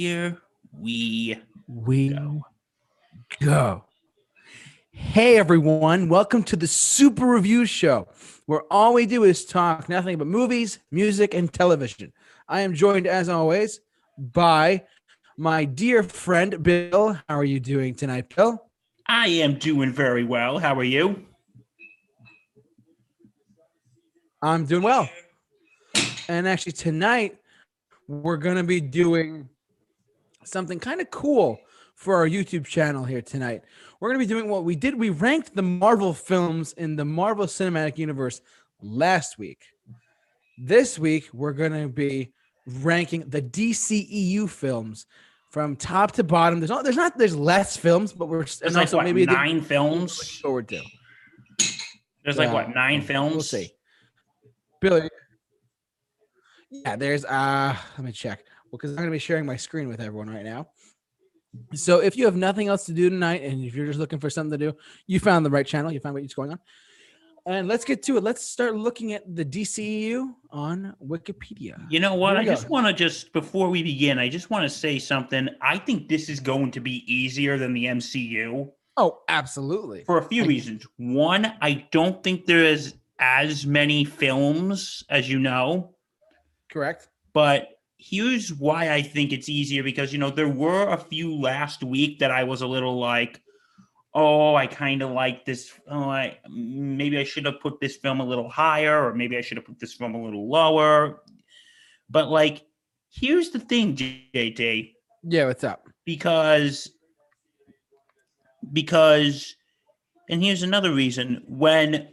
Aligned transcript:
Here 0.00 0.38
we 0.72 1.36
We 1.66 2.08
Go. 2.08 2.40
go. 3.42 3.84
Hey 4.92 5.36
everyone, 5.36 6.08
welcome 6.08 6.42
to 6.44 6.56
the 6.56 6.66
Super 6.66 7.26
Review 7.26 7.66
Show, 7.66 8.08
where 8.46 8.62
all 8.70 8.94
we 8.94 9.04
do 9.04 9.24
is 9.24 9.44
talk 9.44 9.90
nothing 9.90 10.16
but 10.16 10.26
movies, 10.26 10.78
music, 10.90 11.34
and 11.34 11.52
television. 11.52 12.14
I 12.48 12.62
am 12.62 12.72
joined, 12.72 13.06
as 13.06 13.28
always, 13.28 13.80
by 14.16 14.84
my 15.36 15.66
dear 15.66 16.02
friend 16.02 16.62
Bill. 16.62 17.18
How 17.28 17.36
are 17.36 17.44
you 17.44 17.60
doing 17.60 17.94
tonight, 17.94 18.34
Bill? 18.34 18.70
I 19.06 19.26
am 19.26 19.58
doing 19.58 19.92
very 19.92 20.24
well. 20.24 20.58
How 20.58 20.74
are 20.76 20.82
you? 20.82 21.26
I'm 24.40 24.64
doing 24.64 24.82
well. 24.82 25.10
And 26.26 26.48
actually, 26.48 26.72
tonight 26.72 27.36
we're 28.08 28.38
gonna 28.38 28.64
be 28.64 28.80
doing 28.80 29.50
something 30.50 30.78
kind 30.78 31.00
of 31.00 31.10
cool 31.10 31.58
for 31.94 32.16
our 32.16 32.28
YouTube 32.28 32.64
channel 32.66 33.04
here 33.04 33.22
tonight. 33.22 33.62
We're 34.00 34.08
gonna 34.10 34.18
be 34.18 34.26
doing 34.26 34.48
what 34.48 34.64
we 34.64 34.74
did. 34.76 34.94
We 34.94 35.10
ranked 35.10 35.54
the 35.54 35.62
Marvel 35.62 36.12
films 36.14 36.72
in 36.74 36.96
the 36.96 37.04
Marvel 37.04 37.46
Cinematic 37.46 37.98
Universe 37.98 38.40
last 38.82 39.38
week. 39.38 39.62
This 40.58 40.98
week 40.98 41.28
we're 41.32 41.52
gonna 41.52 41.88
be 41.88 42.32
ranking 42.66 43.28
the 43.28 43.42
DCEU 43.42 44.48
films 44.48 45.06
from 45.50 45.76
top 45.76 46.12
to 46.12 46.24
bottom. 46.24 46.60
There's 46.60 46.70
not 46.70 46.84
there's 46.84 46.96
not 46.96 47.18
there's 47.18 47.36
less 47.36 47.76
films, 47.76 48.12
but 48.12 48.26
we're 48.26 48.44
There's 48.44 48.74
like 48.76 48.92
what 48.92 49.04
maybe 49.04 49.26
nine 49.26 49.60
films. 49.60 50.38
forward 50.38 50.68
to. 50.68 50.80
There's 52.24 52.38
like 52.38 52.48
Yeah. 52.48 52.52
what 52.54 52.74
nine 52.74 53.02
films. 53.02 53.32
We'll 53.32 53.42
see. 53.42 53.70
Billy. 54.80 55.08
Yeah, 56.70 56.96
there's 56.96 57.24
uh 57.24 57.76
let 57.98 58.04
me 58.04 58.12
check. 58.12 58.44
Because 58.70 58.90
I'm 58.90 58.96
gonna 58.96 59.10
be 59.10 59.18
sharing 59.18 59.46
my 59.46 59.56
screen 59.56 59.88
with 59.88 60.00
everyone 60.00 60.30
right 60.30 60.44
now. 60.44 60.68
So 61.74 61.98
if 62.00 62.16
you 62.16 62.26
have 62.26 62.36
nothing 62.36 62.68
else 62.68 62.84
to 62.86 62.92
do 62.92 63.10
tonight 63.10 63.42
and 63.42 63.64
if 63.64 63.74
you're 63.74 63.86
just 63.86 63.98
looking 63.98 64.20
for 64.20 64.30
something 64.30 64.56
to 64.56 64.70
do, 64.70 64.76
you 65.06 65.18
found 65.18 65.44
the 65.44 65.50
right 65.50 65.66
channel, 65.66 65.90
you 65.90 65.98
found 65.98 66.14
what's 66.14 66.34
going 66.34 66.52
on. 66.52 66.60
And 67.46 67.66
let's 67.66 67.84
get 67.84 68.02
to 68.04 68.18
it. 68.18 68.22
Let's 68.22 68.44
start 68.44 68.76
looking 68.76 69.14
at 69.14 69.34
the 69.34 69.44
DCEU 69.44 70.32
on 70.50 70.94
Wikipedia. 71.04 71.84
You 71.88 71.98
know 71.98 72.14
what? 72.14 72.36
I 72.36 72.44
go. 72.44 72.50
just 72.52 72.68
want 72.68 72.86
to 72.86 72.92
just 72.92 73.32
before 73.32 73.68
we 73.70 73.82
begin, 73.82 74.18
I 74.18 74.28
just 74.28 74.50
want 74.50 74.62
to 74.62 74.68
say 74.68 74.98
something. 74.98 75.48
I 75.60 75.78
think 75.78 76.08
this 76.08 76.28
is 76.28 76.38
going 76.38 76.70
to 76.72 76.80
be 76.80 77.02
easier 77.12 77.58
than 77.58 77.72
the 77.72 77.86
MCU 77.86 78.70
Oh, 78.96 79.20
absolutely. 79.28 80.04
for 80.04 80.18
a 80.18 80.22
few 80.22 80.44
reasons. 80.44 80.86
One, 80.98 81.52
I 81.62 81.86
don't 81.90 82.22
think 82.22 82.44
there 82.44 82.64
is 82.64 82.94
as 83.18 83.66
many 83.66 84.04
films 84.04 85.02
as 85.08 85.28
you 85.28 85.38
know. 85.38 85.94
Correct. 86.70 87.08
but 87.32 87.79
here's 88.00 88.52
why 88.52 88.92
I 88.92 89.02
think 89.02 89.32
it's 89.32 89.48
easier 89.48 89.82
because 89.82 90.12
you 90.12 90.18
know 90.18 90.30
there 90.30 90.48
were 90.48 90.88
a 90.88 90.96
few 90.96 91.34
last 91.38 91.84
week 91.84 92.18
that 92.20 92.30
I 92.30 92.44
was 92.44 92.62
a 92.62 92.66
little 92.66 92.98
like, 92.98 93.40
oh, 94.14 94.54
I 94.54 94.66
kind 94.66 95.02
of 95.02 95.10
like 95.10 95.44
this. 95.44 95.70
Oh, 95.88 96.08
I 96.08 96.38
maybe 96.48 97.18
I 97.18 97.24
should 97.24 97.44
have 97.44 97.60
put 97.60 97.80
this 97.80 97.96
film 97.96 98.20
a 98.20 98.24
little 98.24 98.48
higher, 98.48 99.04
or 99.06 99.14
maybe 99.14 99.36
I 99.36 99.42
should 99.42 99.58
have 99.58 99.66
put 99.66 99.78
this 99.78 99.94
film 99.94 100.14
a 100.14 100.22
little 100.22 100.48
lower. 100.48 101.22
But 102.08 102.28
like, 102.30 102.64
here's 103.10 103.50
the 103.50 103.60
thing, 103.60 103.94
JT, 103.96 104.94
Yeah, 105.22 105.46
what's 105.46 105.64
up? 105.64 105.86
because 106.04 106.90
because, 108.72 109.56
and 110.28 110.42
here's 110.42 110.62
another 110.62 110.92
reason 110.92 111.42
when. 111.46 112.08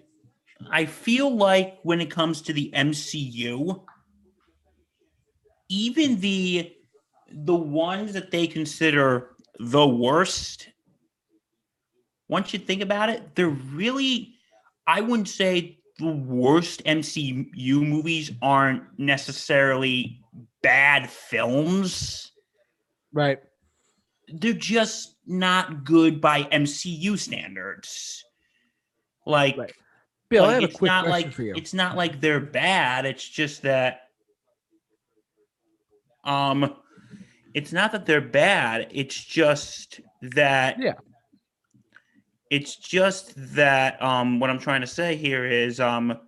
I 0.71 0.85
feel 0.85 1.30
like 1.35 1.77
when 1.83 2.02
it 2.02 2.09
comes 2.09 2.41
to 2.41 2.52
the 2.52 2.71
MCU, 2.75 3.80
even 5.70 6.20
the 6.20 6.73
the 7.32 7.56
ones 7.56 8.14
that 8.14 8.32
they 8.32 8.48
consider 8.48 9.32
the 9.60 9.86
worst 9.88 10.70
once 12.30 12.54
you 12.54 12.60
think 12.60 12.82
about 12.82 13.10
it 13.10 13.36
they're 13.36 13.50
really 13.50 14.36
i 14.86 15.02
wouldn't 15.02 15.28
say 15.28 15.77
the 16.00 16.08
worst 16.08 16.83
mcu 16.86 17.86
movies 17.88 18.32
aren't 18.42 18.83
necessarily 18.98 20.22
bad 20.61 21.10
films 21.10 22.32
Right. 23.14 23.39
they're 24.27 24.54
just 24.54 25.16
not 25.26 25.83
good 25.83 26.22
by 26.22 26.44
mcu 26.44 27.17
standards 27.17 28.23
like 29.26 29.58
Right. 29.58 29.73
Bill, 30.30 30.44
like, 30.44 30.52
I 30.52 30.54
have 30.56 30.64
a 30.64 30.66
it's 30.67 30.76
quick 30.76 30.89
not 30.89 31.06
question 31.06 31.27
like 31.30 31.33
for 31.36 31.42
you. 31.44 31.54
it's 31.56 31.73
not 31.73 31.95
like 31.95 32.20
they're 32.20 32.42
bad. 32.42 33.06
It's 33.06 33.27
just 33.27 33.61
that 33.61 34.07
um 36.27 36.76
it's 37.54 37.73
not 37.73 37.92
that 37.93 38.05
they're 38.05 38.21
bad. 38.21 38.88
It's 38.92 39.23
just 39.23 40.02
that 40.21 40.77
Yeah. 40.80 40.93
It's 42.49 42.76
just 42.76 43.33
that 43.55 44.02
um 44.02 44.39
what 44.39 44.49
I'm 44.49 44.60
trying 44.60 44.82
to 44.82 44.88
say 44.88 45.15
here 45.15 45.45
is 45.45 45.80
um 45.80 46.20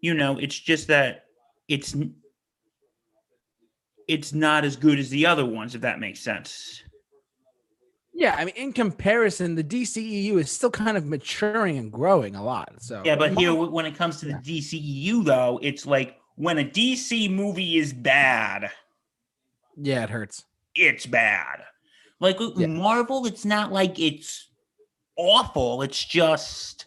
you 0.00 0.14
know, 0.14 0.38
it's 0.38 0.58
just 0.58 0.88
that 0.88 1.24
it's 1.68 1.96
it's 4.06 4.32
not 4.32 4.64
as 4.64 4.76
good 4.76 4.98
as 4.98 5.10
the 5.10 5.26
other 5.26 5.44
ones 5.44 5.74
if 5.74 5.80
that 5.82 6.00
makes 6.00 6.20
sense. 6.20 6.82
Yeah, 8.16 8.36
I 8.38 8.44
mean, 8.44 8.54
in 8.54 8.72
comparison, 8.72 9.56
the 9.56 9.64
DCEU 9.64 10.38
is 10.38 10.52
still 10.52 10.70
kind 10.70 10.96
of 10.96 11.04
maturing 11.04 11.78
and 11.78 11.90
growing 11.90 12.36
a 12.36 12.44
lot. 12.44 12.72
So 12.78 13.02
Yeah, 13.04 13.16
but 13.16 13.36
here 13.36 13.52
when 13.52 13.86
it 13.86 13.96
comes 13.96 14.20
to 14.20 14.26
the 14.26 14.34
DCEU 14.34 15.24
though, 15.24 15.58
it's 15.62 15.84
like 15.84 16.16
when 16.36 16.58
a 16.58 16.64
DC 16.64 17.30
movie 17.30 17.76
is 17.78 17.92
bad, 17.92 18.70
yeah, 19.76 20.04
it 20.04 20.10
hurts. 20.10 20.44
it's 20.74 21.06
bad. 21.06 21.64
Like 22.20 22.38
Yeah. 22.56 22.66
Marvel, 22.66 23.26
it's 23.26 23.44
not 23.44 23.72
like 23.72 23.98
it's 23.98 24.48
awful. 25.16 25.82
It's 25.82 26.02
just 26.04 26.86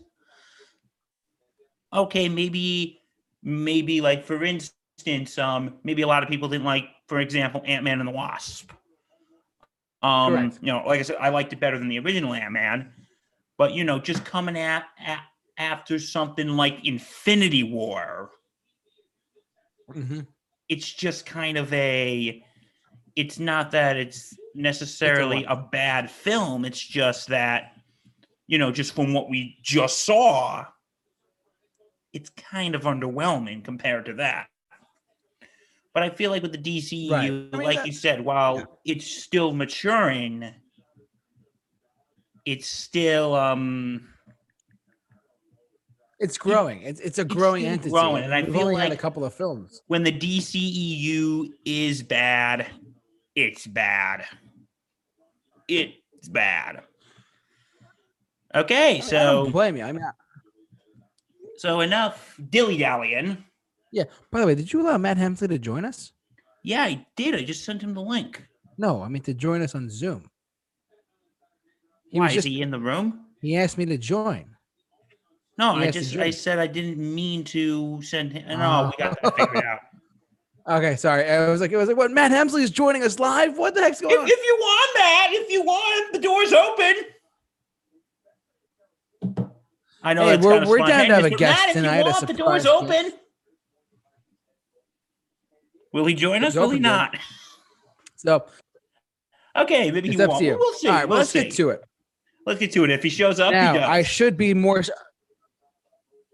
okay. 1.93 2.29
Maybe, 2.29 3.01
maybe 3.43 4.01
like 4.01 4.23
for 4.25 4.43
instance, 4.43 5.37
um, 5.37 5.75
maybe 5.83 6.01
a 6.01 6.07
lot 6.07 6.23
of 6.23 6.29
people 6.29 6.47
didn't 6.49 6.65
like, 6.65 6.85
for 7.07 7.19
example, 7.19 7.61
Ant 7.65 7.83
Man 7.83 7.99
and 7.99 8.07
the 8.07 8.11
Wasp. 8.13 8.71
Um, 10.01 10.33
Correct. 10.33 10.59
you 10.61 10.67
know, 10.71 10.83
like 10.85 10.99
I 10.99 11.03
said, 11.03 11.17
I 11.19 11.29
liked 11.29 11.53
it 11.53 11.59
better 11.59 11.77
than 11.79 11.87
the 11.87 11.99
original 11.99 12.33
Ant 12.33 12.51
Man, 12.53 12.91
but 13.57 13.73
you 13.73 13.83
know, 13.83 13.99
just 13.99 14.23
coming 14.25 14.57
at, 14.57 14.85
at 15.05 15.21
after 15.57 15.97
something 15.99 16.49
like 16.49 16.85
Infinity 16.85 17.63
War, 17.63 18.29
hmm 19.91 20.21
it's 20.69 20.91
just 20.91 21.25
kind 21.25 21.57
of 21.57 21.71
a 21.71 22.43
it's 23.15 23.39
not 23.39 23.71
that 23.71 23.95
it's 23.97 24.37
necessarily 24.53 25.45
a 25.47 25.55
bad 25.55 26.09
film 26.09 26.65
it's 26.65 26.79
just 26.79 27.29
that 27.29 27.71
you 28.47 28.57
know 28.57 28.71
just 28.71 28.93
from 28.93 29.13
what 29.13 29.29
we 29.29 29.57
just 29.61 30.05
saw 30.05 30.65
it's 32.13 32.29
kind 32.31 32.75
of 32.75 32.83
underwhelming 32.83 33.63
compared 33.63 34.05
to 34.05 34.13
that 34.13 34.47
but 35.93 36.03
i 36.03 36.09
feel 36.09 36.31
like 36.31 36.41
with 36.41 36.51
the 36.51 36.57
dcu 36.57 37.11
Right. 37.11 37.25
I 37.25 37.29
mean, 37.29 37.51
like 37.51 37.85
you 37.85 37.93
said 37.93 38.23
while 38.23 38.57
yeah. 38.57 38.93
it's 38.93 39.07
still 39.07 39.53
maturing 39.53 40.53
it's 42.45 42.67
still 42.67 43.35
um 43.35 44.07
It's 46.19 46.37
growing. 46.37 46.81
It's 46.81 46.99
it's 46.99 47.19
a 47.19 47.25
growing 47.25 47.61
still 47.61 47.73
entity. 47.73 47.89
growing, 47.91 48.23
and 48.23 48.33
I 48.33 48.41
We've 48.41 48.53
feel 48.53 48.61
only 48.63 48.75
had 48.81 48.91
a 48.91 48.97
couple 48.97 49.23
of 49.23 49.33
films. 49.33 49.81
when 49.87 50.03
the 50.03 50.11
DCEU 50.11 51.49
is 51.65 52.01
bad, 52.01 52.65
it's 53.35 53.67
bad. 53.67 54.25
It's 55.67 56.27
bad. 56.29 56.81
Okay, 58.55 58.89
I 58.89 58.93
mean, 58.93 59.01
so 59.03 59.49
blame 59.51 59.77
you. 59.77 59.83
I 59.83 59.91
mean, 59.91 60.03
I- 60.03 60.11
so 61.57 61.81
enough 61.81 62.39
dilly 62.49 62.77
dallying. 62.77 63.43
yeah. 63.91 64.03
By 64.31 64.39
the 64.41 64.47
way, 64.47 64.55
did 64.55 64.71
you 64.73 64.81
allow 64.81 64.97
Matt 64.97 65.17
Hemsley 65.17 65.49
to 65.49 65.59
join 65.59 65.85
us? 65.85 66.11
Yeah, 66.63 66.83
I 66.83 67.05
did. 67.15 67.35
I 67.35 67.43
just 67.43 67.63
sent 67.65 67.81
him 67.81 67.93
the 67.93 68.01
link. 68.01 68.43
No, 68.77 69.01
I 69.03 69.07
mean 69.07 69.23
to 69.23 69.33
join 69.33 69.61
us 69.61 69.73
on 69.75 69.89
Zoom. 69.89 70.29
He 72.09 72.19
Why 72.19 72.25
was 72.27 72.37
is 72.37 72.43
he 72.43 72.61
in 72.61 72.71
the 72.71 72.79
room? 72.79 73.25
he 73.41 73.55
asked 73.57 73.77
me 73.77 73.85
to 73.85 73.97
join. 73.97 74.55
No, 75.57 75.75
I 75.75 75.89
just. 75.89 76.15
I 76.17 76.29
said 76.29 76.59
I 76.59 76.67
didn't 76.67 76.97
mean 76.97 77.43
to 77.45 78.01
send 78.01 78.31
him. 78.33 78.47
No, 78.59 78.91
we 78.97 79.03
got 79.03 79.19
that 79.21 79.23
oh. 79.23 79.31
figured 79.31 79.65
out. 79.65 79.79
Okay, 80.69 80.97
sorry. 80.97 81.23
I 81.29 81.47
was 81.49 81.61
like, 81.61 81.71
it 81.71 81.77
was 81.77 81.87
like, 81.87 81.95
what? 81.95 82.11
Matt 82.11 82.29
Hemsley 82.29 82.61
is 82.61 82.69
joining 82.71 83.01
us 83.01 83.19
live. 83.19 83.57
What 83.57 83.73
the 83.73 83.79
heck's 83.81 84.01
going 84.01 84.13
If, 84.13 84.19
on? 84.19 84.25
if 84.27 84.31
you 84.45 84.57
want 84.59 84.91
that, 84.95 85.27
if 85.31 85.49
you 85.49 85.61
want, 85.63 86.11
the 86.11 86.19
door's 86.19 86.51
open. 86.51 86.93
I 90.03 90.13
know 90.13 90.25
Hey, 90.25 90.31
that's 90.31 90.45
we're- 90.45 90.55
kind 90.55 90.63
of 90.63 90.69
we're 90.69 90.77
down 90.79 91.07
to 91.07 91.15
have 91.15 91.23
a 91.23 91.29
guest 91.29 91.57
Matt, 91.57 91.69
if 91.69 91.75
you 91.77 91.81
tonight, 91.83 91.99
a 91.99 92.03
want, 92.03 92.27
the 92.27 92.33
door's 92.33 92.63
surprise 92.63 92.91
open. 93.01 93.13
Will 95.93 96.05
he 96.05 96.13
join 96.13 96.43
us? 96.43 96.49
It's 96.49 96.57
Will 96.57 96.69
he 96.69 96.75
open, 96.75 96.81
not? 96.81 97.17
So 98.17 98.45
Okay, 99.55 99.89
maybe 99.89 100.09
it's 100.09 100.17
he 100.17 100.23
up 100.23 100.31
won't. 100.31 100.39
to 100.41 100.45
you. 100.45 100.57
We'll 100.59 100.73
see. 100.73 100.89
All 100.89 100.93
right, 100.95 100.99
well, 101.05 101.09
we'll 101.11 101.17
let's 101.19 101.29
see. 101.29 101.43
get 101.43 101.53
to 101.53 101.69
it. 101.69 101.81
Let's 102.45 102.59
get 102.59 102.73
to 102.73 102.83
it. 102.83 102.89
If 102.91 103.03
he 103.03 103.09
shows 103.09 103.39
up, 103.39 103.53
now 103.53 103.71
he 103.71 103.79
does. 103.79 103.89
I 103.89 104.03
should 104.03 104.35
be 104.35 104.53
more. 104.53 104.83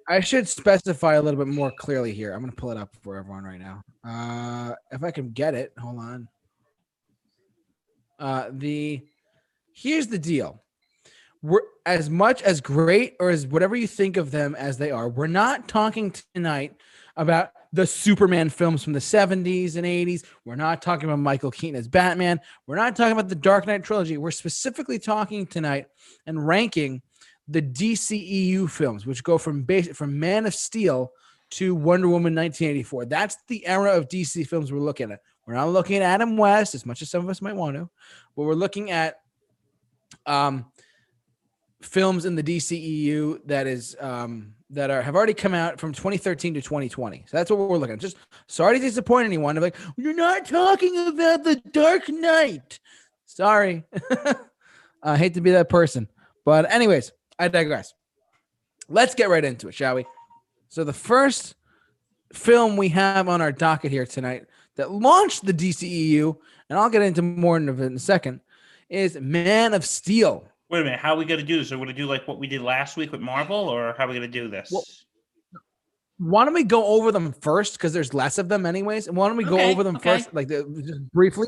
I 0.07 0.19
should 0.19 0.47
specify 0.47 1.15
a 1.15 1.21
little 1.21 1.43
bit 1.43 1.53
more 1.53 1.71
clearly 1.71 2.13
here. 2.13 2.33
I'm 2.33 2.39
going 2.39 2.51
to 2.51 2.55
pull 2.55 2.71
it 2.71 2.77
up 2.77 2.95
for 3.01 3.17
everyone 3.17 3.43
right 3.43 3.59
now. 3.59 3.83
Uh, 4.03 4.75
if 4.91 5.03
I 5.03 5.11
can 5.11 5.31
get 5.31 5.55
it, 5.55 5.71
hold 5.77 5.99
on. 5.99 6.27
Uh, 8.19 8.49
the 8.51 9.01
here's 9.73 10.07
the 10.07 10.19
deal. 10.19 10.61
We're 11.41 11.61
as 11.85 12.09
much 12.09 12.41
as 12.41 12.61
great 12.61 13.15
or 13.19 13.29
as 13.29 13.45
whatever 13.47 13.75
you 13.75 13.87
think 13.87 14.17
of 14.17 14.31
them 14.31 14.55
as 14.55 14.77
they 14.77 14.91
are. 14.91 15.09
We're 15.09 15.27
not 15.27 15.67
talking 15.67 16.13
tonight 16.33 16.75
about 17.17 17.51
the 17.73 17.85
Superman 17.85 18.49
films 18.49 18.83
from 18.83 18.93
the 18.93 18.99
70s 18.99 19.75
and 19.75 19.85
80s. 19.85 20.23
We're 20.45 20.55
not 20.55 20.81
talking 20.81 21.09
about 21.09 21.19
Michael 21.19 21.51
Keaton 21.51 21.75
as 21.75 21.87
Batman. 21.87 22.39
We're 22.67 22.75
not 22.75 22.95
talking 22.95 23.13
about 23.13 23.29
the 23.29 23.35
Dark 23.35 23.67
Knight 23.67 23.83
trilogy. 23.83 24.17
We're 24.17 24.31
specifically 24.31 24.99
talking 24.99 25.45
tonight 25.45 25.87
and 26.27 26.45
ranking 26.47 27.01
the 27.47 27.61
DCEU 27.61 28.69
films, 28.69 29.05
which 29.05 29.23
go 29.23 29.37
from 29.37 29.63
base 29.63 29.89
from 29.95 30.19
Man 30.19 30.45
of 30.45 30.53
Steel 30.53 31.11
to 31.51 31.75
Wonder 31.75 32.07
Woman 32.07 32.33
1984. 32.33 33.05
That's 33.05 33.37
the 33.47 33.65
era 33.67 33.91
of 33.95 34.07
DC 34.07 34.47
films 34.47 34.71
we're 34.71 34.79
looking 34.79 35.11
at. 35.11 35.19
We're 35.45 35.55
not 35.55 35.69
looking 35.69 35.97
at 35.97 36.03
Adam 36.03 36.37
West 36.37 36.73
as 36.73 36.85
much 36.85 37.01
as 37.01 37.09
some 37.09 37.23
of 37.23 37.29
us 37.29 37.41
might 37.41 37.55
want 37.55 37.75
to, 37.75 37.89
but 38.35 38.43
we're 38.43 38.53
looking 38.53 38.91
at 38.91 39.19
um, 40.25 40.65
films 41.81 42.25
in 42.25 42.35
the 42.35 42.43
DCEU 42.43 43.39
that 43.45 43.67
is 43.67 43.95
um, 43.99 44.53
that 44.69 44.89
are 44.89 45.01
have 45.01 45.15
already 45.15 45.33
come 45.33 45.53
out 45.53 45.79
from 45.79 45.93
2013 45.93 46.55
to 46.55 46.61
2020. 46.61 47.25
So 47.27 47.37
that's 47.37 47.51
what 47.51 47.59
we're 47.59 47.77
looking 47.77 47.93
at. 47.93 47.99
Just 47.99 48.17
sorry 48.47 48.79
to 48.79 48.81
disappoint 48.81 49.25
anyone. 49.25 49.57
I'm 49.57 49.63
like, 49.63 49.75
you're 49.97 50.15
not 50.15 50.45
talking 50.45 51.07
about 51.07 51.43
the 51.43 51.55
Dark 51.71 52.09
Knight. 52.09 52.79
Sorry, 53.25 53.83
I 55.03 55.17
hate 55.17 55.33
to 55.35 55.41
be 55.41 55.51
that 55.51 55.69
person, 55.69 56.07
but 56.45 56.71
anyways, 56.71 57.11
I 57.39 57.47
digress. 57.47 57.93
Let's 58.89 59.15
get 59.15 59.29
right 59.29 59.43
into 59.43 59.67
it, 59.67 59.73
shall 59.73 59.95
we? 59.95 60.05
So 60.69 60.83
the 60.83 60.93
first 60.93 61.55
film 62.33 62.77
we 62.77 62.89
have 62.89 63.29
on 63.29 63.41
our 63.41 63.51
docket 63.51 63.91
here 63.91 64.05
tonight 64.05 64.45
that 64.75 64.91
launched 64.91 65.45
the 65.45 65.53
DCEU, 65.53 66.35
and 66.69 66.79
I'll 66.79 66.89
get 66.89 67.01
into 67.01 67.21
more 67.21 67.57
of 67.57 67.79
it 67.79 67.85
in 67.85 67.95
a 67.95 67.99
second, 67.99 68.41
is 68.89 69.17
Man 69.19 69.73
of 69.73 69.85
Steel. 69.85 70.47
Wait 70.69 70.81
a 70.81 70.83
minute. 70.83 70.99
How 70.99 71.13
are 71.13 71.17
we 71.17 71.25
going 71.25 71.39
to 71.39 71.45
do 71.45 71.59
this? 71.59 71.71
Are 71.71 71.77
we 71.77 71.85
going 71.85 71.95
to 71.95 72.01
do 72.01 72.07
like 72.07 72.27
what 72.27 72.39
we 72.39 72.47
did 72.47 72.61
last 72.61 72.97
week 72.97 73.11
with 73.11 73.21
Marvel, 73.21 73.55
or 73.55 73.93
how 73.97 74.05
are 74.05 74.07
we 74.07 74.15
going 74.15 74.31
to 74.31 74.39
do 74.39 74.47
this? 74.49 74.69
Well, 74.71 74.83
Why 76.17 76.45
don't 76.45 76.53
we 76.53 76.63
go 76.63 76.85
over 76.85 77.11
them 77.11 77.33
first? 77.41 77.73
Because 77.73 77.93
there's 77.93 78.13
less 78.13 78.37
of 78.37 78.49
them, 78.49 78.65
anyways. 78.65 79.07
And 79.07 79.15
why 79.15 79.27
don't 79.27 79.37
we 79.37 79.43
go 79.43 79.59
over 79.59 79.83
them 79.83 79.97
okay. 79.97 80.17
first, 80.17 80.33
like 80.33 80.49
just 80.49 81.11
briefly, 81.11 81.47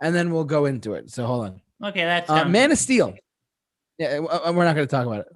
and 0.00 0.14
then 0.14 0.30
we'll 0.30 0.44
go 0.44 0.66
into 0.66 0.94
it. 0.94 1.10
So 1.10 1.26
hold 1.26 1.46
on. 1.46 1.60
okay, 1.90 2.04
that's 2.04 2.30
Uh, 2.30 2.44
Man 2.44 2.70
of 2.70 2.78
Steel. 2.78 3.14
Yeah, 4.00 4.20
uh, 4.20 4.50
we're 4.54 4.64
not 4.64 4.74
going 4.74 4.88
to 4.88 4.90
talk 4.90 5.06
about 5.06 5.26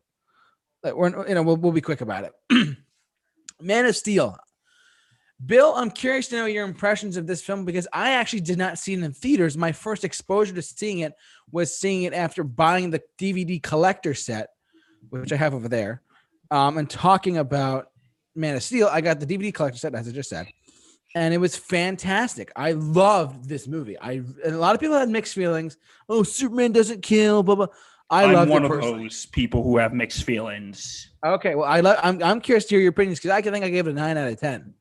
it. 0.84 0.96
We're 0.96 1.28
you 1.28 1.34
know 1.34 1.42
we'll, 1.42 1.56
we'll 1.56 1.72
be 1.72 1.82
quick 1.82 2.00
about 2.00 2.24
it. 2.24 2.76
Man 3.60 3.84
of 3.84 3.94
Steel. 3.94 4.38
Bill, 5.44 5.74
I'm 5.76 5.90
curious 5.90 6.28
to 6.28 6.36
know 6.36 6.46
your 6.46 6.64
impressions 6.64 7.18
of 7.18 7.26
this 7.26 7.42
film 7.42 7.66
because 7.66 7.86
I 7.92 8.12
actually 8.12 8.40
did 8.40 8.56
not 8.56 8.78
see 8.78 8.94
it 8.94 9.02
in 9.02 9.12
theaters. 9.12 9.58
My 9.58 9.72
first 9.72 10.02
exposure 10.02 10.54
to 10.54 10.62
seeing 10.62 11.00
it 11.00 11.12
was 11.52 11.76
seeing 11.76 12.04
it 12.04 12.14
after 12.14 12.42
buying 12.42 12.88
the 12.88 13.02
DVD 13.18 13.62
collector 13.62 14.14
set, 14.14 14.48
which 15.10 15.30
I 15.30 15.36
have 15.36 15.52
over 15.52 15.68
there, 15.68 16.00
um, 16.50 16.78
and 16.78 16.88
talking 16.88 17.36
about 17.36 17.88
Man 18.34 18.56
of 18.56 18.62
Steel. 18.62 18.88
I 18.90 19.02
got 19.02 19.20
the 19.20 19.26
DVD 19.26 19.52
collector 19.52 19.78
set, 19.78 19.94
as 19.94 20.08
I 20.08 20.12
just 20.12 20.30
said, 20.30 20.46
and 21.14 21.34
it 21.34 21.38
was 21.38 21.54
fantastic. 21.54 22.50
I 22.56 22.72
loved 22.72 23.46
this 23.46 23.68
movie. 23.68 23.98
I 23.98 24.12
and 24.12 24.54
a 24.54 24.58
lot 24.58 24.74
of 24.74 24.80
people 24.80 24.96
had 24.96 25.10
mixed 25.10 25.34
feelings. 25.34 25.76
Oh, 26.08 26.22
Superman 26.22 26.72
doesn't 26.72 27.02
kill. 27.02 27.42
Blah 27.42 27.56
blah. 27.56 27.66
I 28.10 28.34
I'm 28.34 28.48
one 28.48 28.64
of 28.64 28.70
those 28.70 29.26
people 29.26 29.62
who 29.62 29.78
have 29.78 29.92
mixed 29.92 30.24
feelings. 30.24 31.10
Okay, 31.24 31.54
well, 31.54 31.68
I 31.68 31.80
love. 31.80 31.98
I'm 32.02 32.22
I'm 32.22 32.40
curious 32.40 32.64
to 32.66 32.74
hear 32.74 32.80
your 32.80 32.90
opinions 32.90 33.18
because 33.18 33.30
I 33.30 33.40
can 33.40 33.52
think 33.52 33.64
I 33.64 33.70
gave 33.70 33.86
it 33.86 33.90
a 33.90 33.94
nine 33.94 34.16
out 34.18 34.28
of 34.28 34.38
ten. 34.38 34.74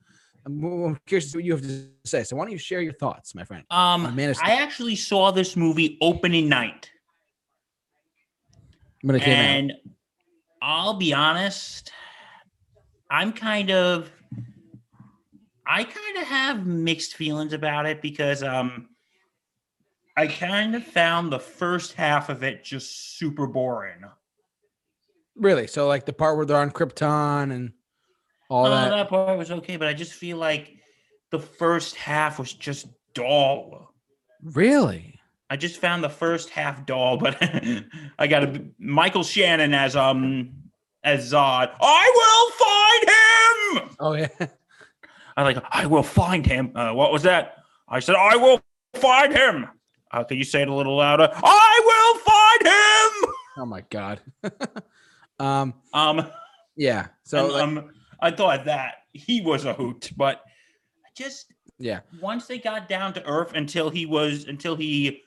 I'm, 0.45 0.63
I'm 0.63 0.99
curious 1.05 1.25
to 1.25 1.29
see 1.31 1.37
what 1.37 1.45
you 1.45 1.53
have 1.53 1.61
to 1.61 1.87
say. 2.05 2.23
So 2.23 2.35
why 2.35 2.43
don't 2.43 2.51
you 2.51 2.57
share 2.57 2.81
your 2.81 2.93
thoughts, 2.93 3.33
my 3.33 3.45
friend? 3.45 3.63
Um, 3.71 4.13
Man 4.15 4.29
of 4.29 4.37
I 4.43 4.55
actually 4.61 4.97
saw 4.97 5.31
this 5.31 5.55
movie 5.55 5.97
opening 6.01 6.49
night, 6.49 6.91
When 9.01 9.15
it 9.15 9.21
came 9.21 9.39
out. 9.39 9.45
and 9.45 9.73
I'll 10.61 10.95
be 10.95 11.13
honest, 11.13 11.91
I'm 13.09 13.31
kind 13.31 13.71
of, 13.71 14.11
I 15.65 15.85
kind 15.85 16.17
of 16.17 16.23
have 16.23 16.65
mixed 16.65 17.15
feelings 17.15 17.53
about 17.53 17.85
it 17.85 18.01
because 18.01 18.43
um, 18.43 18.89
I 20.15 20.27
kind 20.27 20.75
of 20.75 20.83
found 20.83 21.31
the 21.31 21.39
first 21.39 21.93
half 21.93 22.29
of 22.29 22.43
it 22.43 22.63
just 22.63 23.17
super 23.17 23.47
boring. 23.47 24.03
Really? 25.35 25.65
So 25.67 25.87
like 25.87 26.05
the 26.05 26.13
part 26.13 26.37
where 26.37 26.45
they're 26.45 26.57
on 26.57 26.71
Krypton 26.71 27.51
and 27.51 27.71
all 28.49 28.67
Oh, 28.67 28.69
that. 28.69 28.89
that 28.89 29.09
part 29.09 29.37
was 29.37 29.49
okay, 29.51 29.77
but 29.77 29.87
I 29.87 29.93
just 29.93 30.13
feel 30.13 30.37
like 30.37 30.77
the 31.31 31.39
first 31.39 31.95
half 31.95 32.37
was 32.37 32.53
just 32.53 32.87
dull. 33.15 33.91
Really? 34.43 35.19
I 35.49 35.57
just 35.57 35.79
found 35.79 36.03
the 36.03 36.09
first 36.09 36.49
half 36.49 36.85
dull, 36.85 37.17
but 37.17 37.37
I 38.19 38.27
got 38.27 38.43
a 38.43 38.63
Michael 38.77 39.23
Shannon 39.23 39.73
as 39.73 39.95
um 39.95 40.51
as 41.03 41.31
Zod. 41.33 41.71
I 41.81 43.73
will 43.79 43.79
find 43.79 43.89
him. 43.89 43.97
Oh 43.99 44.13
yeah. 44.13 44.47
I 45.37 45.41
like. 45.41 45.57
I 45.71 45.87
will 45.87 46.03
find 46.03 46.45
him. 46.45 46.71
Uh, 46.75 46.93
what 46.93 47.11
was 47.11 47.23
that? 47.23 47.55
I 47.89 47.99
said 47.99 48.13
I 48.15 48.35
will 48.35 48.61
find 48.93 49.33
him. 49.33 49.67
Uh, 50.13 50.23
can 50.23 50.37
you 50.37 50.43
say 50.43 50.61
it 50.61 50.67
a 50.67 50.73
little 50.73 50.97
louder? 50.97 51.27
I 51.33 51.81
will 51.85 52.19
find 52.19 53.25
him. 53.25 53.33
Oh 53.57 53.65
my 53.65 53.81
god. 53.89 54.21
um. 55.39 55.73
Um. 55.93 56.27
Yeah. 56.75 57.07
So 57.23 57.45
and, 57.45 57.53
like, 57.53 57.63
um. 57.63 57.91
I 58.21 58.31
thought 58.31 58.65
that 58.65 58.95
he 59.11 59.41
was 59.41 59.65
a 59.65 59.73
hoot, 59.73 60.11
but 60.15 60.43
I 61.05 61.09
just 61.17 61.53
yeah. 61.79 62.01
once 62.21 62.45
they 62.45 62.59
got 62.59 62.87
down 62.87 63.13
to 63.15 63.25
earth 63.25 63.53
until 63.55 63.89
he 63.89 64.05
was 64.05 64.45
until 64.45 64.75
he 64.75 65.21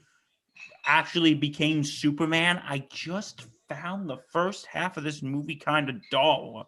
actually 0.86 1.34
became 1.34 1.84
Superman, 1.84 2.62
I 2.64 2.86
just 2.90 3.46
found 3.68 4.08
the 4.08 4.18
first 4.30 4.66
half 4.66 4.96
of 4.96 5.04
this 5.04 5.22
movie 5.22 5.56
kind 5.56 5.90
of 5.90 5.96
dull. 6.10 6.66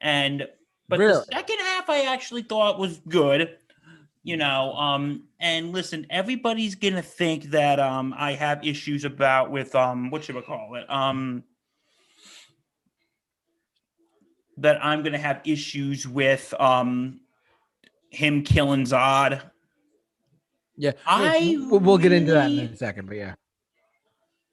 And 0.00 0.46
but 0.88 0.98
Really? 0.98 1.14
the 1.14 1.36
second 1.36 1.58
half 1.60 1.88
I 1.88 2.12
actually 2.12 2.42
thought 2.42 2.78
was 2.78 3.00
good. 3.08 3.56
You 4.24 4.36
know, 4.36 4.72
um, 4.74 5.24
and 5.40 5.72
listen, 5.72 6.06
everybody's 6.08 6.76
gonna 6.76 7.02
think 7.02 7.44
that 7.50 7.80
um 7.80 8.14
I 8.16 8.32
have 8.34 8.64
issues 8.64 9.04
about 9.04 9.50
with 9.50 9.74
um 9.74 10.10
what 10.10 10.22
should 10.24 10.36
I 10.36 10.42
call 10.42 10.76
it? 10.76 10.88
Um 10.88 11.42
that 14.58 14.84
I'm 14.84 15.02
gonna 15.02 15.18
have 15.18 15.40
issues 15.44 16.06
with 16.06 16.54
um 16.60 17.20
him 18.10 18.42
killing 18.44 18.84
Zod. 18.84 19.42
Yeah. 20.76 20.92
I 21.06 21.56
we'll, 21.68 21.80
we'll 21.80 21.98
get 21.98 22.12
into 22.12 22.32
that 22.32 22.50
in 22.50 22.58
a 22.60 22.76
second, 22.76 23.06
but 23.06 23.16
yeah. 23.16 23.34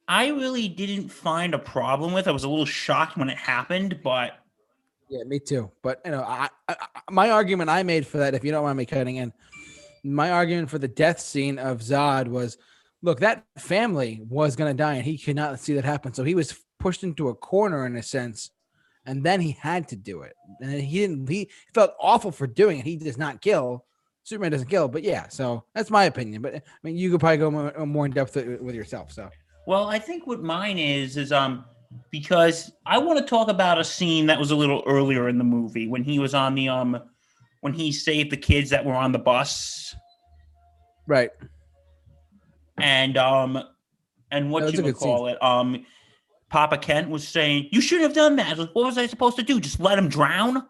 I 0.08 0.30
really 0.30 0.68
didn't 0.68 1.10
find 1.10 1.54
a 1.54 1.60
problem 1.60 2.14
with. 2.14 2.28
I 2.28 2.32
was 2.32 2.44
a 2.44 2.50
little 2.50 2.66
shocked 2.66 3.18
when 3.18 3.30
it 3.30 3.38
happened, 3.38 4.00
but 4.04 4.32
Yeah, 5.10 5.24
me 5.24 5.40
too. 5.40 5.72
But 5.84 6.02
you 6.04 6.12
know, 6.12 6.24
I, 6.24 6.50
I- 6.68 6.76
my 7.12 7.30
argument 7.32 7.70
I 7.70 7.84
made 7.84 8.06
for 8.08 8.18
that, 8.18 8.34
if 8.34 8.44
you 8.44 8.52
don't 8.52 8.64
mind 8.64 8.78
me 8.78 8.86
cutting 8.86 9.18
in, 9.18 9.32
my 10.04 10.32
argument 10.32 10.70
for 10.70 10.80
the 10.80 10.88
death 10.88 11.20
scene 11.20 11.60
of 11.60 11.80
Zod 11.80 12.28
was, 12.28 12.58
look, 13.02 13.20
that 13.20 13.46
family 13.58 14.22
was 14.28 14.56
going 14.56 14.72
to 14.72 14.78
die, 14.78 14.96
and 14.96 15.06
he 15.06 15.18
could 15.18 15.36
not 15.36 15.60
see 15.60 15.74
that 15.74 15.86
happen. 15.86 16.14
So 16.14 16.24
he 16.24 16.36
was 16.36 16.60
pushed 16.80 17.04
into 17.04 17.30
a 17.30 17.36
corner 17.36 17.86
in 17.86 17.96
a 17.96 18.04
sense, 18.04 18.52
and 19.06 19.24
then 19.24 19.42
he 19.42 19.52
had 19.52 19.88
to 19.90 19.96
do 19.96 20.22
it, 20.22 20.34
and 20.62 20.72
he 20.72 21.00
didn't. 21.00 21.28
He 21.30 21.50
felt 21.74 21.94
awful 22.00 22.32
for 22.32 22.48
doing 22.48 22.80
it. 22.80 22.86
He 22.86 22.98
does 22.98 23.18
not 23.18 23.42
kill. 23.42 23.86
Superman 24.24 24.52
doesn't 24.52 24.70
kill, 24.70 24.88
but 24.88 25.04
yeah. 25.04 25.28
So 25.30 25.64
that's 25.74 25.90
my 25.90 26.04
opinion. 26.06 26.42
But 26.42 26.56
I 26.56 26.62
mean, 26.84 26.98
you 26.98 27.10
could 27.10 27.20
probably 27.20 27.38
go 27.38 27.50
more, 27.50 27.86
more 27.86 28.06
in 28.06 28.12
depth 28.12 28.36
with 28.36 28.62
with 28.62 28.76
yourself. 28.76 29.12
So 29.12 29.30
well, 29.66 29.86
I 29.86 30.00
think 30.00 30.28
what 30.28 30.42
mine 30.42 30.78
is 30.78 31.18
is 31.18 31.32
um 31.32 31.66
because 32.12 32.72
I 32.86 32.98
want 32.98 33.20
to 33.20 33.26
talk 33.26 33.50
about 33.50 33.80
a 33.80 33.84
scene 33.84 34.28
that 34.28 34.40
was 34.40 34.52
a 34.52 34.56
little 34.56 34.84
earlier 34.86 35.30
in 35.30 35.38
the 35.38 35.44
movie 35.44 35.88
when 35.88 36.04
he 36.04 36.20
was 36.20 36.34
on 36.34 36.56
the 36.56 36.70
um 36.70 37.02
when 37.62 37.74
he 37.74 37.92
saved 37.92 38.32
the 38.32 38.38
kids 38.38 38.70
that 38.70 38.86
were 38.86 38.94
on 38.94 39.12
the 39.12 39.20
bus 39.20 39.96
right, 41.08 41.32
and 42.78 43.18
um 43.18 43.62
and 44.32 44.52
what 44.52 44.72
you 44.72 44.78
would 44.84 44.94
good 44.94 44.98
scene. 44.98 45.10
call 45.10 45.28
it 45.28 45.42
um 45.44 45.86
Papa 46.50 46.78
Kent 46.78 47.10
was 47.10 47.28
saying 47.28 47.70
you 47.72 47.82
shouldn't 47.82 48.08
have 48.08 48.16
done 48.16 48.36
that. 48.38 48.48
I 48.48 48.50
was 48.52 48.60
like, 48.60 48.76
What 48.76 48.86
was 48.86 48.98
I 48.98 49.06
supposed 49.08 49.36
to 49.38 49.44
do? 49.44 49.60
Just 49.60 49.80
let 49.80 49.98
him 50.00 50.08
drown? 50.10 50.68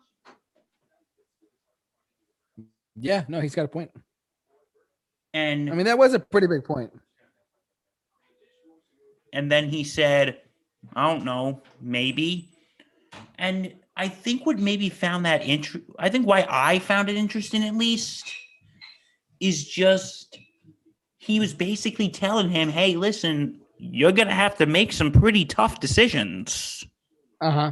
yeah, 3.01 3.24
no, 3.29 3.39
he's 3.39 3.55
got 3.55 3.63
a 3.65 3.69
point. 3.69 3.91
And 5.34 5.69
I 5.69 5.75
mean, 5.75 5.86
that 5.86 5.98
was 5.98 6.13
a 6.13 6.19
pretty 6.19 6.48
big 6.48 6.63
point. 6.65 6.91
and 9.31 9.51
then 9.51 9.69
he 9.69 9.84
said, 9.84 10.41
I 10.96 11.08
don't 11.08 11.24
know, 11.24 11.62
maybe. 11.79 12.50
And 13.38 13.74
I 14.00 14.08
think 14.08 14.46
what 14.46 14.58
maybe 14.58 14.88
found 14.88 15.25
that 15.25 15.44
inter 15.44 15.82
I 16.00 16.08
think 16.08 16.25
why 16.25 16.48
I 16.50 16.79
found 16.79 17.10
it 17.10 17.18
interesting 17.18 17.65
at 17.65 17.75
least 17.75 18.32
is 19.41 19.68
just 19.68 20.38
he 21.18 21.38
was 21.39 21.53
basically 21.53 22.08
telling 22.08 22.50
him, 22.50 22.70
hey, 22.70 22.96
listen, 22.96 23.60
you're 23.77 24.13
gonna 24.13 24.34
have 24.34 24.56
to 24.58 24.65
make 24.65 24.94
some 24.94 25.12
pretty 25.12 25.44
tough 25.44 25.82
decisions. 25.82 26.86
Uh 27.41 27.51
huh. 27.51 27.72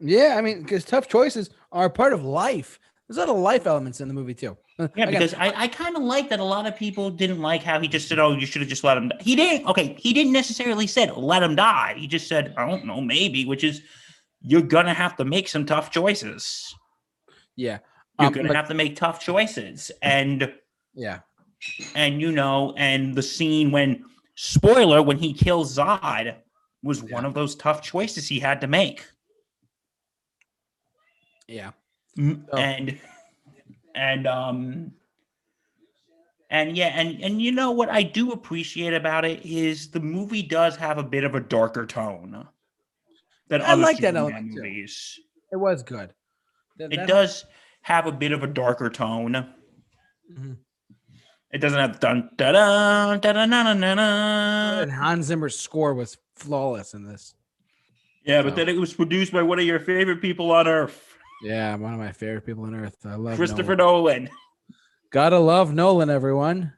Yeah, 0.00 0.34
I 0.36 0.40
mean, 0.40 0.62
because 0.62 0.84
tough 0.84 1.06
choices 1.06 1.50
are 1.70 1.88
part 1.88 2.12
of 2.12 2.24
life. 2.24 2.80
There's 3.06 3.18
a 3.18 3.20
lot 3.20 3.28
of 3.28 3.36
life 3.36 3.66
elements 3.68 4.00
in 4.00 4.08
the 4.08 4.14
movie 4.14 4.34
too. 4.34 4.56
Yeah, 4.96 5.06
because 5.06 5.34
I, 5.34 5.52
I 5.54 5.68
kind 5.68 5.96
of 5.96 6.02
like 6.02 6.30
that 6.30 6.40
a 6.40 6.44
lot 6.44 6.66
of 6.66 6.74
people 6.74 7.10
didn't 7.10 7.40
like 7.40 7.62
how 7.62 7.78
he 7.78 7.86
just 7.86 8.08
said, 8.08 8.18
"Oh, 8.18 8.32
you 8.32 8.46
should 8.46 8.62
have 8.62 8.68
just 8.68 8.82
let 8.82 8.96
him." 8.96 9.10
Die. 9.10 9.18
He 9.20 9.36
didn't. 9.36 9.68
Okay, 9.68 9.94
he 10.00 10.12
didn't 10.12 10.32
necessarily 10.32 10.88
said 10.88 11.16
let 11.16 11.44
him 11.44 11.54
die. 11.54 11.94
He 11.96 12.08
just 12.08 12.26
said, 12.26 12.52
"I 12.56 12.66
don't 12.66 12.86
know, 12.86 13.00
maybe," 13.00 13.44
which 13.44 13.62
is 13.62 13.82
you're 14.42 14.62
gonna 14.62 14.94
have 14.94 15.16
to 15.16 15.24
make 15.24 15.48
some 15.48 15.64
tough 15.66 15.90
choices. 15.90 16.74
yeah, 17.56 17.78
You're 18.18 18.28
Um, 18.28 18.32
gonna 18.34 18.48
but- 18.48 18.56
have 18.56 18.68
to 18.68 18.74
make 18.74 18.96
tough 18.96 19.20
choices, 19.20 19.90
and 20.02 20.52
yeah, 20.94 21.20
and 21.94 22.20
you 22.20 22.32
know, 22.32 22.74
and 22.76 23.14
the 23.14 23.22
scene 23.22 23.70
when 23.70 24.04
spoiler 24.34 25.02
when 25.02 25.18
he 25.18 25.32
kills 25.32 25.76
Zod 25.76 26.36
was 26.82 27.02
one 27.02 27.24
of 27.24 27.34
those 27.34 27.54
tough 27.54 27.82
choices 27.82 28.26
he 28.28 28.40
had 28.40 28.60
to 28.62 28.66
make. 28.66 29.04
yeah. 31.48 31.70
Oh. 32.18 32.58
and 32.58 32.98
and 33.94 34.26
um 34.26 34.92
and 36.50 36.76
yeah 36.76 36.88
and 36.88 37.22
and 37.22 37.40
you 37.40 37.52
know 37.52 37.70
what 37.70 37.88
i 37.90 38.02
do 38.02 38.32
appreciate 38.32 38.92
about 38.94 39.24
it 39.24 39.44
is 39.46 39.90
the 39.90 40.00
movie 40.00 40.42
does 40.42 40.76
have 40.76 40.98
a 40.98 41.02
bit 41.02 41.24
of 41.24 41.34
a 41.34 41.40
darker 41.40 41.86
tone 41.86 42.46
than 43.48 43.62
I 43.62 43.72
other 43.72 43.82
like 43.82 43.98
that 43.98 44.14
Superman 44.14 44.50
element, 44.54 44.54
too. 44.56 44.86
It 45.52 45.56
was 45.56 45.82
good. 45.82 46.12
That- 46.78 46.92
it 46.92 46.96
that- 46.96 47.08
does 47.08 47.44
have 47.82 48.06
a 48.06 48.12
bit 48.12 48.32
of 48.32 48.42
a 48.42 48.46
darker 48.46 48.88
tone 48.90 49.32
Mhm. 50.32 50.56
it 51.50 51.58
doesn't 51.58 51.78
have 51.78 51.98
dun 52.00 52.30
da 52.36 52.52
da 52.52 53.16
da 53.16 53.32
da 53.32 53.44
na 53.44 53.72
na 53.74 53.94
na 53.94 54.80
And 54.80 54.90
Hans 54.92 55.26
Zimmer's 55.26 55.58
score 55.58 55.92
was 55.92 56.16
flawless 56.36 56.94
in 56.94 57.04
this. 57.04 57.34
yeah 58.24 58.40
but 58.40 58.54
then 58.56 58.68
it 58.68 58.76
was 58.78 58.94
produced 58.94 59.32
by 59.32 59.42
one 59.42 59.58
of 59.58 59.64
your 59.64 59.80
favorite 59.80 60.22
people 60.22 60.52
on 60.52 60.66
earth 60.68 61.16
Yeah, 61.42 61.74
one 61.74 61.92
of 61.92 61.98
my 61.98 62.12
favorite 62.12 62.46
people 62.46 62.64
on 62.64 62.74
earth. 62.76 62.96
I 63.04 63.16
love 63.16 63.34
christopher 63.36 63.74
Nolan. 63.76 64.24
nolan 64.24 64.36
Gotta 65.10 65.38
love 65.40 65.74
Nolan, 65.74 66.08
everyone. 66.08 66.72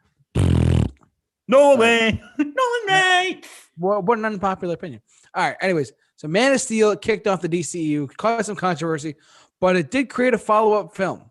nolan 1.47 2.21
nolan 2.39 2.87
mate 2.87 3.47
What, 3.77 4.05
what 4.05 4.19
an 4.19 4.25
unpopular 4.25 4.75
opinion. 4.75 5.03
All 5.35 5.47
right. 5.49 5.57
Anyways, 5.61 5.93
so 6.17 6.29
Man 6.29 6.53
of 6.53 6.61
Steel 6.61 6.97
kicked 6.97 7.27
off 7.27 7.41
the 7.41 7.49
DCU, 7.49 8.15
caused 8.17 8.47
some 8.47 8.57
controversy, 8.57 9.17
but 9.61 9.77
it 9.77 9.91
did 9.91 10.09
create 10.09 10.35
a 10.35 10.39
follow 10.39 10.75
up 10.75 10.95
film 10.95 11.31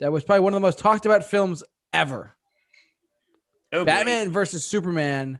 that 0.00 0.10
was 0.10 0.24
probably 0.24 0.40
one 0.40 0.52
of 0.52 0.56
the 0.56 0.66
most 0.66 0.78
talked 0.78 1.06
about 1.06 1.24
films 1.24 1.62
ever. 1.92 2.34
Oh. 3.72 3.84
Batman 3.84 4.30
versus 4.30 4.66
Superman, 4.66 5.38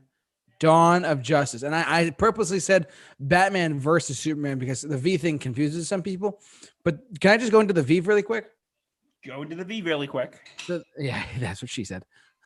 Dawn 0.59 1.03
of 1.03 1.21
Justice. 1.21 1.63
And 1.63 1.75
I, 1.75 1.83
I 1.87 2.09
purposely 2.11 2.59
said 2.59 2.87
Batman 3.19 3.79
versus 3.79 4.17
Superman 4.17 4.57
because 4.57 4.81
the 4.81 4.97
V 4.97 5.17
thing 5.17 5.37
confuses 5.37 5.87
some 5.87 6.01
people. 6.01 6.39
But 6.83 6.99
can 7.19 7.31
I 7.31 7.37
just 7.37 7.51
go 7.51 7.59
into 7.59 7.73
the 7.73 7.83
V 7.83 7.99
really 8.01 8.23
quick? 8.23 8.45
go 9.25 9.41
into 9.41 9.55
the 9.55 9.63
v 9.63 9.81
really 9.81 10.07
quick 10.07 10.39
The- 10.67 10.83
yeah, 10.97 11.23
that's 11.39 11.61
what 11.61 11.69
she 11.69 11.83
said. 11.83 12.03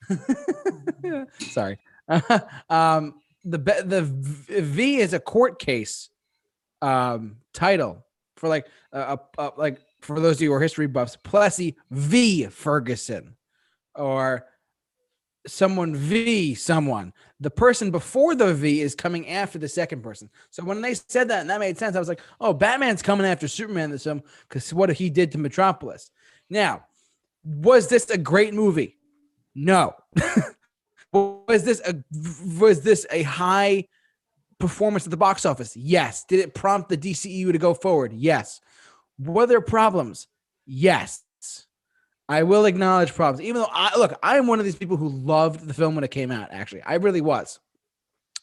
Sorry. 1.39 1.79
um, 2.69 3.15
the 3.45 3.57
the 3.85 4.01
V 4.01 4.61
V 4.61 4.97
is 4.97 5.13
a 5.13 5.19
court 5.19 5.59
case 5.59 6.09
um, 6.81 7.37
title 7.53 8.03
for 8.35 8.49
like 8.49 8.67
uh, 8.91 9.17
uh, 9.37 9.51
like 9.55 9.79
for 10.01 10.19
those 10.19 10.37
of 10.37 10.41
you 10.41 10.49
who 10.49 10.55
are 10.55 10.61
history 10.61 10.87
buffs, 10.87 11.15
Plessy 11.15 11.75
v 11.91 12.47
Ferguson, 12.47 13.35
or 13.93 14.45
someone 15.47 15.95
v 15.95 16.55
someone. 16.55 17.13
The 17.39 17.51
person 17.51 17.91
before 17.91 18.33
the 18.33 18.53
V 18.53 18.81
is 18.81 18.95
coming 18.95 19.29
after 19.29 19.59
the 19.59 19.67
second 19.67 20.01
person. 20.01 20.29
So 20.49 20.63
when 20.63 20.81
they 20.81 20.93
said 20.93 21.27
that 21.27 21.41
and 21.41 21.49
that 21.49 21.59
made 21.59 21.77
sense, 21.77 21.95
I 21.95 21.99
was 21.99 22.07
like, 22.07 22.21
oh, 22.39 22.53
Batman's 22.53 23.01
coming 23.01 23.25
after 23.25 23.47
Superman 23.47 23.91
this 23.91 24.05
film 24.05 24.23
because 24.47 24.73
what 24.73 24.89
he 24.89 25.09
did 25.09 25.31
to 25.33 25.37
Metropolis. 25.37 26.11
Now, 26.49 26.85
was 27.43 27.87
this 27.87 28.09
a 28.09 28.17
great 28.17 28.53
movie? 28.53 28.97
No. 29.53 29.95
was 31.13 31.63
this 31.63 31.81
a 31.81 31.95
was 32.59 32.81
this 32.81 33.05
a 33.11 33.23
high 33.23 33.87
performance 34.59 35.05
at 35.05 35.11
the 35.11 35.17
box 35.17 35.45
office? 35.45 35.75
Yes. 35.75 36.25
Did 36.25 36.39
it 36.39 36.53
prompt 36.53 36.89
the 36.89 36.97
DCEU 36.97 37.51
to 37.51 37.57
go 37.57 37.73
forward? 37.73 38.13
Yes. 38.13 38.61
Were 39.19 39.47
there 39.47 39.61
problems? 39.61 40.27
Yes. 40.65 41.21
I 42.27 42.43
will 42.43 42.65
acknowledge 42.65 43.13
problems. 43.13 43.45
Even 43.45 43.61
though 43.61 43.69
I 43.71 43.97
look, 43.97 44.17
I 44.23 44.37
am 44.37 44.47
one 44.47 44.59
of 44.59 44.65
these 44.65 44.75
people 44.75 44.97
who 44.97 45.09
loved 45.09 45.67
the 45.67 45.73
film 45.73 45.95
when 45.95 46.03
it 46.03 46.11
came 46.11 46.31
out, 46.31 46.49
actually. 46.51 46.81
I 46.81 46.95
really 46.95 47.21
was. 47.21 47.59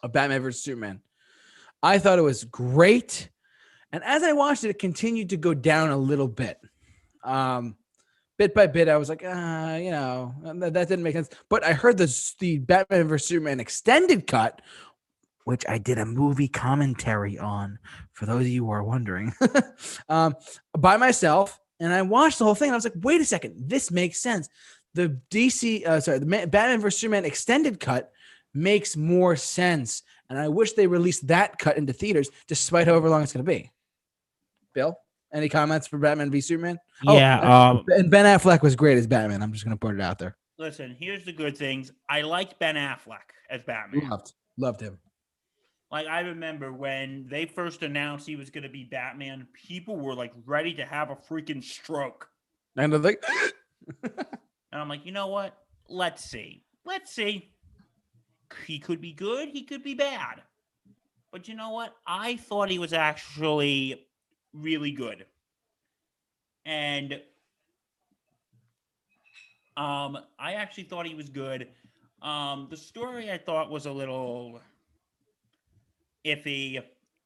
Of 0.02 0.12
Batman 0.12 0.42
versus 0.42 0.62
Superman. 0.62 1.00
I 1.83 1.99
thought 1.99 2.19
it 2.19 2.23
was 2.23 2.45
great. 2.45 3.28
And 3.90 4.04
as 4.04 4.23
I 4.23 4.33
watched 4.33 4.64
it, 4.64 4.71
it 4.71 4.78
continued 4.78 5.31
to 5.31 5.37
go 5.37 5.52
down 5.52 5.90
a 5.90 5.97
little 5.97 6.28
bit. 6.28 6.59
Um, 7.25 7.76
bit 8.38 8.54
by 8.54 8.66
bit, 8.66 8.88
I 8.88 8.96
was 8.96 9.08
like, 9.08 9.22
ah, 9.26 9.76
you 9.76 9.90
know, 9.90 10.34
that, 10.42 10.72
that 10.72 10.88
didn't 10.88 11.02
make 11.02 11.14
sense. 11.14 11.28
But 11.48 11.64
I 11.64 11.72
heard 11.72 11.98
the 11.98 12.32
the 12.38 12.58
Batman 12.58 13.08
vs 13.08 13.28
Superman 13.28 13.60
extended 13.60 14.26
cut, 14.26 14.60
which 15.44 15.64
I 15.68 15.78
did 15.78 15.98
a 15.98 16.06
movie 16.06 16.48
commentary 16.48 17.38
on. 17.38 17.78
For 18.12 18.26
those 18.26 18.42
of 18.42 18.48
you 18.48 18.66
who 18.66 18.70
are 18.70 18.84
wondering, 18.84 19.32
um, 20.08 20.34
by 20.76 20.96
myself, 20.96 21.58
and 21.80 21.92
I 21.92 22.02
watched 22.02 22.38
the 22.38 22.44
whole 22.44 22.54
thing. 22.54 22.68
And 22.68 22.74
I 22.74 22.76
was 22.76 22.84
like, 22.84 22.94
wait 23.00 23.20
a 23.20 23.24
second, 23.24 23.54
this 23.58 23.90
makes 23.90 24.20
sense. 24.20 24.48
The 24.94 25.18
DC, 25.30 25.86
uh, 25.86 26.00
sorry, 26.00 26.18
the 26.18 26.26
Ma- 26.26 26.46
Batman 26.46 26.80
vs 26.80 27.00
Superman 27.00 27.24
extended 27.24 27.80
cut 27.80 28.12
makes 28.54 28.96
more 28.96 29.36
sense, 29.36 30.02
and 30.28 30.38
I 30.38 30.48
wish 30.48 30.72
they 30.72 30.86
released 30.86 31.28
that 31.28 31.58
cut 31.58 31.78
into 31.78 31.92
theaters, 31.92 32.30
despite 32.46 32.86
however 32.86 33.08
long 33.08 33.22
it's 33.22 33.32
going 33.32 33.44
to 33.44 33.50
be. 33.50 33.70
Bill, 34.74 34.96
any 35.32 35.48
comments 35.48 35.86
for 35.86 35.98
Batman 35.98 36.30
v 36.30 36.40
Superman? 36.40 36.78
Oh, 37.06 37.16
yeah 37.16 37.40
um 37.68 37.84
And 37.88 38.10
Ben 38.10 38.24
Affleck 38.26 38.62
was 38.62 38.76
great 38.76 38.98
as 38.98 39.06
Batman. 39.06 39.42
I'm 39.42 39.52
just 39.52 39.64
gonna 39.64 39.76
put 39.76 39.94
it 39.94 40.00
out 40.00 40.18
there. 40.18 40.36
listen 40.58 40.96
here's 41.00 41.24
the 41.24 41.32
good 41.32 41.56
things 41.56 41.90
i 42.08 42.20
like 42.20 42.58
ben 42.58 42.76
affleck 42.76 43.32
as 43.50 43.62
batman 43.64 44.08
Loved, 44.08 44.32
loved 44.58 44.80
him. 44.80 44.98
like 45.90 46.06
i 46.06 46.20
remember 46.20 46.72
when 46.72 47.26
they 47.28 47.46
first 47.46 47.82
announced 47.82 48.26
he 48.26 48.36
was 48.36 48.50
going 48.50 48.62
to 48.62 48.68
be 48.68 48.84
batman 48.84 49.46
people 49.54 49.96
were 49.96 50.14
like 50.14 50.32
ready 50.46 50.72
to 50.74 50.84
have 50.84 51.10
a 51.10 51.16
freaking 51.16 51.64
stroke 51.64 52.28
And 52.76 52.92
I 52.94 52.96
was 52.96 53.04
like, 53.04 53.24
and 54.04 54.80
i'm 54.80 54.88
like 54.88 55.04
you 55.04 55.10
know 55.12 55.26
what 55.28 55.56
let's 55.88 56.22
see 56.24 56.62
let's 56.84 57.12
see 57.12 57.50
he 58.66 58.78
could 58.78 59.00
be 59.00 59.12
good 59.12 59.48
he 59.48 59.62
could 59.64 59.82
be 59.82 59.94
bad 59.94 60.42
but 61.32 61.48
you 61.48 61.54
know 61.56 61.70
what 61.70 61.94
i 62.06 62.36
thought 62.36 62.70
he 62.70 62.78
was 62.78 62.92
actually 62.92 64.06
really 64.52 64.92
good 64.92 65.26
and 66.64 67.21
um 69.76 70.18
i 70.38 70.54
actually 70.54 70.85
thought 70.85 71.06
he 71.06 71.14
was 71.14 71.28
good 71.28 71.68
um 72.23 72.66
the 72.71 72.76
story 72.76 73.30
i 73.30 73.38
thought 73.38 73.71
was 73.71 73.87
a 73.87 73.92
little 73.92 74.61
iffy 76.25 76.78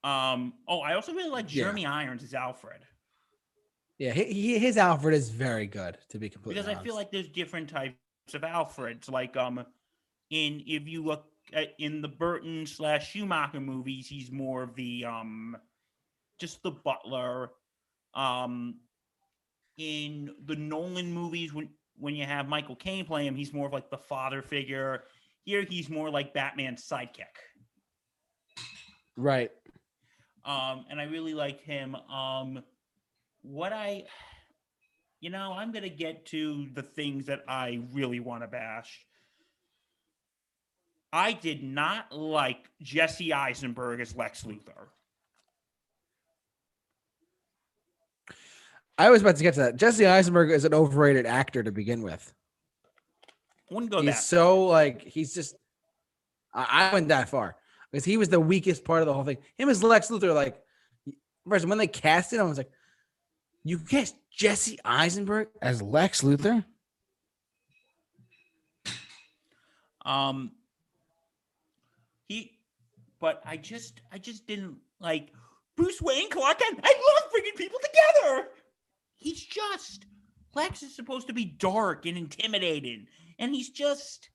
um 0.04 0.54
oh 0.68 0.80
i 0.80 0.94
also 0.94 1.12
really 1.12 1.30
like 1.30 1.46
Yeah. 1.48 1.64
jeremy 1.64 1.86
irons 1.86 2.22
as 2.22 2.34
alfred 2.34 2.86
yeah, 3.98 4.12
he, 4.12 4.24
he, 4.24 4.58
his 4.58 4.76
Alfred 4.76 5.14
is 5.14 5.30
very 5.30 5.66
good. 5.66 5.98
To 6.10 6.18
be 6.18 6.28
completely 6.28 6.62
because 6.62 6.68
I 6.68 6.74
feel 6.74 6.94
like 6.94 7.10
there's 7.10 7.28
different 7.28 7.68
types 7.70 8.00
of 8.00 8.10
Alfreds. 8.10 9.10
Like 9.10 9.36
um, 9.36 9.64
in 10.30 10.62
if 10.66 10.88
you 10.88 11.04
look 11.04 11.26
at 11.52 11.74
in 11.78 12.00
the 12.02 12.08
Burton 12.08 12.66
slash 12.66 13.10
Schumacher 13.10 13.60
movies, 13.60 14.08
he's 14.08 14.30
more 14.30 14.62
of 14.62 14.74
the 14.74 15.04
um, 15.04 15.56
just 16.38 16.62
the 16.62 16.70
butler. 16.70 17.50
Um, 18.14 18.76
in 19.78 20.30
the 20.46 20.56
Nolan 20.56 21.12
movies, 21.12 21.52
when 21.52 21.68
when 21.98 22.14
you 22.14 22.24
have 22.24 22.48
Michael 22.48 22.76
Caine 22.76 23.04
play 23.04 23.26
him, 23.26 23.34
he's 23.34 23.52
more 23.52 23.66
of 23.66 23.72
like 23.72 23.90
the 23.90 23.98
father 23.98 24.42
figure. 24.42 25.04
Here, 25.44 25.64
he's 25.68 25.88
more 25.88 26.10
like 26.10 26.34
Batman's 26.34 26.86
sidekick. 26.86 27.24
right. 29.16 29.50
Um, 30.44 30.84
and 30.90 31.00
I 31.00 31.04
really 31.04 31.34
like 31.34 31.60
him. 31.60 31.94
Um, 31.94 32.62
what 33.42 33.72
I, 33.72 34.04
you 35.20 35.30
know, 35.30 35.52
I'm 35.52 35.72
gonna 35.72 35.88
get 35.88 36.26
to 36.26 36.68
the 36.74 36.82
things 36.82 37.26
that 37.26 37.42
I 37.48 37.80
really 37.92 38.20
want 38.20 38.42
to 38.42 38.48
bash. 38.48 39.06
I 41.12 41.32
did 41.32 41.62
not 41.62 42.12
like 42.12 42.68
Jesse 42.82 43.32
Eisenberg 43.32 44.00
as 44.00 44.14
Lex 44.14 44.42
Luthor. 44.42 44.88
I 48.98 49.10
was 49.10 49.20
about 49.20 49.36
to 49.36 49.42
get 49.42 49.54
to 49.54 49.60
that. 49.60 49.76
Jesse 49.76 50.06
Eisenberg 50.06 50.50
is 50.50 50.64
an 50.64 50.72
overrated 50.72 51.26
actor 51.26 51.62
to 51.62 51.70
begin 51.70 52.02
with. 52.02 52.32
Wouldn't 53.70 53.90
go 53.90 54.00
he's 54.00 54.14
that. 54.14 54.22
so 54.22 54.66
like 54.66 55.02
he's 55.02 55.34
just. 55.34 55.54
I, 56.54 56.90
I 56.90 56.94
went 56.94 57.08
that 57.08 57.28
far 57.28 57.56
because 57.90 58.04
he 58.04 58.16
was 58.16 58.28
the 58.28 58.40
weakest 58.40 58.84
part 58.84 59.00
of 59.00 59.06
the 59.06 59.12
whole 59.12 59.24
thing. 59.24 59.38
Him 59.58 59.68
as 59.68 59.82
Lex 59.82 60.08
Luthor, 60.08 60.34
like, 60.34 60.62
first 61.48 61.66
when 61.66 61.78
they 61.78 61.86
cast 61.86 62.32
it, 62.32 62.40
I 62.40 62.44
was 62.44 62.58
like, 62.58 62.70
"You 63.64 63.78
cast 63.78 64.16
Jesse 64.30 64.78
Eisenberg 64.84 65.48
as 65.60 65.82
Lex 65.82 66.22
Luthor?" 66.22 66.64
Um, 70.06 70.52
he, 72.28 72.52
but 73.20 73.42
I 73.44 73.56
just, 73.56 74.00
I 74.12 74.18
just 74.18 74.46
didn't 74.46 74.76
like 75.00 75.32
Bruce 75.76 76.00
Wayne, 76.00 76.30
Clark 76.30 76.60
Kent. 76.60 76.80
I 76.82 76.88
love 76.88 77.30
bringing 77.32 77.54
people 77.56 77.80
together. 77.82 78.48
He's 79.16 79.42
just 79.44 80.06
Lex 80.54 80.82
is 80.82 80.96
supposed 80.96 81.26
to 81.26 81.34
be 81.34 81.44
dark 81.44 82.06
and 82.06 82.16
intimidating, 82.16 83.06
and 83.38 83.54
he's 83.54 83.70
just 83.70 84.30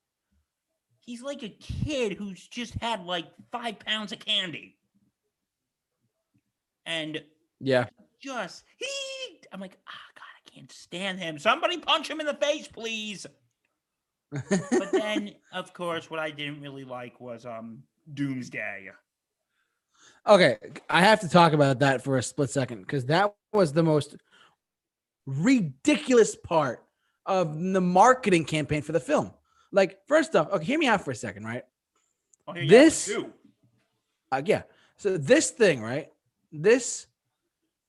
he's 1.00 1.22
like 1.22 1.44
a 1.44 1.50
kid 1.50 2.14
who's 2.14 2.48
just 2.48 2.76
had 2.76 3.04
like 3.06 3.26
five 3.52 3.80
pounds 3.80 4.12
of 4.12 4.20
candy. 4.20 4.78
And 6.86 7.24
Yeah. 7.60 7.88
just 8.22 8.64
he 8.78 8.88
I'm 9.52 9.60
like, 9.60 9.78
ah 9.88 10.12
god, 10.16 10.24
I 10.24 10.50
can't 10.56 10.72
stand 10.72 11.20
him. 11.20 11.40
Somebody 11.40 11.78
punch 11.80 12.10
him 12.10 12.20
in 12.20 12.26
the 12.26 12.34
face, 12.36 12.68
please. 12.68 13.26
But 14.32 14.92
then, 14.92 15.32
of 15.52 15.74
course, 15.74 16.10
what 16.10 16.20
I 16.20 16.32
didn't 16.32 16.62
really 16.62 16.86
like 16.86 17.20
was 17.20 17.46
um 17.46 17.84
Doomsday. 18.14 18.90
Okay, 20.28 20.58
I 20.90 21.02
have 21.02 21.20
to 21.22 21.30
talk 21.30 21.54
about 21.54 21.80
that 21.80 22.04
for 22.04 22.18
a 22.18 22.24
split 22.24 22.50
second 22.52 22.82
because 22.82 23.06
that 23.08 23.34
was 23.54 23.74
the 23.74 23.84
most 23.84 24.16
ridiculous 25.26 26.36
part 26.36 26.84
of 27.26 27.60
the 27.60 27.82
marketing 27.82 28.46
campaign 28.46 28.82
for 28.82 28.92
the 28.92 29.00
film. 29.00 29.32
Like, 29.72 30.00
first 30.08 30.36
off, 30.36 30.50
okay, 30.52 30.66
hear 30.66 30.80
me 30.80 30.88
out 30.88 31.04
for 31.06 31.12
a 31.12 31.16
second, 31.16 31.46
right? 31.46 31.64
Oh, 32.48 32.54
This-. 32.54 33.12
Uh, 34.32 34.42
yeah. 34.46 34.64
So 34.98 35.18
this 35.18 35.52
thing, 35.52 35.82
right? 35.82 36.10
This, 36.52 37.08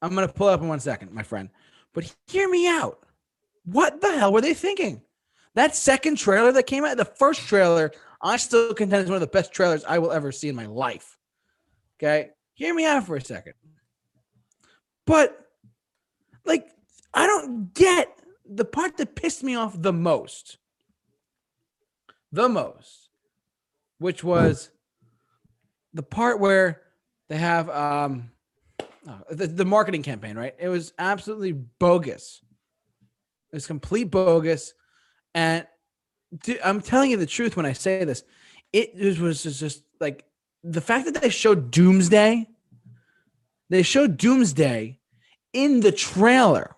I'm 0.01 0.15
gonna 0.15 0.29
pull 0.29 0.49
up 0.49 0.61
in 0.61 0.69
one 0.69 0.81
second, 0.81 1.13
my 1.13 1.23
friend. 1.23 1.51
But 1.93 2.15
hear 2.27 2.49
me 2.49 2.67
out. 2.69 3.05
What 3.65 4.01
the 4.01 4.13
hell 4.13 4.33
were 4.33 4.41
they 4.41 4.55
thinking? 4.55 5.03
That 5.55 5.77
second 5.77 6.17
trailer 6.17 6.53
that 6.53 6.65
came 6.65 6.85
out, 6.85 6.97
the 6.97 7.05
first 7.05 7.47
trailer, 7.47 7.93
I 8.21 8.37
still 8.39 8.73
contend 8.73 9.05
is 9.05 9.09
one 9.09 9.17
of 9.17 9.21
the 9.21 9.27
best 9.27 9.53
trailers 9.53 9.85
I 9.85 9.99
will 9.99 10.11
ever 10.11 10.33
see 10.33 10.49
in 10.49 10.57
my 10.57 10.67
life. 10.67 11.19
Okay, 11.99 12.31
hear 12.55 12.75
me 12.75 12.87
out 12.87 13.07
for 13.07 13.17
a 13.17 13.21
second. 13.21 13.55
But, 15.07 15.39
like, 16.45 16.69
I 17.15 17.27
don't 17.27 17.75
get 17.75 18.19
the 18.49 18.65
part 18.65 18.97
that 18.97 19.15
pissed 19.15 19.43
me 19.43 19.55
off 19.55 19.81
the 19.81 19.93
most. 19.93 20.59
The 22.31 22.49
most, 22.49 23.11
which 23.99 24.25
was 24.25 24.71
the 25.93 26.03
part 26.03 26.41
where 26.41 26.81
they 27.29 27.37
have 27.37 27.69
um 27.69 28.31
oh, 29.07 29.21
the, 29.31 29.47
the 29.47 29.65
marketing 29.65 30.03
campaign 30.03 30.37
right? 30.37 30.55
It 30.59 30.69
was 30.69 30.93
absolutely 30.99 31.53
bogus. 31.53 32.43
It's 33.53 33.67
complete 33.67 34.05
bogus. 34.05 34.73
And 35.35 35.67
dude, 36.43 36.61
i'm 36.65 36.81
telling 36.81 37.11
you 37.11 37.19
the 37.19 37.27
truth 37.27 37.57
when 37.57 37.67
i 37.67 37.73
say 37.73 38.05
this. 38.05 38.25
It 38.73 39.21
was, 39.21 39.43
just 39.43 39.83
like 40.01 40.25
the 40.65 40.81
fact 40.81 41.05
that 41.05 41.21
they 41.21 41.29
showed 41.29 41.71
doomsday 41.71 42.49
they 43.69 43.83
showed 43.83 44.17
doomsday 44.17 44.99
in 45.53 45.81
the 45.81 45.93
trailer 45.93 46.77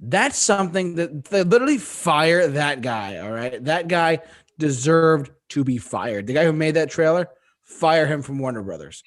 that's 0.00 0.38
something 0.38 0.94
that 0.94 1.24
they 1.24 1.42
literally 1.42 1.78
fire 1.78 2.46
that 2.48 2.80
guy 2.80 3.18
all 3.18 3.30
right 3.30 3.64
that 3.64 3.88
guy 3.88 4.18
deserved 4.58 5.30
to 5.48 5.64
be 5.64 5.78
fired 5.78 6.26
the 6.26 6.32
guy 6.32 6.44
who 6.44 6.52
made 6.52 6.74
that 6.74 6.90
trailer 6.90 7.28
fire 7.70 8.06
him 8.06 8.22
from 8.22 8.38
Warner 8.38 8.62
Brothers. 8.62 9.02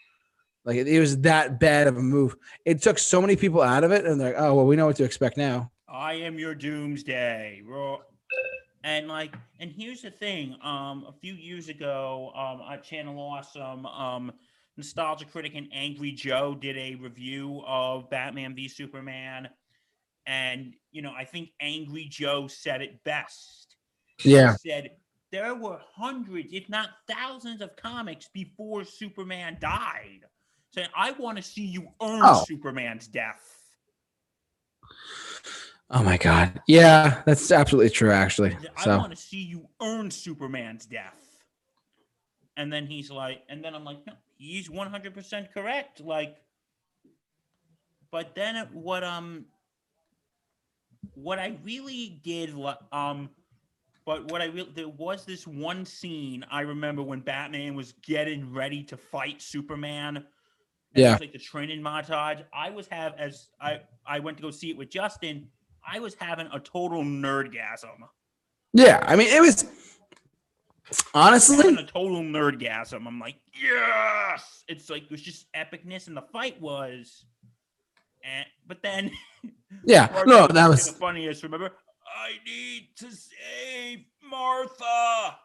Like 0.66 0.78
it, 0.78 1.00
was 1.00 1.20
that 1.22 1.60
bad 1.60 1.88
of 1.88 1.98
a 1.98 2.02
move. 2.02 2.36
It 2.66 2.82
took 2.82 2.98
so 2.98 3.20
many 3.20 3.36
people 3.36 3.62
out 3.62 3.84
of 3.84 3.92
it, 3.92 4.06
and 4.06 4.20
they're 4.20 4.34
like, 4.34 4.42
oh 4.42 4.56
well, 4.56 4.66
we 4.66 4.78
know 4.78 4.86
what 4.86 4.96
to 4.96 5.04
expect 5.04 5.36
now. 5.36 5.72
I 5.90 6.14
am 6.14 6.40
your 6.40 6.56
doomsday. 6.56 7.62
And 8.86 9.08
like, 9.08 9.36
and 9.60 9.72
here's 9.72 10.02
the 10.02 10.12
thing. 10.12 10.56
Um, 10.64 11.06
a 11.08 11.14
few 11.22 11.34
years 11.34 11.68
ago, 11.70 12.32
um, 12.36 12.62
Channel 12.82 13.20
Awesome, 13.20 13.86
um, 13.86 14.32
Nostalgia 14.78 15.26
Critic 15.26 15.54
and 15.56 15.68
Angry 15.74 16.12
Joe 16.12 16.56
did 16.56 16.78
a 16.78 16.96
review 16.96 17.62
of 17.68 18.10
Batman 18.10 18.56
v 18.56 18.68
Superman, 18.70 19.50
and 20.26 20.74
you 20.92 21.02
know, 21.02 21.14
I 21.18 21.26
think 21.26 21.50
Angry 21.60 22.08
Joe 22.10 22.48
said 22.48 22.82
it 22.82 23.04
best. 23.04 23.76
Yeah. 24.24 24.56
He 24.64 24.70
said 24.70 24.92
there 25.32 25.56
were 25.56 25.80
hundreds, 25.96 26.54
if 26.54 26.70
not 26.70 26.90
thousands, 27.10 27.62
of 27.62 27.76
comics 27.76 28.30
before 28.34 28.84
Superman 28.84 29.58
died. 29.60 30.22
Saying, 30.74 30.90
I 30.96 31.12
want 31.12 31.38
to 31.38 31.44
see 31.44 31.66
you 31.66 31.90
earn 32.02 32.22
Oh. 32.24 32.44
Superman's 32.48 33.08
death. 33.08 33.42
Oh 35.90 36.04
my 36.04 36.18
god. 36.18 36.62
Yeah, 36.68 37.22
that's 37.26 37.52
absolutely 37.52 37.92
true. 37.92 38.12
Actually. 38.12 38.58
I 38.78 38.84
So 38.84 38.98
want 38.98 39.12
to 39.12 39.18
see 39.18 39.42
you 39.42 39.68
earn 39.82 40.10
Superman's 40.10 40.86
death. 40.86 41.20
And 42.58 42.72
then 42.72 42.86
he's 42.86 43.10
like, 43.10 43.42
and 43.50 43.64
then 43.64 43.74
I'm 43.76 43.84
like, 43.84 44.06
no, 44.06 44.14
he's 44.38 44.70
100% 44.70 45.52
correct. 45.52 46.02
Like, 46.02 46.38
but 48.12 48.36
then 48.36 48.68
what, 48.74 49.04
um, 49.04 49.46
what 51.16 51.40
I 51.40 51.58
really 51.64 52.20
did, 52.24 52.54
um, 52.92 53.30
but 54.06 54.32
what 54.32 54.42
I 54.42 54.46
really, 54.46 54.72
there 54.76 54.90
was 54.90 55.26
this 55.26 55.48
one 55.48 55.86
scene 55.86 56.46
I 56.52 56.62
remember 56.62 57.02
when 57.02 57.22
Batman 57.22 57.76
was 57.76 57.94
getting 58.06 58.54
ready 58.54 58.84
to 58.84 58.98
fight 58.98 59.42
Superman. 59.42 60.26
Yeah. 60.96 61.18
like 61.20 61.32
the 61.34 61.40
training 61.40 61.82
montage. 61.82 62.44
I 62.54 62.70
was 62.70 62.88
have 62.88 63.16
as 63.18 63.50
I 63.60 63.82
I 64.06 64.20
went 64.20 64.38
to 64.38 64.44
go 64.44 64.52
see 64.52 64.70
it 64.70 64.78
with 64.78 64.92
Justin. 64.92 65.48
I 65.86 66.00
was 66.00 66.14
having 66.14 66.48
a 66.54 66.60
total 66.60 67.04
nerdgasm. 67.04 67.98
yeah, 68.74 69.04
I 69.08 69.16
mean, 69.16 69.28
it 69.28 69.42
was 69.42 69.66
honestly. 71.16 71.58
having 71.58 71.78
a 71.78 71.86
total 71.86 72.22
nerdgasm. 72.22 73.08
I'm 73.08 73.20
like, 73.20 73.38
yes! 73.60 74.64
It's 74.68 74.90
like 74.90 75.06
it 75.06 75.12
was 75.12 75.22
just 75.22 75.52
epicness, 75.54 76.08
and 76.08 76.16
the 76.16 76.22
fight 76.22 76.62
was. 76.62 77.26
And 78.24 78.46
but 78.68 78.82
then, 78.82 79.12
Yeah, 79.86 80.24
no, 80.26 80.48
that 80.48 80.68
was 80.70 80.86
the 80.88 80.94
funniest. 80.94 81.44
Remember, 81.44 81.72
I 82.08 82.32
need 82.46 82.90
to 82.98 83.08
save 83.12 84.06
Martha. 84.24 85.38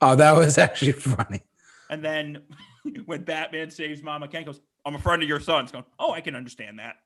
oh, 0.00 0.14
that 0.14 0.36
was 0.36 0.56
actually 0.58 0.92
funny. 0.92 1.42
And 1.90 2.04
then 2.04 2.42
when 3.06 3.22
Batman 3.24 3.70
saves 3.70 4.02
Mama 4.02 4.28
Kent 4.28 4.46
goes, 4.46 4.60
I'm 4.84 4.94
a 4.94 4.98
friend 4.98 5.22
of 5.22 5.28
your 5.28 5.40
son's 5.40 5.72
going, 5.72 5.84
Oh, 5.98 6.12
I 6.12 6.20
can 6.20 6.36
understand 6.36 6.78
that. 6.78 6.96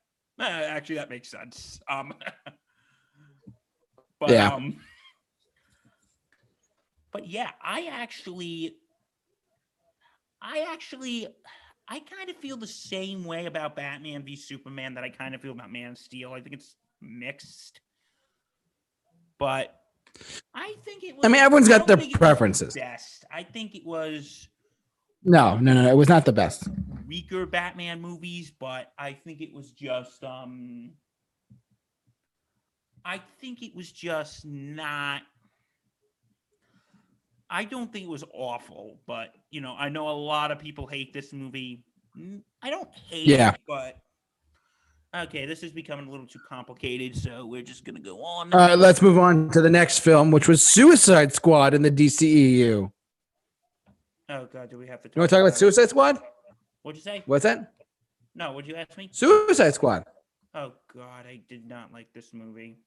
Eh, 0.41 0.45
actually, 0.45 0.97
that 0.97 1.09
makes 1.11 1.31
sense. 1.31 1.81
Um 1.89 2.13
but 4.21 4.31
Yeah. 4.31 4.49
um 4.55 4.77
but 7.13 7.27
yeah, 7.27 7.51
I 7.63 7.87
actually 7.91 8.77
I 10.41 10.67
actually 10.73 11.29
I 11.89 12.01
kind 12.01 12.31
of 12.31 12.37
feel 12.37 12.57
the 12.57 12.67
same 12.67 13.25
way 13.25 13.47
about 13.47 13.77
Batman 13.77 14.23
v 14.23 14.37
Superman 14.37 14.95
that 14.95 15.05
I 15.05 15.11
kind 15.11 15.35
of 15.35 15.41
feel 15.43 15.53
about 15.53 15.71
Man 15.71 15.93
of 15.93 15.99
Steel. 15.99 16.33
I 16.33 16.41
think 16.41 16.55
it's 16.55 16.77
mixed. 17.01 17.81
But 19.39 19.75
I 20.55 20.75
think 20.85 21.03
it 21.05 21.17
was 21.17 21.25
I 21.25 21.29
mean, 21.29 21.41
everyone's 21.43 21.69
I 21.69 21.79
got 21.79 21.87
their 21.87 21.97
was 21.97 22.07
the 22.07 22.13
preferences. 22.13 22.75
Best. 22.75 23.25
I 23.31 23.43
think 23.43 23.75
it 23.75 23.85
was 23.85 24.49
No, 25.25 25.59
no, 25.59 25.73
no, 25.75 25.83
no. 25.83 25.91
It 25.91 25.97
was 25.97 26.09
not 26.09 26.25
the 26.25 26.33
best. 26.33 26.69
weaker 27.07 27.45
Batman 27.47 28.01
movies, 28.01 28.53
but 28.59 28.93
I 28.99 29.13
think 29.13 29.41
it 29.41 29.53
was 29.53 29.73
just 29.73 30.23
um 30.25 30.93
I 33.05 33.21
think 33.41 33.63
it 33.63 33.75
was 33.75 33.91
just 33.91 34.45
not 34.45 35.23
I 37.55 37.65
don't 37.65 37.93
think 37.93 38.07
it 38.07 38.09
was 38.09 38.25
awful, 38.33 38.99
but 39.07 39.35
you 39.51 39.61
know, 39.61 39.77
I 39.79 39.91
know 39.91 40.09
a 40.09 40.11
lot 40.17 40.51
of 40.51 40.59
people 40.59 40.87
hate 40.87 41.13
this 41.13 41.33
movie. 41.35 41.85
Mm, 42.19 42.43
I 42.63 42.71
don't 42.71 42.89
hate 43.11 43.27
Yeah. 43.27 43.51
it, 43.53 43.61
but 43.69 43.99
okay, 45.15 45.45
this 45.45 45.63
is 45.63 45.71
becoming 45.71 46.09
a 46.09 46.11
little 46.11 46.27
too 46.27 46.41
complicated, 46.49 47.15
so 47.15 47.45
we're 47.45 47.61
just 47.63 47.85
gonna 47.85 48.01
go 48.01 48.23
on. 48.25 48.53
All 48.55 48.59
right, 48.61 48.79
let's 48.79 49.03
move 49.03 49.19
on 49.19 49.51
to 49.51 49.61
the 49.61 49.69
next 49.69 49.99
film, 49.99 50.31
which 50.31 50.49
was 50.49 50.67
Suicide 50.67 51.35
Squad 51.35 51.75
in 51.75 51.83
the 51.83 51.91
DCEU. 51.91 52.91
oh 54.31 54.49
god, 54.51 54.71
do 54.71 54.79
we 54.79 54.87
have 54.87 55.03
to 55.03 55.11
You 55.15 55.21
want 55.21 55.29
to 55.31 55.37
talk 55.37 55.43
about 55.47 55.59
Suicide 55.59 55.91
Squad? 55.91 56.19
What'd 56.83 56.97
you 56.97 57.03
say? 57.03 57.23
What's 57.27 57.43
that? 57.45 57.75
No, 58.35 58.53
what'd 58.53 58.67
you 58.69 58.77
ask 58.77 58.97
me? 58.97 59.11
Suicide 59.13 59.75
Squad. 59.75 60.05
Oh 60.55 60.73
god, 60.95 61.27
I 61.27 61.43
did 61.51 61.69
not 61.69 61.93
like 61.93 62.13
this 62.15 62.33
movie. 62.33 62.79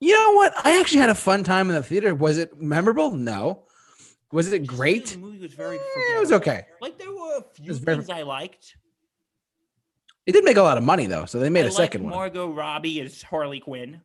You 0.00 0.12
know 0.12 0.32
what? 0.34 0.54
I 0.64 0.78
actually 0.78 1.00
had 1.00 1.10
a 1.10 1.14
fun 1.14 1.42
time 1.44 1.68
in 1.68 1.74
the 1.74 1.82
theater. 1.82 2.14
Was 2.14 2.38
it 2.38 2.60
memorable? 2.60 3.10
No. 3.10 3.64
Was 4.30 4.52
it 4.52 4.66
great? 4.66 5.06
The 5.06 5.18
movie 5.18 5.38
was 5.38 5.54
very. 5.54 5.76
Eh, 5.76 5.80
it 6.16 6.20
was 6.20 6.32
okay. 6.32 6.66
Like 6.80 6.98
there 6.98 7.10
were 7.10 7.38
a 7.38 7.44
few 7.54 7.68
was 7.68 7.78
very- 7.78 7.96
things 7.96 8.10
I 8.10 8.22
liked. 8.22 8.76
It 10.26 10.32
did 10.32 10.44
make 10.44 10.58
a 10.58 10.62
lot 10.62 10.76
of 10.76 10.84
money 10.84 11.06
though, 11.06 11.24
so 11.24 11.38
they 11.40 11.48
made 11.48 11.64
I 11.64 11.68
a 11.68 11.72
second 11.72 12.02
liked 12.02 12.12
one. 12.14 12.20
Margot 12.20 12.48
Robbie 12.52 13.00
is 13.00 13.22
Harley 13.22 13.60
Quinn. 13.60 14.02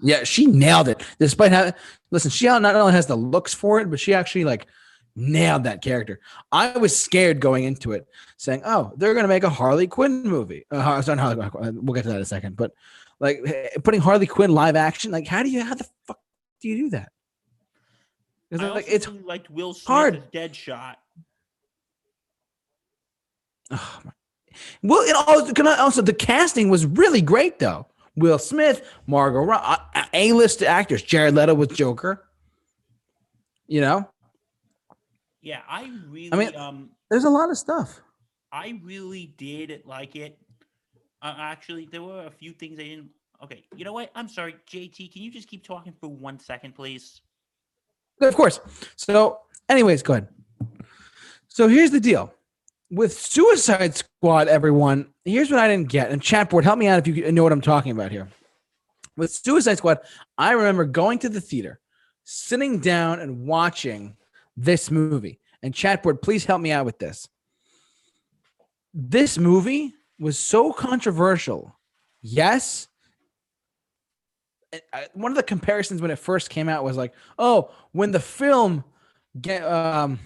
Yeah, 0.00 0.24
she 0.24 0.46
nailed 0.46 0.88
it. 0.88 1.00
Despite 1.20 1.52
having 1.52 1.74
listen, 2.10 2.32
she 2.32 2.46
not 2.46 2.64
only 2.64 2.92
has 2.92 3.06
the 3.06 3.16
looks 3.16 3.54
for 3.54 3.78
it, 3.80 3.88
but 3.88 4.00
she 4.00 4.14
actually 4.14 4.44
like 4.44 4.66
nailed 5.14 5.62
that 5.64 5.80
character. 5.80 6.18
I 6.50 6.76
was 6.76 6.96
scared 6.98 7.38
going 7.38 7.62
into 7.62 7.92
it, 7.92 8.08
saying, 8.36 8.62
"Oh, 8.64 8.92
they're 8.96 9.14
gonna 9.14 9.28
make 9.28 9.44
a 9.44 9.48
Harley 9.48 9.86
Quinn 9.86 10.24
movie." 10.24 10.66
Uh, 10.72 11.00
sorry, 11.02 11.18
Harley 11.20 11.48
Quinn. 11.50 11.78
We'll 11.84 11.94
get 11.94 12.02
to 12.02 12.08
that 12.08 12.16
in 12.16 12.22
a 12.22 12.24
second. 12.24 12.56
But 12.56 12.72
like 13.22 13.40
eh, 13.46 13.68
putting 13.82 14.00
Harley 14.02 14.26
Quinn 14.26 14.52
live 14.52 14.76
action, 14.76 15.10
like 15.12 15.26
how 15.26 15.42
do 15.42 15.48
you 15.48 15.62
how 15.64 15.74
the 15.74 15.86
fuck 16.06 16.18
do 16.60 16.68
you 16.68 16.76
do 16.76 16.90
that? 16.90 17.10
It's 18.50 18.62
I 18.62 18.68
like 18.68 18.84
it's 18.88 19.08
really 19.08 19.22
liked 19.22 19.48
Will 19.50 19.72
Smith 19.72 19.86
hard. 19.86 20.16
as 20.16 20.22
Deadshot. 20.50 20.96
oh 23.70 24.00
my. 24.04 24.10
well, 24.82 25.00
it 25.02 25.16
also 25.16 25.52
can 25.54 25.66
I 25.66 25.78
also 25.78 26.02
the 26.02 26.12
casting 26.12 26.68
was 26.68 26.84
really 26.84 27.22
great 27.22 27.58
though. 27.58 27.86
Will 28.16 28.38
Smith, 28.38 28.86
Margot, 29.06 29.38
Ro- 29.40 29.56
uh, 29.56 29.78
A 30.12 30.32
list 30.34 30.62
actors. 30.62 31.02
Jared 31.02 31.34
Leto 31.34 31.54
was 31.54 31.68
Joker. 31.68 32.22
You 33.66 33.80
know, 33.80 34.08
Yeah, 35.40 35.60
I 35.66 35.90
really 36.10 36.36
mean- 36.36 36.54
um 36.56 36.90
there's 37.10 37.24
a 37.24 37.30
lot 37.30 37.50
of 37.50 37.56
stuff. 37.56 38.00
I 38.50 38.78
really 38.82 39.32
did 39.38 39.82
like 39.86 40.14
it. 40.16 40.38
Uh, 41.22 41.34
actually, 41.38 41.86
there 41.90 42.02
were 42.02 42.26
a 42.26 42.30
few 42.30 42.52
things 42.52 42.78
I 42.80 42.84
didn't. 42.84 43.10
Okay, 43.42 43.64
you 43.76 43.84
know 43.84 43.92
what? 43.92 44.10
I'm 44.14 44.28
sorry, 44.28 44.56
JT. 44.70 45.12
Can 45.12 45.22
you 45.22 45.30
just 45.30 45.48
keep 45.48 45.64
talking 45.64 45.92
for 46.00 46.08
one 46.08 46.38
second, 46.38 46.74
please? 46.74 47.20
Of 48.20 48.34
course. 48.34 48.60
So, 48.96 49.38
anyways, 49.68 50.02
go 50.02 50.14
ahead. 50.14 50.28
So 51.48 51.68
here's 51.68 51.90
the 51.90 52.00
deal 52.00 52.32
with 52.90 53.12
Suicide 53.12 53.96
Squad. 53.96 54.48
Everyone, 54.48 55.12
here's 55.24 55.50
what 55.50 55.60
I 55.60 55.68
didn't 55.68 55.88
get. 55.88 56.10
And 56.10 56.20
chat 56.22 56.50
board, 56.50 56.64
help 56.64 56.78
me 56.78 56.86
out 56.86 57.06
if 57.06 57.14
you 57.14 57.30
know 57.30 57.42
what 57.42 57.52
I'm 57.52 57.60
talking 57.60 57.92
about 57.92 58.10
here. 58.10 58.28
With 59.16 59.30
Suicide 59.30 59.78
Squad, 59.78 59.98
I 60.38 60.52
remember 60.52 60.84
going 60.84 61.18
to 61.20 61.28
the 61.28 61.40
theater, 61.40 61.80
sitting 62.24 62.80
down 62.80 63.20
and 63.20 63.46
watching 63.46 64.16
this 64.56 64.90
movie. 64.90 65.40
And 65.62 65.74
chat 65.74 66.02
board, 66.02 66.22
please 66.22 66.44
help 66.44 66.60
me 66.60 66.72
out 66.72 66.84
with 66.84 66.98
this. 66.98 67.28
This 68.94 69.38
movie 69.38 69.94
was 70.18 70.38
so 70.38 70.72
controversial. 70.72 71.76
Yes, 72.20 72.88
one 75.14 75.32
of 75.32 75.36
the 75.36 75.42
comparisons 75.42 76.00
when 76.00 76.10
it 76.10 76.18
first 76.18 76.50
came 76.50 76.68
out 76.68 76.84
was 76.84 76.96
like, 76.96 77.12
oh, 77.38 77.70
when 77.92 78.10
the 78.10 78.20
film 78.20 78.84
get 79.40 79.62
um 79.62 80.18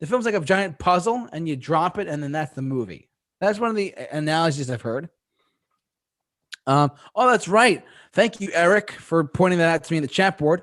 the 0.00 0.06
film's 0.06 0.24
like 0.24 0.34
a 0.34 0.40
giant 0.40 0.78
puzzle 0.78 1.28
and 1.32 1.48
you 1.48 1.56
drop 1.56 1.98
it 1.98 2.08
and 2.08 2.22
then 2.22 2.32
that's 2.32 2.54
the 2.54 2.62
movie. 2.62 3.08
That's 3.40 3.58
one 3.58 3.70
of 3.70 3.76
the 3.76 3.94
a- 3.96 4.16
analogies 4.16 4.70
I've 4.70 4.82
heard. 4.82 5.08
Um, 6.66 6.92
oh, 7.14 7.30
that's 7.30 7.48
right. 7.48 7.84
Thank 8.12 8.40
you, 8.40 8.50
Eric, 8.52 8.92
for 8.92 9.24
pointing 9.24 9.58
that 9.58 9.68
out 9.68 9.84
to 9.84 9.92
me 9.92 9.98
in 9.98 10.02
the 10.02 10.08
chat 10.08 10.38
board. 10.38 10.62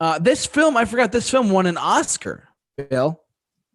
Uh, 0.00 0.18
this 0.18 0.46
film, 0.46 0.76
I 0.76 0.84
forgot 0.84 1.12
this 1.12 1.30
film 1.30 1.50
won 1.50 1.66
an 1.66 1.76
Oscar, 1.76 2.48
Bill. 2.76 3.20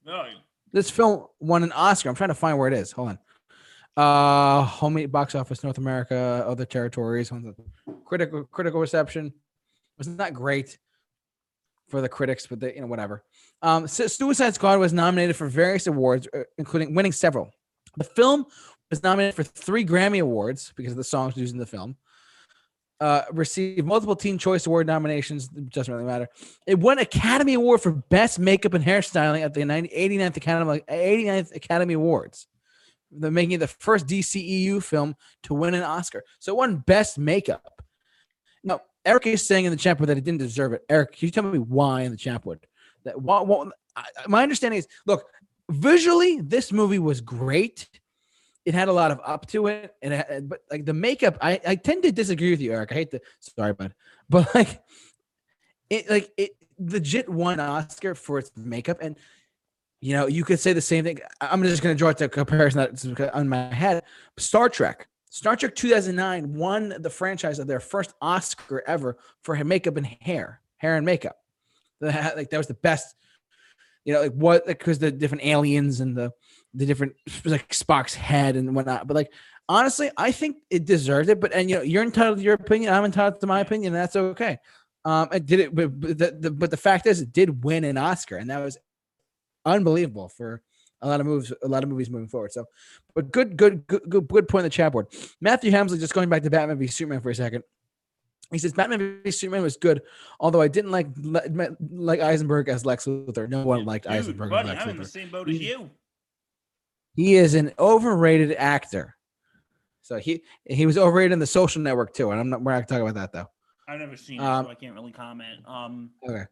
No. 0.05 0.25
This 0.71 0.89
film 0.89 1.27
won 1.39 1.63
an 1.63 1.71
Oscar. 1.71 2.09
I'm 2.09 2.15
trying 2.15 2.29
to 2.29 2.35
find 2.35 2.57
where 2.57 2.67
it 2.67 2.73
is. 2.73 2.91
Hold 2.91 3.09
on. 3.09 3.19
Uh, 3.95 4.63
homemade 4.63 5.11
box 5.11 5.35
office, 5.35 5.63
North 5.63 5.77
America, 5.77 6.43
other 6.47 6.65
territories. 6.65 7.31
Critical 8.05 8.43
critical 8.45 8.79
reception 8.79 9.33
was 9.97 10.07
not 10.07 10.33
great 10.33 10.79
for 11.89 12.01
the 12.01 12.09
critics, 12.09 12.47
but 12.47 12.59
they, 12.59 12.73
you 12.73 12.81
know 12.81 12.87
whatever. 12.87 13.23
Um, 13.61 13.87
Su- 13.87 14.07
Suicide 14.07 14.55
Squad 14.55 14.79
was 14.79 14.93
nominated 14.93 15.35
for 15.35 15.47
various 15.47 15.85
awards, 15.85 16.27
uh, 16.33 16.43
including 16.57 16.95
winning 16.95 17.11
several. 17.11 17.51
The 17.97 18.03
film 18.03 18.45
was 18.89 19.03
nominated 19.03 19.35
for 19.35 19.43
three 19.43 19.85
Grammy 19.85 20.21
awards 20.21 20.73
because 20.75 20.93
of 20.93 20.97
the 20.97 21.03
songs 21.03 21.37
used 21.37 21.53
in 21.53 21.59
the 21.59 21.65
film. 21.65 21.95
Uh, 22.99 23.23
received 23.31 23.85
multiple 23.85 24.15
Teen 24.15 24.37
Choice 24.37 24.65
Award 24.65 24.87
nominations. 24.87 25.47
Doesn't 25.49 25.93
really 25.93 26.05
matter. 26.05 26.29
It 26.65 26.79
won 26.79 26.99
Academy 26.99 27.55
Award 27.55 27.81
for 27.81 27.91
Best 27.91 28.39
Makeup 28.39 28.73
and 28.73 28.83
Hairstyling 28.83 29.43
at 29.43 29.53
the 29.53 29.65
90 29.65 29.89
89th 29.89 30.37
Academy 30.37 30.79
89th 30.89 31.55
Academy 31.55 31.93
Awards. 31.95 32.47
The 33.17 33.31
making 33.31 33.59
the 33.59 33.67
first 33.67 34.07
DCEU 34.07 34.83
film 34.83 35.15
to 35.43 35.53
win 35.53 35.73
an 35.73 35.83
Oscar. 35.83 36.23
So 36.39 36.53
it 36.53 36.57
won 36.57 36.77
Best 36.77 37.17
Makeup. 37.17 37.81
Now, 38.63 38.81
Eric 39.05 39.27
is 39.27 39.45
saying 39.45 39.65
in 39.65 39.71
the 39.71 39.77
chat 39.77 39.97
board 39.97 40.09
that 40.09 40.17
it 40.17 40.23
didn't 40.23 40.39
deserve 40.39 40.73
it. 40.73 40.83
Eric, 40.89 41.13
can 41.17 41.25
you 41.25 41.31
tell 41.31 41.43
me 41.43 41.59
why 41.59 42.01
in 42.01 42.11
the 42.11 42.17
chat 42.17 42.41
board? 42.41 42.65
That 43.03 43.15
I- 43.95 44.05
my 44.27 44.43
understanding 44.43 44.79
is, 44.79 44.87
look, 45.05 45.25
visually, 45.69 46.41
this 46.41 46.71
movie 46.71 46.99
was 46.99 47.21
great. 47.21 47.89
It 48.65 48.73
had 48.73 48.87
a 48.87 48.93
lot 48.93 49.11
of 49.11 49.19
up 49.25 49.45
to 49.47 49.67
it, 49.67 49.93
and 50.01 50.13
it 50.13 50.47
but 50.47 50.61
like 50.71 50.85
the 50.85 50.93
makeup, 50.93 51.37
I, 51.41 51.59
I 51.67 51.75
tend 51.75 52.03
to 52.03 52.13
disagree 52.13 52.51
with 52.51 52.61
you, 52.61 52.71
Eric. 52.71 52.93
I 52.93 52.95
hate 52.95 53.11
to, 53.11 53.21
sorry, 53.39 53.73
bud, 53.73 53.93
but 54.29 54.55
like 54.55 54.81
it, 55.89 56.09
like 56.09 56.31
it 56.37 56.51
legit 56.79 57.27
won 57.27 57.59
Oscar 57.59 58.15
for 58.15 58.39
its 58.39 58.51
makeup, 58.55 58.99
and 59.01 59.17
you 60.03 60.11
know 60.13 60.27
you 60.27 60.43
could 60.43 60.59
say 60.59 60.73
the 60.73 60.81
same 60.81 61.05
thing. 61.05 61.19
I- 61.39 61.47
I'm 61.47 61.63
just 61.63 61.81
going 61.81 61.95
to 61.95 61.97
draw 61.97 62.09
it 62.09 62.17
to 62.17 62.25
a 62.25 62.29
comparison 62.29 62.79
that's 62.79 63.05
on 63.33 63.47
my 63.47 63.73
head. 63.73 64.03
Star 64.37 64.67
Trek, 64.67 65.07
Star 65.29 65.55
Trek 65.55 65.75
2009 65.75 66.55
won 66.55 66.93
the 66.99 67.09
franchise 67.09 67.57
of 67.57 67.67
their 67.67 67.79
first 67.79 68.13
Oscar 68.21 68.83
ever 68.85 69.17
for 69.43 69.55
makeup 69.63 69.95
and 69.95 70.05
hair, 70.05 70.59
hair 70.75 70.97
and 70.97 71.05
makeup. 71.05 71.37
That 72.01 72.35
like 72.35 72.49
that 72.49 72.57
was 72.57 72.67
the 72.67 72.73
best. 72.73 73.15
You 74.03 74.13
know, 74.13 74.21
like 74.23 74.33
what 74.33 74.67
because 74.67 74.99
the 74.99 75.09
different 75.09 75.45
aliens 75.45 76.01
and 76.01 76.17
the 76.17 76.33
the 76.73 76.85
different 76.85 77.15
like 77.45 77.69
Spock's 77.69 78.13
head 78.13 78.57
and 78.57 78.75
whatnot. 78.75 79.07
But 79.07 79.15
like 79.15 79.31
honestly, 79.69 80.11
I 80.17 80.33
think 80.33 80.57
it 80.69 80.83
deserved 80.83 81.29
it. 81.29 81.39
But 81.39 81.53
and 81.53 81.69
you 81.69 81.77
know, 81.77 81.81
you're 81.81 82.03
entitled 82.03 82.39
to 82.39 82.43
your 82.43 82.55
opinion. 82.55 82.93
I'm 82.93 83.05
entitled 83.05 83.39
to 83.39 83.47
my 83.47 83.61
opinion, 83.61 83.93
and 83.93 84.03
that's 84.03 84.17
okay. 84.17 84.57
Um, 85.05 85.29
it 85.31 85.45
did 85.45 85.61
it, 85.61 85.73
but, 85.73 85.97
but 85.97 86.17
the, 86.17 86.37
the 86.37 86.51
but 86.51 86.71
the 86.71 86.77
fact 86.77 87.07
is, 87.07 87.21
it 87.21 87.31
did 87.31 87.63
win 87.63 87.85
an 87.85 87.97
Oscar, 87.97 88.35
and 88.35 88.49
that 88.49 88.61
was 88.61 88.77
unbelievable 89.65 90.29
for 90.29 90.61
a 91.01 91.07
lot 91.07 91.19
of 91.19 91.25
movies, 91.25 91.51
a 91.61 91.67
lot 91.67 91.83
of 91.83 91.89
movies 91.89 92.09
moving 92.09 92.27
forward. 92.27 92.51
So, 92.51 92.65
but 93.13 93.31
good, 93.31 93.57
good, 93.57 93.85
good, 93.87 94.09
good, 94.09 94.27
good 94.27 94.47
point 94.47 94.61
in 94.61 94.65
the 94.65 94.69
chat 94.69 94.91
board. 94.91 95.07
Matthew 95.41 95.71
Hamsley, 95.71 95.99
just 95.99 96.13
going 96.13 96.29
back 96.29 96.43
to 96.43 96.49
Batman 96.49 96.77
v 96.77 96.87
Superman 96.87 97.21
for 97.21 97.29
a 97.29 97.35
second. 97.35 97.63
He 98.51 98.57
says 98.57 98.73
Batman 98.73 99.21
v 99.23 99.31
Superman 99.31 99.63
was 99.63 99.77
good, 99.77 100.01
although 100.39 100.61
I 100.61 100.67
didn't 100.67 100.91
like 100.91 101.07
like 101.91 102.19
Eisenberg 102.19 102.69
as 102.69 102.85
Lex 102.85 103.05
Luthor. 103.05 103.49
No 103.49 103.63
one 103.65 103.85
liked 103.85 104.05
Dude, 104.05 104.13
Eisenberg 104.13 104.47
as 104.47 104.51
buddy, 104.51 104.69
Lex 104.69 104.83
I'm 104.83 104.89
in 104.89 104.97
the 104.97 105.05
same 105.05 105.29
boat 105.29 105.49
as 105.49 105.59
you. 105.59 105.89
He 107.15 107.35
is 107.35 107.53
an 107.53 107.73
overrated 107.79 108.53
actor. 108.57 109.15
So 110.01 110.17
he 110.17 110.43
he 110.65 110.85
was 110.85 110.97
overrated 110.97 111.31
in 111.31 111.39
the 111.39 111.47
Social 111.47 111.81
Network 111.81 112.13
too, 112.13 112.31
and 112.31 112.39
I'm 112.39 112.49
not. 112.49 112.61
We're 112.61 112.73
not 112.73 112.87
talking 112.87 113.07
about 113.07 113.15
that 113.15 113.31
though. 113.31 113.49
I've 113.87 113.99
never 113.99 114.15
seen 114.15 114.39
it, 114.39 114.43
Um, 114.43 114.65
so 114.65 114.71
I 114.71 114.75
can't 114.75 114.93
really 114.93 115.11
comment. 115.11 115.59
Um, 115.65 116.11
Okay, 116.27 116.43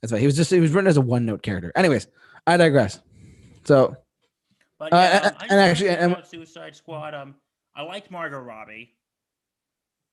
that's 0.00 0.12
right. 0.12 0.20
He 0.20 0.26
was 0.26 0.36
just 0.36 0.50
he 0.50 0.60
was 0.60 0.72
written 0.72 0.88
as 0.88 0.96
a 0.96 1.02
one 1.02 1.24
note 1.26 1.42
character. 1.42 1.72
Anyways, 1.76 2.08
I 2.46 2.56
digress. 2.56 3.00
So 3.64 3.96
but 4.78 4.92
Uh, 4.92 4.96
yeah, 4.96 5.16
and- 5.16 5.26
um, 5.26 5.32
I 5.38 5.42
and 5.42 5.48
just 5.48 5.50
wanted 5.50 5.56
to 5.56 5.62
actually- 5.70 5.88
and- 6.16 6.26
Suicide 6.26 6.76
Squad. 6.76 7.14
Um, 7.14 7.34
I 7.74 7.82
liked 7.82 8.10
Margot 8.10 8.38
Robbie. 8.40 8.94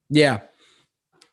yeah, 0.10 0.40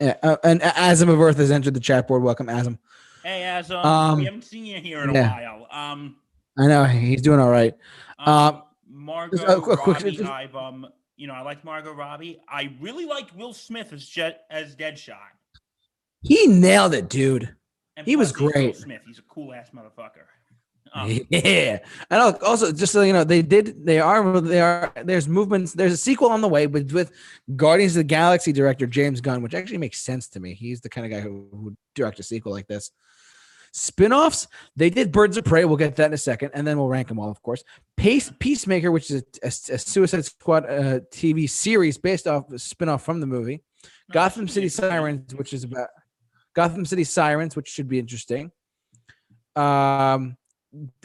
yeah. 0.01 0.17
Uh, 0.23 0.37
and 0.45 0.61
Azim 0.63 1.09
of 1.09 1.21
Earth 1.21 1.37
has 1.39 1.51
entered 1.51 1.75
the 1.75 1.81
chat 1.81 2.09
board. 2.09 2.23
Welcome, 2.23 2.49
Azim. 2.49 2.79
Hey, 3.23 3.45
as 3.45 3.71
um, 3.71 4.19
we 4.19 4.25
haven't 4.25 4.45
seen 4.45 4.65
you 4.65 4.81
here 4.81 5.03
in 5.03 5.11
a 5.11 5.13
while. 5.13 5.67
Um, 5.71 6.17
I 6.59 6.67
know 6.67 6.85
he's 6.85 7.23
doing 7.23 7.41
all 7.41 7.51
right. 7.51 7.75
um, 8.19 8.29
Um, 8.57 8.63
Margot 8.89 9.61
quick- 9.61 9.79
quick- 9.81 9.97
Robbie. 9.99 10.11
just- 10.17 10.31
I've 10.31 10.55
um, 10.57 10.87
you 11.17 11.27
know, 11.27 11.35
I 11.35 11.43
liked 11.43 11.65
Margot 11.65 11.93
Robbie. 11.93 12.41
I 12.49 12.75
really 12.81 13.05
liked 13.05 13.35
Will 13.35 13.53
Smith 13.53 13.93
as 13.93 14.07
Jet 14.07 14.45
as 14.51 14.75
Deadshot. 14.77 15.17
He 16.23 16.47
nailed 16.47 16.95
it, 16.95 17.09
dude. 17.09 17.55
And 17.97 18.07
He 18.07 18.17
was 18.17 18.31
he's 18.31 18.41
Will 18.41 18.51
great. 18.53 18.77
Smith, 18.77 19.03
he's 19.07 19.19
a 19.19 19.23
cool 19.23 19.53
ass 19.53 19.71
motherfucker. 19.75 20.27
Um, 20.94 21.20
Yeah, 21.31 21.79
and 22.11 22.20
also 22.42 22.72
just 22.72 22.92
so 22.92 23.03
you 23.03 23.12
know, 23.12 23.24
they 23.24 23.42
did. 23.42 23.85
They 23.85 24.01
are. 24.01 24.40
They 24.40 24.61
are. 24.61 24.92
There's 25.05 25.29
movements. 25.29 25.72
There's 25.72 25.92
a 25.92 25.96
sequel 25.96 26.31
on 26.31 26.40
the 26.40 26.48
way, 26.48 26.66
but 26.66 26.92
with 26.92 27.12
Guardians 27.57 27.92
of 27.96 28.01
the 28.01 28.05
Galaxy 28.05 28.53
director 28.53 28.87
James 28.87 29.20
Gunn, 29.20 29.42
which 29.42 29.55
actually 29.55 29.79
makes 29.79 30.01
sense 30.01 30.29
to 30.29 30.40
me. 30.40 30.55
He's 30.55 30.81
the 30.81 30.88
kind 30.88 31.05
of 31.07 31.11
guy 31.12 31.20
who 31.20 31.46
who 31.51 31.59
would 31.64 31.77
direct 31.94 32.20
a 32.20 32.22
sequel 32.22 32.53
like 32.53 32.66
this. 32.66 32.90
Spin-offs. 33.72 34.48
They 34.77 34.88
did 34.88 35.12
Birds 35.12 35.37
of 35.37 35.44
Prey. 35.44 35.64
We'll 35.66 35.77
get 35.77 35.94
that 35.96 36.07
in 36.07 36.12
a 36.14 36.18
second, 36.18 36.53
and 36.55 36.66
then 36.66 36.79
we'll 36.79 36.88
rank 36.88 37.09
them 37.09 37.18
all, 37.18 37.31
of 37.31 37.42
course. 37.42 37.62
Pace 37.96 38.33
Peacemaker, 38.38 38.90
which 38.90 39.11
is 39.11 39.22
a, 39.42 39.46
a- 39.46 39.74
a 39.74 39.79
Suicide 39.79 40.24
Squad 40.24 40.64
uh, 40.64 41.01
TV 41.12 41.48
series 41.48 41.98
based 41.98 42.27
off 42.27 42.51
a 42.51 42.59
spin-off 42.59 43.05
from 43.05 43.20
the 43.20 43.27
movie. 43.27 43.62
no, 44.09 44.14
Gotham 44.14 44.48
City. 44.48 44.68
Sirens, 44.70 45.35
which 45.35 45.53
is 45.53 45.64
about 45.64 45.88
Gotham 46.55 46.87
City 46.87 47.05
Sirens, 47.05 47.57
which 47.57 47.68
should 47.68 47.88
be 47.88 47.98
interesting. 47.98 48.51
Um, 49.55 50.37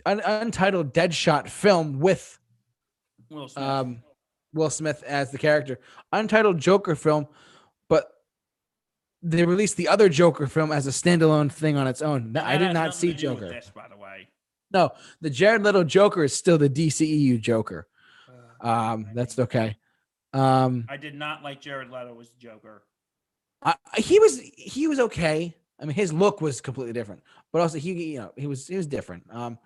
un- 0.05 0.21
untitled 0.25 0.93
Deadshot 0.93 1.49
film 1.49 1.99
with 1.99 2.39
Will 3.29 3.47
Smith. 3.47 3.63
um 3.63 4.03
Will 4.53 4.69
Smith 4.69 5.03
as 5.03 5.31
the 5.31 5.37
character. 5.37 5.79
Untitled 6.11 6.59
Joker 6.59 6.95
film, 6.95 7.27
but 7.89 8.07
they 9.23 9.45
released 9.45 9.77
the 9.77 9.87
other 9.87 10.09
Joker 10.09 10.45
film 10.47 10.71
as 10.71 10.85
a 10.85 10.91
standalone 10.91 11.51
thing 11.51 11.75
on 11.75 11.87
its 11.87 12.01
own. 12.01 12.33
That 12.33 12.45
I 12.45 12.57
did 12.57 12.73
not 12.73 12.93
see 12.93 13.13
to 13.13 13.17
do 13.19 13.29
with 13.31 13.39
Joker. 13.39 13.49
This, 13.53 13.71
by 13.73 13.87
the 13.87 13.97
way. 13.97 14.27
No, 14.71 14.91
the 15.21 15.29
Jared 15.29 15.63
Leto 15.63 15.83
Joker 15.83 16.23
is 16.23 16.33
still 16.33 16.57
the 16.57 16.69
DCEU 16.69 17.39
Joker. 17.39 17.87
Um, 18.61 19.07
that's 19.13 19.37
okay. 19.39 19.77
Um, 20.33 20.85
I 20.89 20.97
did 20.97 21.15
not 21.15 21.43
like 21.43 21.61
Jared 21.61 21.89
Leto 21.89 22.19
as 22.21 22.29
Joker. 22.39 22.83
I- 23.61 23.75
he 23.97 24.19
was 24.19 24.39
he 24.39 24.87
was 24.87 24.99
okay. 24.99 25.55
I 25.79 25.85
mean, 25.85 25.95
his 25.95 26.13
look 26.13 26.41
was 26.41 26.61
completely 26.61 26.93
different, 26.93 27.21
but 27.53 27.61
also 27.61 27.77
he 27.77 27.93
you 28.11 28.19
know 28.19 28.33
he 28.35 28.47
was 28.47 28.67
he 28.67 28.75
was 28.75 28.87
different. 28.87 29.23
Um, 29.31 29.57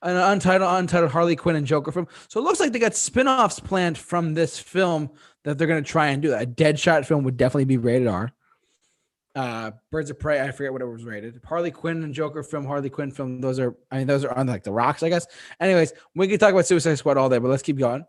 an 0.00 0.16
untitled 0.16 0.72
untitled 0.72 1.12
Harley 1.12 1.36
Quinn 1.36 1.54
and 1.56 1.66
Joker 1.66 1.92
film. 1.92 2.08
So 2.28 2.40
it 2.40 2.44
looks 2.44 2.58
like 2.58 2.72
they 2.72 2.78
got 2.78 2.94
spin-offs 2.94 3.60
planned 3.60 3.98
from 3.98 4.34
this 4.34 4.58
film 4.58 5.10
that 5.44 5.58
they're 5.58 5.68
going 5.68 5.84
to 5.84 5.88
try 5.88 6.08
and 6.08 6.20
do. 6.22 6.32
A 6.34 6.46
Deadshot 6.46 7.04
film 7.06 7.22
would 7.24 7.36
definitely 7.36 7.66
be 7.66 7.76
rated 7.76 8.08
R. 8.08 8.32
Uh, 9.34 9.70
Birds 9.90 10.10
of 10.10 10.18
Prey, 10.18 10.40
I 10.40 10.50
forget 10.50 10.72
what 10.72 10.82
it 10.82 10.86
was 10.86 11.04
rated. 11.04 11.40
Harley 11.44 11.70
Quinn 11.70 12.02
and 12.02 12.12
Joker 12.12 12.42
film, 12.42 12.66
Harley 12.66 12.90
Quinn 12.90 13.10
film. 13.10 13.40
Those 13.40 13.58
are 13.58 13.74
I 13.90 13.98
mean 13.98 14.06
those 14.06 14.24
are 14.24 14.32
on 14.36 14.46
like 14.46 14.62
the 14.64 14.72
rocks, 14.72 15.02
I 15.02 15.08
guess. 15.08 15.26
Anyways, 15.60 15.92
we 16.14 16.28
can 16.28 16.38
talk 16.38 16.52
about 16.52 16.66
Suicide 16.66 16.96
Squad 16.96 17.16
all 17.16 17.28
day, 17.28 17.38
but 17.38 17.48
let's 17.48 17.62
keep 17.62 17.78
going. 17.78 18.04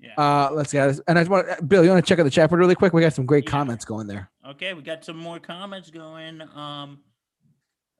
Yeah. 0.00 0.14
Uh, 0.16 0.50
let's 0.52 0.72
get 0.72 0.88
it. 0.90 1.00
And 1.06 1.16
I 1.16 1.22
just 1.22 1.30
want 1.30 1.68
Bill, 1.68 1.84
you 1.84 1.90
want 1.90 2.04
to 2.04 2.08
check 2.08 2.18
out 2.18 2.24
the 2.24 2.30
chat 2.30 2.50
board 2.50 2.58
really 2.58 2.74
quick? 2.74 2.92
We 2.92 3.02
got 3.02 3.12
some 3.12 3.24
great 3.26 3.44
Yeah. 3.44 3.50
comments 3.52 3.84
going 3.84 4.08
there. 4.08 4.30
Okay, 4.48 4.74
we 4.74 4.82
got 4.82 5.04
some 5.04 5.16
more 5.16 5.38
comments 5.38 5.90
going. 5.90 6.42
Um, 6.56 6.98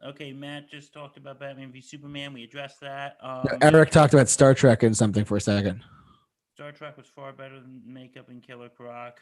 okay, 0.04 0.32
Matt 0.32 0.68
just 0.70 0.92
talked 0.92 1.16
about 1.16 1.40
Batman 1.40 1.72
v 1.72 1.80
Superman. 1.80 2.32
We 2.32 2.44
addressed 2.44 2.80
that. 2.80 3.16
Um, 3.22 3.46
Eric 3.60 3.90
talked 3.90 4.14
about 4.14 4.28
Star 4.28 4.54
Trek 4.54 4.82
and 4.82 4.96
something 4.96 5.24
for 5.24 5.36
a 5.36 5.40
second. 5.40 5.82
Star 6.54 6.72
Trek 6.72 6.96
was 6.96 7.06
far 7.06 7.32
better 7.32 7.60
than 7.60 7.82
makeup 7.86 8.28
and 8.28 8.42
Killer 8.42 8.68
Croc. 8.68 9.18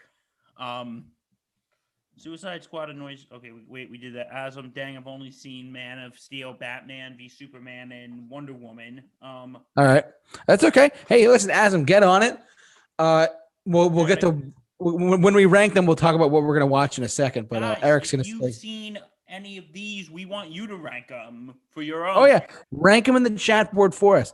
Um, 0.59 1.07
Suicide 2.17 2.63
Squad 2.65 2.91
annoys. 2.91 3.27
Okay, 3.33 3.51
we, 3.51 3.63
wait, 3.67 3.91
we 3.91 3.97
did 3.97 4.15
that. 4.15 4.29
As 4.35 4.57
I'm 4.57 4.71
dang, 4.71 4.97
I've 4.97 5.07
only 5.07 5.31
seen 5.31 5.71
Man 5.73 5.99
of 5.99 6.19
Steel, 6.19 6.53
Batman 6.53 7.17
v 7.17 7.29
Superman, 7.29 7.93
and 7.93 8.29
Wonder 8.29 8.53
Woman. 8.53 9.03
Um, 9.23 9.59
All 9.77 9.87
right, 9.87 10.05
that's 10.47 10.65
okay. 10.65 10.91
Hey, 11.09 11.27
listen, 11.29 11.51
Asm, 11.51 11.87
get 11.87 12.03
on 12.03 12.23
it. 12.23 12.39
Uh, 12.99 13.29
we'll 13.65 13.89
we'll 13.89 14.07
get 14.07 14.21
to 14.21 14.53
when 14.79 15.23
when 15.23 15.35
we 15.35 15.47
rank 15.47 15.73
them. 15.73 15.87
We'll 15.87 15.97
talk 15.97 16.15
about 16.15 16.31
what 16.31 16.43
we're 16.43 16.55
gonna 16.55 16.67
watch 16.67 16.99
in 16.99 17.05
a 17.05 17.09
second. 17.09 17.49
But 17.49 17.63
uh, 17.63 17.75
guys, 17.75 17.85
Eric's 17.85 18.11
gonna 18.11 18.25
you've 18.25 18.43
say, 18.43 18.51
seen 18.51 18.99
any 19.31 19.57
of 19.59 19.73
these, 19.73 20.11
we 20.11 20.27
want 20.27 20.51
you 20.51 20.67
to 20.67 20.77
rank 20.77 21.09
them 21.09 21.55
for 21.71 21.83
your 21.83 22.07
own. 22.07 22.17
oh 22.17 22.25
yeah, 22.27 22.41
rank 22.71 23.07
them 23.07 23.17
in 23.17 23.23
the 23.23 23.31
chat 23.37 23.73
board 23.75 23.95
for 23.95 24.17
us. 24.17 24.33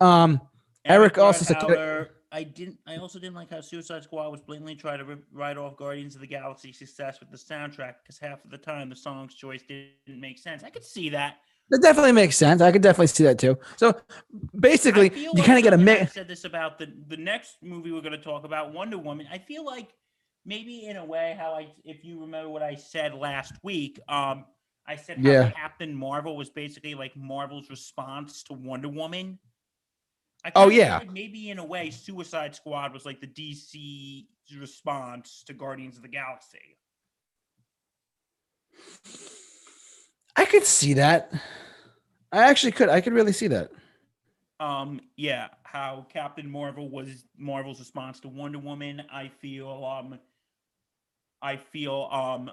Um, 0.00 0.40
Eric 0.84 1.16
also 1.18 1.44
said- 1.44 1.56
Redhauer, 1.58 2.08
I 2.32 2.42
didn't. 2.44 2.78
I 2.86 2.96
also 2.96 3.18
didn't 3.18 3.34
like 3.34 3.50
how 3.50 3.60
Suicide 3.60 4.02
Squad 4.04 4.30
was 4.30 4.40
blatantly 4.40 4.74
trying 4.74 4.98
to 4.98 5.18
write 5.32 5.58
off 5.58 5.76
Guardians 5.76 6.14
of 6.14 6.22
the 6.22 6.26
Galaxy 6.26 6.72
success 6.72 7.20
with 7.20 7.30
the 7.30 7.36
soundtrack 7.36 7.96
because 8.02 8.18
half 8.18 8.44
of 8.44 8.50
the 8.50 8.58
time 8.58 8.88
the 8.88 8.96
song's 8.96 9.34
choice 9.34 9.62
didn't 9.62 10.20
make 10.20 10.38
sense. 10.38 10.64
I 10.64 10.70
could 10.70 10.84
see 10.84 11.10
that. 11.10 11.36
that 11.70 11.82
definitely 11.82 12.12
makes 12.12 12.36
sense. 12.36 12.62
I 12.62 12.72
could 12.72 12.80
definitely 12.82 13.08
see 13.08 13.24
that 13.24 13.38
too. 13.38 13.58
So 13.76 13.94
basically, 14.58 15.12
you 15.14 15.32
like 15.34 15.44
kind 15.44 15.58
of 15.58 15.62
get 15.62 15.72
a 15.74 15.76
and 15.78 15.82
I 15.82 16.00
mix. 16.00 16.14
said 16.14 16.26
this 16.26 16.44
about 16.44 16.78
the 16.78 16.90
the 17.08 17.16
next 17.18 17.56
movie 17.62 17.92
we're 17.92 18.00
going 18.00 18.12
to 18.12 18.18
talk 18.18 18.44
about, 18.44 18.72
Wonder 18.72 18.98
Woman. 18.98 19.26
I 19.30 19.38
feel 19.38 19.64
like 19.64 19.90
maybe 20.44 20.86
in 20.86 20.96
a 20.96 21.04
way 21.04 21.36
how 21.38 21.54
I, 21.54 21.68
if 21.84 22.04
you 22.04 22.20
remember 22.20 22.48
what 22.50 22.62
I 22.62 22.74
said 22.74 23.14
last 23.14 23.54
week, 23.62 24.00
um, 24.08 24.44
I 24.86 24.96
said 24.96 25.18
how 25.18 25.30
Yeah. 25.30 25.50
Captain 25.50 25.94
Marvel 25.94 26.36
was 26.36 26.50
basically 26.50 26.94
like 26.94 27.16
Marvel's 27.16 27.70
response 27.70 28.42
to 28.44 28.54
Wonder 28.54 28.88
Woman. 28.88 29.38
I 30.44 30.50
Oh, 30.56 30.68
yeah. 30.68 31.00
Maybe 31.12 31.50
in 31.50 31.58
a 31.58 31.64
way, 31.64 31.90
Suicide 31.90 32.54
Squad 32.54 32.92
was 32.92 33.06
like 33.06 33.20
the 33.20 33.28
DC 33.28 34.26
response 34.58 35.44
to 35.46 35.52
Guardians 35.54 35.96
of 35.96 36.02
the 36.02 36.08
Galaxy. 36.08 36.76
I 40.34 40.44
could 40.44 40.64
see 40.64 40.94
that. 40.94 41.32
I 42.32 42.48
actually 42.48 42.72
could. 42.72 42.88
I 42.88 43.00
could 43.00 43.12
really 43.12 43.32
see 43.32 43.46
that. 43.48 43.70
Um, 44.58 45.00
yeah, 45.16 45.48
how 45.64 46.06
Captain 46.12 46.50
Marvel 46.50 46.88
was 46.88 47.24
Marvel's 47.36 47.78
response 47.78 48.20
to 48.20 48.28
Wonder 48.28 48.58
Woman. 48.58 49.02
I 49.12 49.28
feel 49.28 49.84
um 49.84 50.18
I 51.42 51.56
feel 51.56 52.08
um 52.10 52.50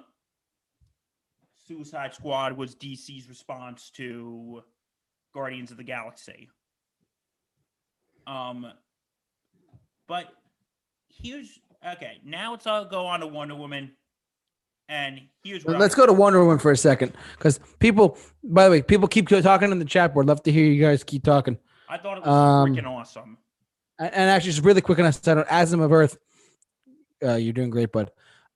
Suicide 1.68 2.16
Squad 2.16 2.58
was 2.58 2.76
DC's 2.76 3.30
response 3.30 3.92
to 3.92 4.64
Guardians 5.34 5.72
of 5.72 5.78
the 5.78 5.84
Galaxy. 5.84 6.50
Um 8.26 8.66
but 10.08 10.28
here's 11.10 11.60
okay, 11.88 12.20
now 12.26 12.56
it's 12.56 12.68
all 12.68 12.86
go 12.86 13.06
on 13.06 13.20
to 13.20 13.28
Wonder 13.28 13.56
Woman. 13.56 13.92
And 14.90 15.22
here's 15.44 15.64
Let's 15.66 15.94
go 15.94 16.08
to 16.08 16.14
Wonder 16.14 16.40
Woman 16.44 16.58
for 16.58 16.72
a 16.72 16.78
second, 16.78 17.14
because 17.38 17.60
people. 17.78 18.18
By 18.44 18.66
the 18.66 18.72
way, 18.72 18.82
people 18.82 19.08
keep 19.08 19.30
talking 19.30 19.72
in 19.72 19.78
the 19.78 19.86
chat 19.86 20.16
board. 20.16 20.26
Love 20.26 20.42
to 20.44 20.52
hear 20.52 20.66
you 20.66 20.84
guys 20.84 21.04
keep 21.04 21.24
talking. 21.24 21.60
I 21.88 22.00
thought 22.00 22.18
it 22.18 22.24
was 22.24 22.30
um, 22.30 22.74
freaking 22.74 22.88
awesome. 22.88 23.38
And 24.00 24.12
and 24.12 24.30
actually, 24.32 24.54
just 24.54 24.66
really 24.66 24.82
quick 24.82 24.98
on 24.98 25.06
a 25.06 25.14
side 25.14 25.36
note, 25.36 25.48
Asm 25.48 25.84
of 25.84 25.92
Earth, 25.92 26.18
uh, 27.24 27.36
you're 27.36 27.54
doing 27.54 27.70
great, 27.70 27.92
bud. 27.92 28.10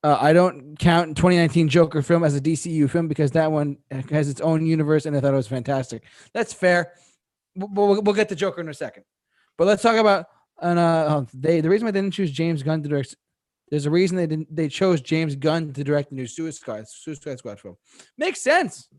Uh, 0.03 0.17
I 0.19 0.33
don't 0.33 0.77
count 0.77 1.15
2019 1.15 1.69
Joker 1.69 2.01
film 2.01 2.25
as 2.25 2.35
a 2.35 2.41
DCU 2.41 2.89
film 2.89 3.07
because 3.07 3.31
that 3.31 3.49
one 3.49 3.77
has 4.09 4.27
its 4.27 4.41
own 4.41 4.65
universe, 4.65 5.05
and 5.05 5.15
I 5.15 5.21
thought 5.21 5.33
it 5.33 5.37
was 5.37 5.47
fantastic. 5.47 6.03
That's 6.33 6.53
fair. 6.53 6.93
We'll, 7.55 7.69
we'll, 7.69 8.01
we'll 8.01 8.15
get 8.15 8.27
to 8.29 8.35
Joker 8.35 8.59
in 8.59 8.67
a 8.67 8.73
second, 8.73 9.05
but 9.57 9.65
let's 9.65 9.81
talk 9.81 9.95
about. 9.95 10.25
And 10.61 10.77
uh, 10.77 11.05
oh, 11.09 11.27
they 11.33 11.61
the 11.61 11.69
reason 11.69 11.85
why 11.85 11.91
they 11.91 12.01
didn't 12.01 12.13
choose 12.13 12.31
James 12.31 12.63
Gunn 12.63 12.83
to 12.83 12.89
direct. 12.89 13.15
There's 13.69 13.85
a 13.85 13.91
reason 13.91 14.17
they 14.17 14.27
didn't. 14.27 14.53
They 14.53 14.67
chose 14.67 15.01
James 15.01 15.35
Gunn 15.35 15.71
to 15.73 15.83
direct 15.83 16.09
the 16.09 16.15
new 16.15 16.27
Suicide 16.27 16.87
Suicide 16.87 17.39
Squad 17.39 17.59
film. 17.59 17.77
Makes 18.17 18.41
sense. 18.41 18.89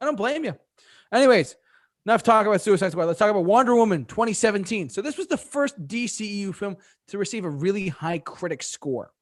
I 0.00 0.06
don't 0.06 0.16
blame 0.16 0.44
you. 0.44 0.56
Anyways, 1.12 1.56
enough 2.06 2.22
talk 2.22 2.46
about 2.46 2.62
Suicide 2.62 2.90
Squad. 2.90 3.04
Let's 3.04 3.18
talk 3.18 3.30
about 3.30 3.44
Wonder 3.44 3.74
Woman 3.74 4.06
2017. 4.06 4.88
So 4.88 5.02
this 5.02 5.18
was 5.18 5.26
the 5.26 5.36
first 5.36 5.86
DCEU 5.86 6.54
film 6.54 6.76
to 7.08 7.18
receive 7.18 7.44
a 7.44 7.50
really 7.50 7.88
high 7.88 8.18
critic 8.18 8.62
score. 8.62 9.12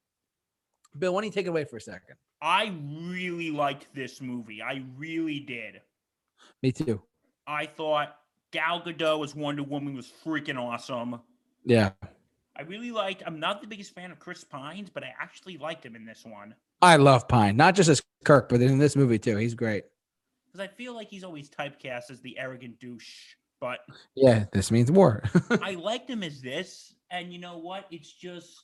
Bill, 0.97 1.13
why 1.13 1.21
don't 1.21 1.25
you 1.27 1.31
take 1.31 1.45
it 1.45 1.49
away 1.49 1.65
for 1.65 1.77
a 1.77 1.81
second? 1.81 2.15
I 2.41 2.73
really 2.91 3.51
liked 3.51 3.87
this 3.95 4.21
movie. 4.21 4.61
I 4.61 4.83
really 4.97 5.39
did. 5.39 5.81
Me 6.61 6.71
too. 6.71 7.01
I 7.45 7.65
thought 7.65 8.17
Gal 8.51 8.81
Gadot 8.81 9.23
as 9.23 9.35
Wonder 9.35 9.63
Woman 9.63 9.95
was 9.95 10.11
freaking 10.25 10.59
awesome. 10.59 11.19
Yeah. 11.65 11.91
I 12.55 12.63
really 12.63 12.91
liked. 12.91 13.23
I'm 13.25 13.39
not 13.39 13.61
the 13.61 13.67
biggest 13.67 13.93
fan 13.93 14.11
of 14.11 14.19
Chris 14.19 14.43
Pines, 14.43 14.89
but 14.89 15.03
I 15.03 15.13
actually 15.19 15.57
liked 15.57 15.85
him 15.85 15.95
in 15.95 16.05
this 16.05 16.23
one 16.25 16.55
I 16.81 16.97
love 16.97 17.27
Pine, 17.27 17.57
not 17.57 17.75
just 17.75 17.89
as 17.89 18.01
Kirk, 18.23 18.49
but 18.49 18.61
in 18.61 18.77
this 18.77 18.95
movie 18.95 19.19
too. 19.19 19.37
He's 19.37 19.55
great. 19.55 19.83
because 20.47 20.63
I 20.63 20.67
feel 20.67 20.93
like 20.93 21.09
he's 21.09 21.23
always 21.23 21.49
typecast 21.49 22.11
as 22.11 22.21
the 22.21 22.37
arrogant 22.37 22.79
douche. 22.79 23.35
But 23.59 23.79
Yeah, 24.15 24.45
this 24.53 24.69
means 24.69 24.91
war. 24.91 25.23
I 25.61 25.71
liked 25.73 26.09
him 26.09 26.21
as 26.21 26.41
this, 26.41 26.93
and 27.09 27.33
you 27.33 27.39
know 27.39 27.57
what? 27.57 27.87
It's 27.89 28.11
just 28.11 28.63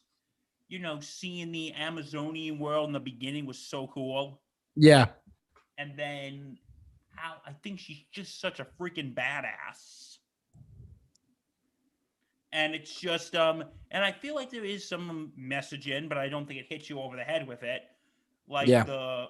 you 0.73 0.79
know 0.79 0.99
seeing 0.99 1.51
the 1.51 1.71
Amazonian 1.73 2.57
world 2.57 2.87
in 2.87 2.93
the 2.93 2.99
beginning 2.99 3.45
was 3.45 3.59
so 3.59 3.85
cool, 3.87 4.41
yeah. 4.75 5.05
and 5.77 5.91
then 5.95 6.57
how 7.15 7.35
I 7.45 7.51
think 7.61 7.79
she's 7.79 8.01
just 8.11 8.41
such 8.41 8.59
a 8.59 8.65
freaking 8.65 9.13
badass. 9.13 10.17
And 12.51 12.73
it's 12.73 12.99
just 12.99 13.35
um 13.35 13.63
and 13.91 14.03
I 14.03 14.11
feel 14.11 14.33
like 14.33 14.49
there 14.49 14.65
is 14.65 14.87
some 14.87 15.31
message 15.37 15.87
in, 15.87 16.07
but 16.09 16.17
I 16.17 16.27
don't 16.27 16.47
think 16.47 16.59
it 16.59 16.65
hits 16.67 16.89
you 16.89 16.99
over 16.99 17.15
the 17.15 17.23
head 17.23 17.47
with 17.47 17.61
it. 17.61 17.83
Like 18.47 18.67
Yeah. 18.67 18.83
the 18.83 19.27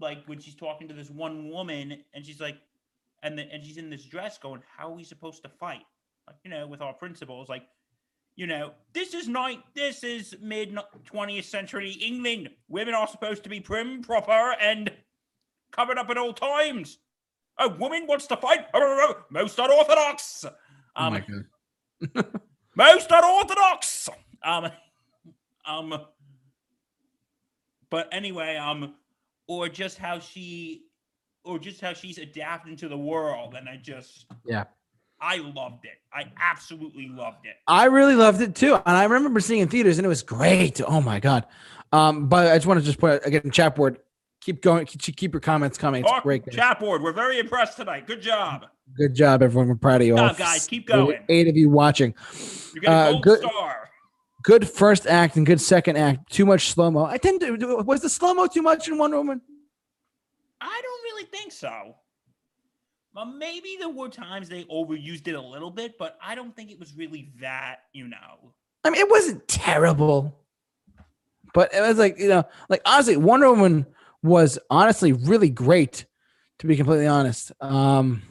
like 0.00 0.24
when 0.26 0.40
she's 0.40 0.56
talking 0.56 0.88
to 0.88 0.94
this 0.94 1.10
one 1.10 1.48
woman 1.48 2.02
and 2.12 2.26
she's 2.26 2.40
like 2.40 2.56
and 3.22 3.38
the, 3.38 3.42
and 3.52 3.64
she's 3.64 3.76
in 3.76 3.88
this 3.88 4.04
dress 4.04 4.36
going, 4.36 4.62
How 4.76 4.88
are 4.88 4.94
we 4.96 5.04
supposed 5.04 5.44
to 5.44 5.48
fight? 5.48 5.84
Like, 6.26 6.36
you 6.44 6.50
know, 6.50 6.66
with 6.66 6.82
our 6.82 6.92
principles, 6.92 7.48
like 7.48 7.62
you 8.36 8.46
know, 8.46 8.72
this 8.92 9.14
is 9.14 9.28
night. 9.28 9.62
This 9.74 10.02
is 10.04 10.34
mid 10.40 10.76
twentieth 11.04 11.44
century 11.46 11.90
England. 11.92 12.50
Women 12.68 12.94
are 12.94 13.06
supposed 13.08 13.42
to 13.44 13.48
be 13.48 13.60
prim, 13.60 14.02
proper, 14.02 14.54
and 14.60 14.90
covered 15.70 15.98
up 15.98 16.10
at 16.10 16.18
all 16.18 16.32
times. 16.32 16.98
A 17.58 17.68
woman 17.68 18.06
wants 18.06 18.26
to 18.28 18.36
fight. 18.36 18.66
Most 19.30 19.58
unorthodox. 19.58 20.44
Oh 20.46 20.50
Um, 20.96 21.12
my 21.12 21.20
god. 21.20 22.24
most 22.76 23.10
unorthodox. 23.10 24.08
Um, 24.42 24.70
um, 25.66 26.00
but 27.90 28.08
anyway, 28.12 28.56
um, 28.56 28.94
or 29.46 29.68
just 29.68 29.98
how 29.98 30.18
she, 30.18 30.84
or 31.44 31.58
just 31.58 31.80
how 31.80 31.92
she's 31.92 32.18
adapting 32.18 32.76
to 32.76 32.88
the 32.88 32.96
world, 32.96 33.54
and 33.54 33.68
I 33.68 33.76
just, 33.76 34.26
Yeah. 34.46 34.64
I 35.24 35.36
loved 35.36 35.84
it. 35.84 36.00
I 36.12 36.24
absolutely 36.40 37.06
loved 37.08 37.46
it. 37.46 37.54
I 37.68 37.84
really 37.84 38.16
loved 38.16 38.40
it 38.40 38.54
too, 38.56 38.74
and 38.74 38.96
I 38.96 39.04
remember 39.04 39.38
seeing 39.40 39.60
it 39.60 39.64
in 39.64 39.68
theaters, 39.68 39.98
and 39.98 40.04
it 40.04 40.08
was 40.08 40.22
great. 40.22 40.80
Oh 40.86 41.00
my 41.00 41.20
god! 41.20 41.46
Um, 41.92 42.28
but 42.28 42.48
I 42.50 42.56
just 42.56 42.66
want 42.66 42.80
to 42.80 42.84
just 42.86 42.98
put 42.98 43.24
again, 43.26 43.50
chat 43.52 43.76
board. 43.76 43.98
Keep 44.40 44.60
going. 44.62 44.84
Keep, 44.86 45.16
keep 45.16 45.32
your 45.32 45.40
comments 45.40 45.78
coming. 45.78 46.02
It's 46.02 46.10
Talk, 46.10 46.24
great. 46.24 46.44
guys. 46.44 46.56
chat 46.56 46.80
board. 46.80 47.00
We're 47.02 47.12
very 47.12 47.38
impressed 47.38 47.76
tonight. 47.76 48.08
Good 48.08 48.20
job. 48.20 48.66
Good 48.96 49.14
job, 49.14 49.40
everyone. 49.42 49.68
We're 49.68 49.76
proud 49.76 50.00
of 50.00 50.06
you 50.08 50.14
Good 50.14 50.20
all. 50.20 50.28
job, 50.30 50.38
guys. 50.38 50.66
Keep 50.66 50.88
going. 50.88 51.20
Eight 51.28 51.46
of 51.46 51.56
you 51.56 51.70
watching. 51.70 52.12
You 52.74 52.80
get 52.80 52.90
a 52.90 52.92
Uh, 53.16 53.20
good- 53.20 53.38
star. 53.38 53.88
Good 54.42 54.68
first 54.68 55.06
act 55.06 55.36
and 55.36 55.46
good 55.46 55.60
second 55.60 55.96
act. 55.96 56.32
Too 56.32 56.44
much 56.44 56.70
slow 56.72 56.90
mo. 56.90 57.04
I 57.04 57.16
tend 57.16 57.40
to. 57.42 57.52
Was 57.86 58.00
the 58.00 58.08
slow 58.08 58.34
mo 58.34 58.48
too 58.48 58.62
much 58.62 58.88
in 58.88 58.98
Wonder 58.98 59.18
Woman? 59.18 59.40
I 60.60 60.80
don't 60.82 61.02
really 61.04 61.24
think 61.26 61.52
so. 61.52 61.94
Well, 63.14 63.26
maybe 63.26 63.76
there 63.78 63.90
were 63.90 64.08
times 64.08 64.48
they 64.48 64.64
overused 64.64 65.28
it 65.28 65.34
a 65.34 65.40
little 65.40 65.70
bit, 65.70 65.98
but 65.98 66.16
I 66.24 66.34
don't 66.34 66.56
think 66.56 66.70
it 66.70 66.80
was 66.80 66.94
really 66.96 67.30
that, 67.40 67.80
you 67.92 68.08
know. 68.08 68.52
I 68.84 68.90
mean, 68.90 69.00
it 69.00 69.10
wasn't 69.10 69.46
terrible, 69.46 70.34
but 71.52 71.74
it 71.74 71.80
was 71.82 71.98
like 71.98 72.18
you 72.18 72.28
know, 72.28 72.44
like 72.68 72.80
honestly, 72.86 73.16
Wonder 73.16 73.50
Woman 73.50 73.86
was 74.22 74.58
honestly 74.70 75.12
really 75.12 75.50
great. 75.50 76.06
To 76.58 76.66
be 76.68 76.76
completely 76.76 77.08
honest, 77.08 77.50
um, 77.60 78.22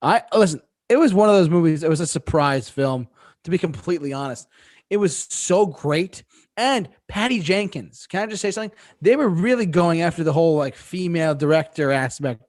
I 0.00 0.22
listen. 0.34 0.62
It 0.88 0.96
was 0.96 1.12
one 1.12 1.28
of 1.28 1.34
those 1.34 1.50
movies. 1.50 1.82
It 1.82 1.90
was 1.90 2.00
a 2.00 2.06
surprise 2.06 2.68
film. 2.68 3.08
To 3.44 3.50
be 3.50 3.58
completely 3.58 4.12
honest, 4.12 4.48
it 4.90 4.96
was 4.96 5.16
so 5.16 5.66
great. 5.66 6.24
And 6.56 6.88
Patty 7.06 7.40
Jenkins, 7.40 8.06
can 8.08 8.22
I 8.22 8.26
just 8.26 8.42
say 8.42 8.50
something? 8.50 8.76
They 9.00 9.14
were 9.14 9.28
really 9.28 9.66
going 9.66 10.00
after 10.00 10.24
the 10.24 10.32
whole 10.32 10.56
like 10.56 10.74
female 10.74 11.34
director 11.34 11.92
aspect. 11.92 12.42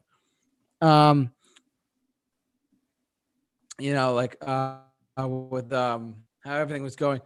Um, 0.82 1.32
you 3.80 3.94
know, 3.94 4.14
like 4.14 4.38
uh, 4.42 4.78
with 5.18 5.72
um 5.74 6.16
how 6.44 6.56
everything 6.56 6.84
was 6.84 6.96
going. 6.96 7.22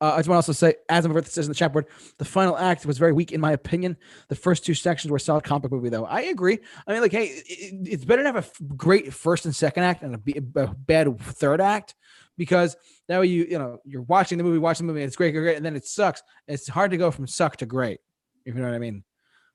Uh, 0.00 0.12
I 0.14 0.18
just 0.18 0.28
want 0.28 0.34
to 0.34 0.38
also 0.48 0.52
say, 0.52 0.74
as 0.88 1.06
Earth 1.06 1.30
says 1.30 1.46
in 1.46 1.50
the 1.50 1.54
chat 1.54 1.72
board, 1.72 1.86
the 2.18 2.24
final 2.24 2.58
act 2.58 2.84
was 2.84 2.98
very 2.98 3.12
weak 3.12 3.32
in 3.32 3.40
my 3.40 3.52
opinion. 3.52 3.96
The 4.28 4.34
first 4.34 4.64
two 4.64 4.74
sections 4.74 5.10
were 5.10 5.18
solid 5.18 5.44
comic 5.44 5.70
movie, 5.70 5.88
though. 5.88 6.04
I 6.04 6.22
agree. 6.22 6.58
I 6.86 6.92
mean, 6.92 7.00
like, 7.00 7.12
hey, 7.12 7.26
it, 7.26 7.88
it's 7.88 8.04
better 8.04 8.22
to 8.22 8.28
have 8.28 8.36
a 8.36 8.40
f- 8.40 8.52
great 8.76 9.14
first 9.14 9.46
and 9.46 9.54
second 9.54 9.84
act 9.84 10.02
and 10.02 10.14
a, 10.14 10.18
b- 10.18 10.36
a 10.56 10.66
bad 10.66 11.18
third 11.20 11.60
act 11.60 11.94
because 12.36 12.76
that 13.08 13.20
way 13.20 13.26
you 13.26 13.46
you 13.48 13.58
know 13.58 13.78
you're 13.84 14.02
watching 14.02 14.36
the 14.36 14.44
movie, 14.44 14.58
watching 14.58 14.86
the 14.86 14.92
movie, 14.92 15.02
and 15.02 15.08
it's 15.08 15.16
great, 15.16 15.30
great, 15.30 15.42
great, 15.42 15.56
and 15.56 15.64
then 15.64 15.76
it 15.76 15.86
sucks. 15.86 16.22
It's 16.48 16.68
hard 16.68 16.90
to 16.90 16.96
go 16.96 17.10
from 17.10 17.26
suck 17.26 17.56
to 17.58 17.66
great, 17.66 18.00
if 18.44 18.54
you 18.54 18.60
know 18.60 18.68
what 18.68 18.74
I 18.74 18.80
mean. 18.80 19.04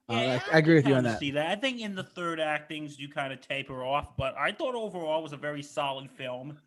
Uh, 0.10 0.14
Yeah, 0.14 0.40
I, 0.52 0.56
I 0.56 0.58
agree 0.60 0.76
with 0.76 0.88
you 0.88 0.96
on 0.96 1.04
that. 1.04 1.20
See 1.20 1.32
that? 1.32 1.48
I 1.48 1.56
think 1.56 1.80
in 1.82 1.96
the 1.96 2.04
third 2.04 2.40
act 2.40 2.68
things 2.68 2.98
do 2.98 3.08
kind 3.08 3.32
of 3.32 3.42
taper 3.42 3.84
off, 3.84 4.18
but 4.18 4.36
I 4.38 4.52
thought 4.52 4.76
overall 4.76 5.20
it 5.20 5.24
was 5.24 5.34
a 5.34 5.38
very 5.38 5.62
solid 5.62 6.10
film. 6.10 6.58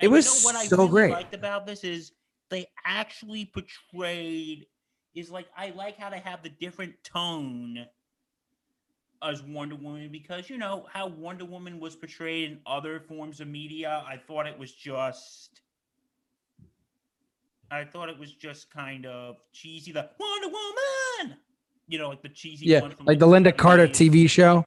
It 0.00 0.08
was 0.08 0.26
you 0.26 0.32
know 0.32 0.44
what 0.44 0.56
I 0.56 0.66
so 0.66 0.76
really 0.78 0.90
great. 0.90 1.10
liked 1.12 1.34
about 1.34 1.66
this 1.66 1.84
is 1.84 2.12
they 2.50 2.66
actually 2.84 3.46
portrayed 3.46 4.66
is 5.14 5.30
like 5.30 5.46
I 5.56 5.70
like 5.70 5.98
how 5.98 6.10
they 6.10 6.20
have 6.20 6.42
the 6.42 6.48
different 6.48 6.94
tone 7.04 7.86
as 9.22 9.42
Wonder 9.42 9.76
Woman 9.76 10.10
because 10.10 10.48
you 10.48 10.56
know 10.56 10.86
how 10.90 11.06
Wonder 11.06 11.44
Woman 11.44 11.78
was 11.78 11.96
portrayed 11.96 12.50
in 12.50 12.58
other 12.66 13.00
forms 13.00 13.40
of 13.40 13.48
media. 13.48 14.02
I 14.06 14.16
thought 14.16 14.46
it 14.46 14.58
was 14.58 14.72
just 14.72 15.60
I 17.70 17.84
thought 17.84 18.08
it 18.08 18.18
was 18.18 18.32
just 18.32 18.70
kind 18.70 19.06
of 19.06 19.36
cheesy. 19.52 19.92
The 19.92 20.08
Wonder 20.18 20.48
Woman, 20.48 21.38
you 21.90 21.98
know, 21.98 22.08
like 22.08 22.22
the 22.22 22.28
cheesy 22.28 22.66
Yeah, 22.66 22.80
one 22.82 22.92
from 22.92 23.06
like 23.06 23.18
the 23.18 23.26
Lynda 23.26 23.56
Carter 23.56 23.88
70s. 23.88 24.10
TV 24.10 24.30
show. 24.30 24.64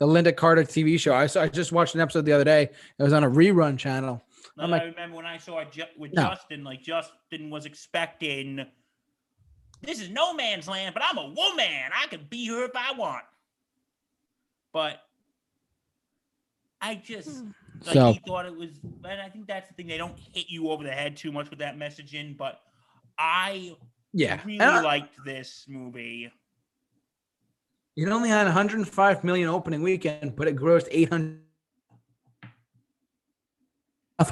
The 0.00 0.06
Lynda 0.06 0.36
Carter 0.36 0.62
TV 0.62 0.98
show. 0.98 1.14
I 1.14 1.26
saw. 1.26 1.42
I 1.42 1.48
just 1.48 1.72
watched 1.72 1.94
an 1.94 2.00
episode 2.00 2.24
the 2.24 2.32
other 2.32 2.44
day. 2.44 2.64
It 2.98 3.02
was 3.02 3.12
on 3.12 3.24
a 3.24 3.30
rerun 3.30 3.78
channel. 3.78 4.22
I'm 4.58 4.70
Like, 4.70 4.82
like- 4.82 4.82
I 4.82 4.90
remember 4.90 5.16
when 5.16 5.26
I 5.26 5.38
saw 5.38 5.58
it 5.60 5.72
ju- 5.72 5.82
with 5.96 6.12
No. 6.12 6.22
Justin, 6.28 6.64
like 6.64 6.82
Justin 6.82 7.50
was 7.50 7.64
expecting, 7.66 8.64
this 9.82 10.00
is 10.00 10.10
no 10.10 10.34
man's 10.34 10.66
land, 10.68 10.94
but 10.94 11.02
I'm 11.04 11.16
a 11.18 11.26
woman. 11.26 11.90
I 11.94 12.06
can 12.08 12.26
be 12.28 12.46
her 12.48 12.64
if 12.64 12.72
I 12.74 12.92
want. 12.92 13.24
But 14.72 15.00
I 16.80 16.94
just 16.96 17.28
hmm. 17.40 17.50
like 17.86 17.94
So- 17.94 18.12
he 18.12 18.20
thought 18.26 18.46
it 18.46 18.56
was, 18.56 18.70
and 19.04 19.20
I 19.20 19.28
think 19.28 19.46
that's 19.46 19.68
the 19.68 19.74
thing. 19.74 19.86
They 19.86 19.98
don't 19.98 20.18
hit 20.32 20.46
you 20.48 20.70
over 20.70 20.82
the 20.84 20.92
head 20.92 21.16
too 21.16 21.32
much 21.32 21.50
with 21.50 21.58
that 21.60 21.76
messaging, 21.76 22.36
but 22.36 22.60
I 23.18 23.76
Yeah, 24.12 24.40
really 24.44 24.60
I- 24.60 24.80
liked 24.80 25.14
this 25.24 25.64
movie. 25.68 26.30
It 28.06 28.08
only 28.12 28.28
had 28.28 28.44
105 28.44 29.24
million 29.24 29.48
opening 29.48 29.82
weekend, 29.82 30.36
but 30.36 30.46
it 30.48 30.56
grossed 30.56 30.88
800. 30.90 31.40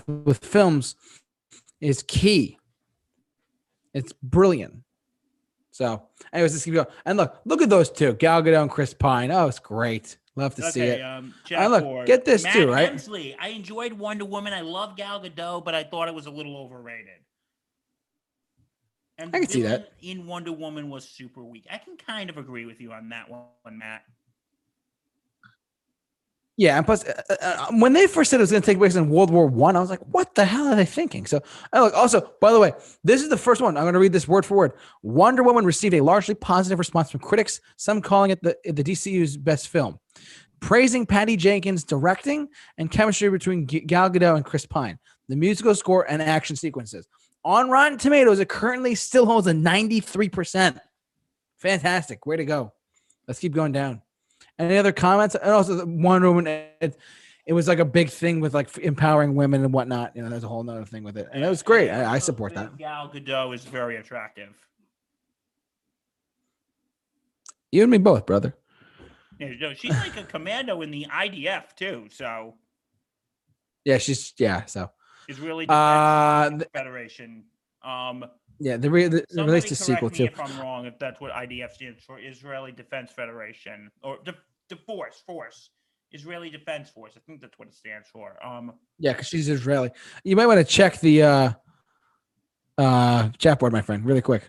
With 0.07 0.45
films, 0.45 0.97
is 1.81 2.03
key. 2.03 2.59
It's 3.95 4.13
brilliant. 4.23 4.83
So, 5.71 6.09
anyways, 6.33 6.53
let's 6.53 6.65
keep 6.65 6.75
going. 6.75 6.87
And 7.05 7.17
look, 7.19 7.41
look 7.45 7.63
at 7.63 7.69
those 7.69 7.91
two, 7.91 8.15
Gal 8.15 8.43
Gadot 8.43 8.63
and 8.63 8.71
Chris 8.71 8.95
Pine. 8.95 9.31
Oh, 9.31 9.47
it's 9.47 9.59
great. 9.59 10.17
Love 10.35 10.55
to 10.57 10.71
see 10.71 10.83
it. 10.83 11.01
um, 11.01 11.35
And 11.51 11.71
look, 11.73 11.83
Ford. 11.83 12.07
get 12.07 12.25
this 12.25 12.45
Matt 12.45 12.53
too, 12.53 12.71
right? 12.71 12.89
Hensley. 12.89 13.37
I 13.39 13.49
enjoyed 13.49 13.93
Wonder 13.93 14.25
Woman. 14.25 14.53
I 14.53 14.61
love 14.63 14.97
Gal 14.97 15.21
Gadot, 15.21 15.65
but 15.65 15.75
I 15.75 15.85
thought 15.85 16.09
it 16.09 16.15
was 16.15 16.27
a 16.27 16.31
little 16.31 16.57
overrated. 16.57 17.21
And 19.19 19.35
I 19.35 19.41
can 19.41 19.49
see 19.49 19.63
that. 19.63 19.93
In 20.03 20.27
Wonder 20.27 20.53
Woman 20.53 20.91
was 20.91 21.09
super 21.09 21.43
weak. 21.43 21.67
I 21.71 21.79
can 21.79 21.97
kind 21.97 22.29
of 22.29 22.37
agree 22.37 22.67
with 22.67 22.81
you 22.81 22.93
on 22.93 23.09
that 23.09 23.31
one, 23.31 23.79
Matt. 23.79 24.05
Yeah, 26.59 26.79
and 26.79 26.87
plus, 26.87 27.05
uh, 27.05 27.37
uh, 27.43 27.67
when 27.73 27.93
they 27.93 28.07
first 28.07 28.31
said 28.31 28.41
it 28.41 28.43
was 28.43 28.51
going 28.51 28.63
to 28.63 28.67
take 28.67 28.79
place 28.79 28.97
in 28.97 29.11
World 29.11 29.31
War 29.31 29.47
One, 29.47 29.77
I, 29.77 29.81
was 29.81 29.91
like, 29.91 30.01
"What 30.11 30.35
the 30.35 30.47
hell 30.47 30.69
are 30.69 30.75
they 30.75 30.87
thinking?" 30.87 31.27
So, 31.27 31.43
and 31.71 31.85
look, 31.85 31.95
also, 31.95 32.33
by 32.41 32.51
the 32.51 32.59
way, 32.59 32.73
this 33.05 33.23
is 33.23 33.29
the 33.29 33.37
first 33.37 33.61
one. 33.61 33.77
I'm 33.77 33.85
going 33.85 33.93
to 33.93 34.01
read 34.01 34.15
this 34.15 34.27
word 34.27 34.47
for 34.47 34.57
word. 34.57 34.73
Wonder 35.03 35.43
Woman 35.43 35.67
received 35.67 35.93
a 35.95 36.01
largely 36.01 36.35
positive 36.35 36.79
response 36.79 37.11
from 37.11 37.21
critics, 37.21 37.61
some 37.77 38.01
calling 38.01 38.31
it 38.31 38.43
the 38.43 38.57
the 38.65 38.83
DCU's 38.83 39.37
best 39.37 39.69
film, 39.69 39.99
praising 40.61 41.05
Patty 41.05 41.37
Jenkins' 41.37 41.85
directing 41.85 42.49
and 42.79 42.91
chemistry 42.91 43.29
between 43.29 43.67
Gal 43.67 44.09
Gadot 44.09 44.37
and 44.37 44.45
Chris 44.45 44.65
Pine, 44.65 44.99
the 45.29 45.37
musical 45.37 45.75
score 45.75 46.11
and 46.11 46.23
action 46.23 46.57
sequences. 46.57 47.07
On 47.47 47.71
Rotten 47.71 47.97
Tomatoes, 47.97 48.41
it 48.41 48.49
currently 48.49 48.97
still 48.97 49.25
holds 49.25 49.47
a 49.47 49.55
93 49.55 50.29
percent. 50.29 50.79
Fantastic, 51.59 52.27
way 52.27 52.37
to 52.37 52.45
go! 52.45 52.73
Let's 53.29 53.39
keep 53.39 53.55
going 53.55 53.71
down. 53.71 54.03
Any 54.59 54.77
other 54.77 54.91
comments? 54.91 55.37
And 55.37 55.53
also, 55.53 55.77
the 55.77 55.87
Wonder 55.87 56.29
Woman. 56.29 56.49
It, 56.81 56.99
it 57.47 57.53
was 57.53 57.69
like 57.69 57.79
a 57.79 57.85
big 57.85 58.11
thing 58.11 58.41
with 58.41 58.53
like 58.53 58.77
empowering 58.79 59.37
women 59.37 59.63
and 59.63 59.73
whatnot. 59.73 60.17
You 60.17 60.23
know, 60.23 60.29
there's 60.29 60.43
a 60.43 60.49
whole 60.49 60.65
nother 60.65 60.85
thing 60.85 61.05
with 61.05 61.17
it, 61.17 61.29
and 61.33 61.45
it 61.45 61.49
was 61.49 61.63
great. 61.63 61.89
I, 61.89 62.15
I 62.15 62.19
support 62.19 62.53
that. 62.55 62.77
Gal 62.79 63.09
Gadot 63.15 63.55
is 63.55 63.65
very 63.65 63.95
attractive. 63.95 64.53
You 67.71 67.83
and 67.83 67.93
me 67.93 67.99
both, 67.99 68.27
brother. 68.27 68.57
Yeah, 69.39 69.53
no, 69.61 69.73
she's 69.73 69.93
like 69.93 70.17
a 70.17 70.25
commando 70.25 70.83
in 70.83 70.91
the 70.91 71.07
IDF 71.09 71.77
too, 71.77 72.09
so 72.11 72.55
Yeah, 73.85 73.99
she's 73.99 74.33
yeah. 74.37 74.65
So 74.65 74.91
is 75.29 75.41
really 75.41 75.67
Uh, 75.69 76.51
Defense 76.51 76.71
Federation. 76.73 77.45
Um, 77.83 78.25
yeah, 78.59 78.77
the, 78.77 78.91
re- 78.91 79.09
the, 79.09 79.25
the 79.31 79.45
released 79.45 79.71
a 79.71 79.75
sequel 79.77 80.11
too. 80.11 80.25
If 80.25 80.41
I'm 80.41 80.59
wrong, 80.59 80.87
if 80.87 80.99
that's 80.99 81.21
what 81.21 81.33
IDF 81.33 81.73
stands 81.73 82.03
for, 82.03 82.19
Israeli 82.19 82.73
Defense 82.73 83.11
Federation 83.13 83.91
or 84.03 84.19
the 84.25 84.35
the 84.69 84.77
force, 84.77 85.23
force, 85.25 85.71
Israeli 86.13 86.51
Defense 86.51 86.89
Force. 86.91 87.13
I 87.17 87.21
think 87.27 87.41
that's 87.41 87.59
what 87.59 87.69
it 87.69 87.75
stands 87.75 88.09
for. 88.09 88.37
Um, 88.45 88.73
Yeah, 88.99 89.13
because 89.13 89.29
she's 89.29 89.49
Israeli. 89.49 89.91
You 90.25 90.37
might 90.37 90.47
want 90.47 90.59
to 90.59 90.65
check 90.65 91.01
the 91.01 91.23
uh 91.23 91.53
uh 92.79 93.29
chat 93.39 93.59
board, 93.59 93.73
my 93.73 93.83
friend, 93.83 94.05
really 94.05 94.23
quick. 94.23 94.43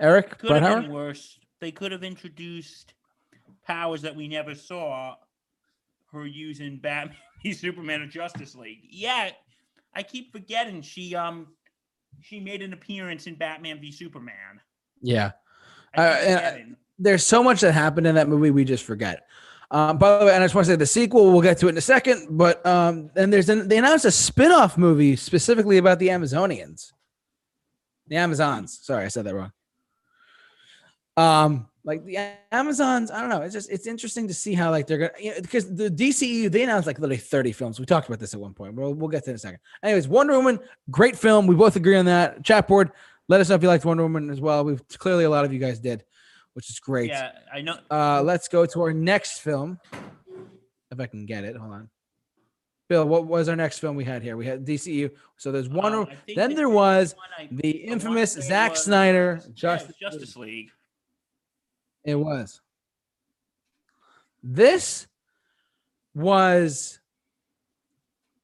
Eric 0.00 0.38
could 0.38 0.62
have 0.62 0.82
been 0.82 0.90
worse. 0.92 1.38
They 1.60 1.70
could 1.70 1.92
have 1.92 2.02
introduced 2.02 2.94
powers 3.64 4.02
that 4.02 4.16
we 4.16 4.26
never 4.26 4.54
saw. 4.54 5.14
Her 6.12 6.26
using 6.26 6.78
Batman, 6.78 7.16
v 7.42 7.52
Superman, 7.52 8.02
or 8.02 8.06
Justice 8.06 8.54
League. 8.54 8.80
Yeah, 8.88 9.30
I 9.94 10.02
keep 10.02 10.32
forgetting 10.32 10.82
she 10.82 11.14
um 11.14 11.48
she 12.20 12.40
made 12.40 12.62
an 12.62 12.72
appearance 12.72 13.26
in 13.26 13.34
Batman 13.34 13.80
v 13.80 13.90
Superman. 13.90 14.60
Yeah. 15.00 15.32
Uh, 15.94 16.14
forgetting. 16.16 16.76
there's 16.98 17.24
so 17.24 17.42
much 17.42 17.60
that 17.60 17.72
happened 17.72 18.06
in 18.06 18.14
that 18.14 18.28
movie 18.28 18.50
we 18.50 18.64
just 18.64 18.84
forget. 18.84 19.26
Um, 19.70 19.96
by 19.96 20.18
the 20.18 20.26
way, 20.26 20.34
and 20.34 20.42
I 20.42 20.46
just 20.46 20.54
want 20.54 20.66
to 20.66 20.72
say 20.72 20.76
the 20.76 20.84
sequel, 20.84 21.32
we'll 21.32 21.40
get 21.40 21.56
to 21.58 21.66
it 21.66 21.70
in 21.70 21.78
a 21.78 21.82
second, 21.82 22.36
but 22.36 22.64
um, 22.66 23.10
and 23.16 23.32
there's 23.32 23.48
an, 23.48 23.68
they 23.68 23.78
announced 23.78 24.04
a 24.04 24.10
spin-off 24.10 24.76
movie 24.76 25.16
specifically 25.16 25.78
about 25.78 25.98
the 25.98 26.08
Amazonians. 26.08 26.92
The 28.06 28.16
Amazons. 28.16 28.80
Sorry, 28.82 29.06
I 29.06 29.08
said 29.08 29.24
that 29.24 29.34
wrong. 29.34 29.52
Um, 31.16 31.68
like 31.84 32.04
the 32.04 32.18
Amazons, 32.52 33.10
I 33.10 33.20
don't 33.20 33.28
know. 33.28 33.42
It's 33.42 33.52
just 33.52 33.70
it's 33.70 33.86
interesting 33.86 34.28
to 34.28 34.34
see 34.34 34.54
how 34.54 34.70
like 34.70 34.86
they're 34.86 34.98
gonna 34.98 35.10
you 35.20 35.30
know, 35.30 35.40
because 35.40 35.74
the 35.74 35.90
DCEU 35.90 36.50
they 36.50 36.62
announced 36.62 36.86
like 36.86 36.98
literally 36.98 37.16
30 37.16 37.52
films. 37.52 37.80
We 37.80 37.86
talked 37.86 38.08
about 38.08 38.20
this 38.20 38.34
at 38.34 38.40
one 38.40 38.54
point. 38.54 38.74
We'll 38.74 38.94
we'll 38.94 39.08
get 39.08 39.24
to 39.24 39.30
it 39.30 39.32
in 39.32 39.36
a 39.36 39.38
second. 39.38 39.58
Anyways, 39.82 40.06
Wonder 40.06 40.34
Woman, 40.34 40.60
great 40.90 41.16
film. 41.16 41.46
We 41.46 41.56
both 41.56 41.74
agree 41.76 41.96
on 41.96 42.04
that. 42.04 42.44
Chat 42.44 42.68
board, 42.68 42.92
let 43.28 43.40
us 43.40 43.48
know 43.48 43.56
if 43.56 43.62
you 43.62 43.68
liked 43.68 43.84
Wonder 43.84 44.04
Woman 44.04 44.30
as 44.30 44.40
well. 44.40 44.64
We've 44.64 44.82
clearly 44.98 45.24
a 45.24 45.30
lot 45.30 45.44
of 45.44 45.52
you 45.52 45.58
guys 45.58 45.80
did, 45.80 46.04
which 46.54 46.70
is 46.70 46.78
great. 46.78 47.10
Yeah, 47.10 47.32
I 47.52 47.62
know. 47.62 47.78
Uh, 47.90 48.22
let's 48.22 48.46
go 48.46 48.64
to 48.64 48.80
our 48.82 48.92
next 48.92 49.40
film. 49.40 49.80
If 50.92 51.00
I 51.00 51.06
can 51.06 51.26
get 51.26 51.42
it, 51.44 51.56
hold 51.56 51.72
on. 51.72 51.90
Bill, 52.88 53.06
what 53.06 53.26
was 53.26 53.48
our 53.48 53.56
next 53.56 53.78
film 53.78 53.96
we 53.96 54.04
had 54.04 54.22
here? 54.22 54.36
We 54.36 54.44
had 54.44 54.66
DCU. 54.66 55.10
So 55.38 55.50
there's 55.50 55.68
one. 55.68 55.94
Um, 55.94 56.08
then 56.36 56.54
there 56.54 56.68
was 56.68 57.14
one 57.16 57.28
I- 57.38 57.48
the 57.50 57.70
infamous 57.70 58.32
Zack 58.34 58.72
was- 58.72 58.84
Snyder 58.84 59.40
yeah, 59.42 59.50
Justice. 59.54 59.96
Justice 59.96 60.36
League. 60.36 60.70
It 62.04 62.14
was. 62.14 62.60
This 64.42 65.06
was. 66.14 66.98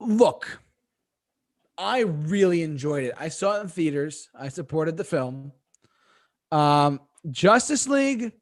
Look, 0.00 0.60
I 1.76 2.00
really 2.00 2.62
enjoyed 2.62 3.04
it. 3.04 3.14
I 3.18 3.28
saw 3.28 3.58
it 3.58 3.62
in 3.62 3.68
theaters. 3.68 4.28
I 4.34 4.48
supported 4.48 4.96
the 4.96 5.04
film. 5.04 5.52
Um, 6.52 7.00
Justice 7.30 7.88
League. 7.88 8.32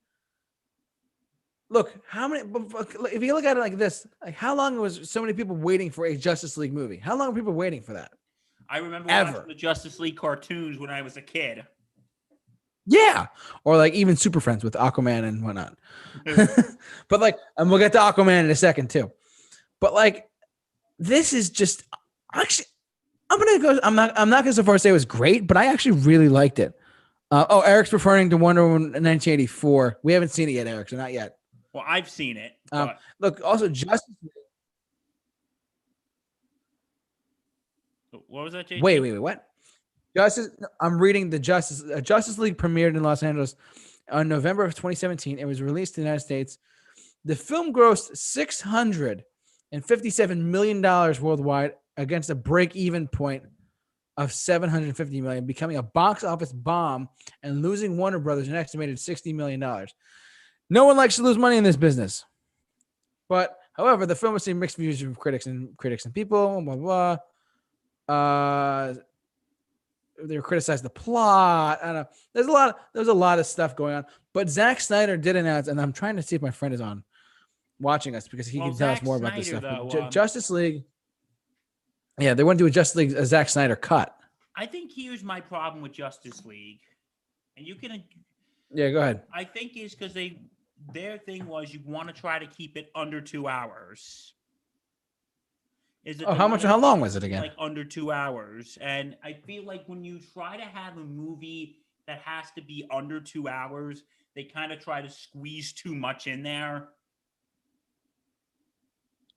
Look, 1.68 1.92
how 2.06 2.28
many? 2.28 2.48
If 3.12 3.22
you 3.22 3.34
look 3.34 3.44
at 3.44 3.56
it 3.56 3.60
like 3.60 3.76
this, 3.76 4.06
like 4.22 4.34
how 4.34 4.54
long 4.54 4.78
was 4.78 5.10
so 5.10 5.20
many 5.20 5.32
people 5.32 5.56
waiting 5.56 5.90
for 5.90 6.06
a 6.06 6.16
Justice 6.16 6.56
League 6.56 6.72
movie? 6.72 6.98
How 6.98 7.16
long 7.16 7.28
were 7.28 7.34
people 7.34 7.52
waiting 7.52 7.82
for 7.82 7.94
that? 7.94 8.12
I 8.68 8.78
remember 8.78 9.10
Ever. 9.10 9.32
watching 9.32 9.48
the 9.48 9.54
Justice 9.54 9.98
League 9.98 10.16
cartoons 10.16 10.78
when 10.78 10.90
I 10.90 11.02
was 11.02 11.16
a 11.16 11.22
kid. 11.22 11.64
Yeah, 12.86 13.26
or 13.64 13.76
like 13.76 13.94
even 13.94 14.16
Super 14.16 14.40
Friends 14.40 14.62
with 14.62 14.74
Aquaman 14.74 15.24
and 15.24 15.44
whatnot. 15.44 15.76
but 17.08 17.20
like, 17.20 17.36
and 17.56 17.68
we'll 17.68 17.80
get 17.80 17.92
to 17.92 17.98
Aquaman 17.98 18.44
in 18.44 18.50
a 18.50 18.54
second 18.54 18.90
too. 18.90 19.10
But 19.80 19.92
like, 19.92 20.28
this 20.98 21.32
is 21.32 21.50
just 21.50 21.82
actually. 22.32 22.66
I'm 23.28 23.40
gonna 23.40 23.58
go. 23.58 23.80
I'm 23.82 23.96
not. 23.96 24.12
I'm 24.16 24.30
not 24.30 24.44
gonna 24.44 24.52
so 24.52 24.62
far 24.62 24.78
say 24.78 24.90
it 24.90 24.92
was 24.92 25.04
great, 25.04 25.48
but 25.48 25.56
I 25.56 25.66
actually 25.66 25.98
really 25.98 26.28
liked 26.28 26.60
it. 26.60 26.78
Uh, 27.32 27.44
oh, 27.50 27.60
Eric's 27.62 27.92
referring 27.92 28.30
to 28.30 28.36
Wonder 28.36 28.62
Woman 28.62 28.82
1984. 28.82 29.98
We 30.04 30.12
haven't 30.12 30.28
seen 30.28 30.48
it 30.48 30.52
yet, 30.52 30.68
Eric. 30.68 30.90
So 30.90 30.96
not 30.96 31.12
yet. 31.12 31.38
Well, 31.72 31.84
I've 31.86 32.08
seen 32.08 32.36
it. 32.36 32.52
Um, 32.70 32.92
Look, 33.18 33.40
also 33.44 33.68
Justice. 33.68 34.14
What 38.28 38.44
was 38.44 38.52
that? 38.52 38.70
Wait, 38.70 39.00
wait, 39.00 39.12
wait. 39.12 39.18
What? 39.18 39.46
Justice. 40.16 40.48
I'm 40.80 40.98
reading 40.98 41.28
the 41.28 41.38
Justice 41.38 41.84
uh, 41.94 42.00
Justice 42.00 42.38
League 42.38 42.56
premiered 42.56 42.96
in 42.96 43.02
Los 43.02 43.22
Angeles 43.22 43.54
on 44.10 44.28
November 44.28 44.64
of 44.64 44.74
2017. 44.74 45.38
It 45.38 45.44
was 45.44 45.60
released 45.60 45.98
in 45.98 46.04
the 46.04 46.08
United 46.08 46.24
States. 46.24 46.56
The 47.26 47.36
film 47.36 47.70
grossed 47.72 48.16
657 48.16 50.50
million 50.50 50.80
dollars 50.80 51.20
worldwide 51.20 51.74
against 51.98 52.30
a 52.30 52.34
break-even 52.34 53.08
point 53.08 53.42
of 54.16 54.32
750 54.32 55.20
million, 55.20 55.44
becoming 55.44 55.76
a 55.76 55.82
box 55.82 56.24
office 56.24 56.52
bomb 56.52 57.10
and 57.42 57.60
losing 57.60 57.98
Warner 57.98 58.18
Brothers 58.18 58.48
an 58.48 58.54
estimated 58.54 58.98
60 58.98 59.34
million 59.34 59.60
dollars. 59.60 59.94
No 60.70 60.86
one 60.86 60.96
likes 60.96 61.16
to 61.16 61.22
lose 61.22 61.36
money 61.36 61.58
in 61.58 61.64
this 61.64 61.76
business, 61.76 62.24
but 63.28 63.58
however, 63.74 64.06
the 64.06 64.14
film 64.14 64.32
received 64.32 64.58
mixed 64.58 64.78
reviews 64.78 65.02
from 65.02 65.14
critics 65.14 65.44
and 65.46 65.76
critics 65.76 66.06
and 66.06 66.14
people. 66.14 66.62
Blah 66.62 66.76
blah. 66.76 67.18
blah. 68.06 68.08
Uh, 68.08 68.94
they 70.22 70.36
were 70.36 70.42
criticized 70.42 70.84
the 70.84 70.90
plot. 70.90 71.78
I 71.82 71.86
don't 71.86 71.94
know. 71.94 72.08
There's 72.32 72.46
a 72.46 72.52
lot. 72.52 72.78
there's 72.92 73.08
a 73.08 73.14
lot 73.14 73.38
of 73.38 73.46
stuff 73.46 73.76
going 73.76 73.94
on. 73.94 74.04
But 74.32 74.48
Zack 74.48 74.80
Snyder 74.80 75.16
did 75.16 75.36
announce, 75.36 75.68
and 75.68 75.80
I'm 75.80 75.92
trying 75.92 76.16
to 76.16 76.22
see 76.22 76.36
if 76.36 76.42
my 76.42 76.50
friend 76.50 76.74
is 76.74 76.80
on 76.80 77.04
watching 77.80 78.14
us 78.14 78.28
because 78.28 78.46
he 78.46 78.58
Well, 78.58 78.70
can 78.70 78.78
tell 78.78 78.90
us 78.90 79.02
more 79.02 79.16
about 79.16 79.36
this 79.36 79.48
stuff. 79.48 79.62
Though, 79.62 80.02
um, 80.02 80.10
Justice 80.10 80.50
League. 80.50 80.84
Yeah, 82.18 82.34
they 82.34 82.44
want 82.44 82.58
to 82.58 82.64
do 82.64 82.66
a 82.66 82.70
Justice 82.70 82.96
League 82.96 83.12
a 83.12 83.26
Zack 83.26 83.48
Snyder 83.48 83.76
cut. 83.76 84.16
I 84.56 84.66
think 84.66 84.90
here's 84.94 85.22
my 85.22 85.40
problem 85.40 85.82
with 85.82 85.92
Justice 85.92 86.44
League, 86.44 86.80
and 87.56 87.66
you 87.66 87.74
can. 87.74 88.02
Yeah, 88.72 88.90
go 88.90 89.00
ahead. 89.00 89.22
I 89.32 89.44
think 89.44 89.76
is 89.76 89.94
because 89.94 90.14
they 90.14 90.40
their 90.92 91.18
thing 91.18 91.46
was 91.46 91.72
you 91.72 91.80
want 91.84 92.08
to 92.08 92.14
try 92.14 92.38
to 92.38 92.46
keep 92.46 92.76
it 92.76 92.90
under 92.94 93.20
two 93.20 93.48
hours. 93.48 94.34
Is 96.06 96.20
it 96.20 96.24
Oh, 96.26 96.32
how 96.34 96.46
much? 96.48 96.62
How 96.62 96.78
long 96.78 97.00
was 97.00 97.16
it 97.16 97.24
again? 97.24 97.42
like 97.42 97.52
under 97.58 97.84
two 97.84 98.10
hours. 98.12 98.78
And 98.80 99.16
I 99.22 99.34
feel 99.46 99.64
like 99.64 99.82
when 99.86 100.02
you 100.04 100.20
try 100.32 100.56
to 100.56 100.62
have 100.62 100.96
a 100.96 101.00
movie 101.04 101.78
that 102.06 102.20
has 102.20 102.50
to 102.52 102.62
be 102.62 102.86
under 102.92 103.20
two 103.20 103.48
hours, 103.48 104.04
they 104.36 104.44
kind 104.44 104.72
of 104.72 104.78
try 104.80 105.02
to 105.02 105.10
squeeze 105.10 105.72
too 105.72 105.94
much 105.94 106.26
in 106.28 106.42
there. 106.44 106.88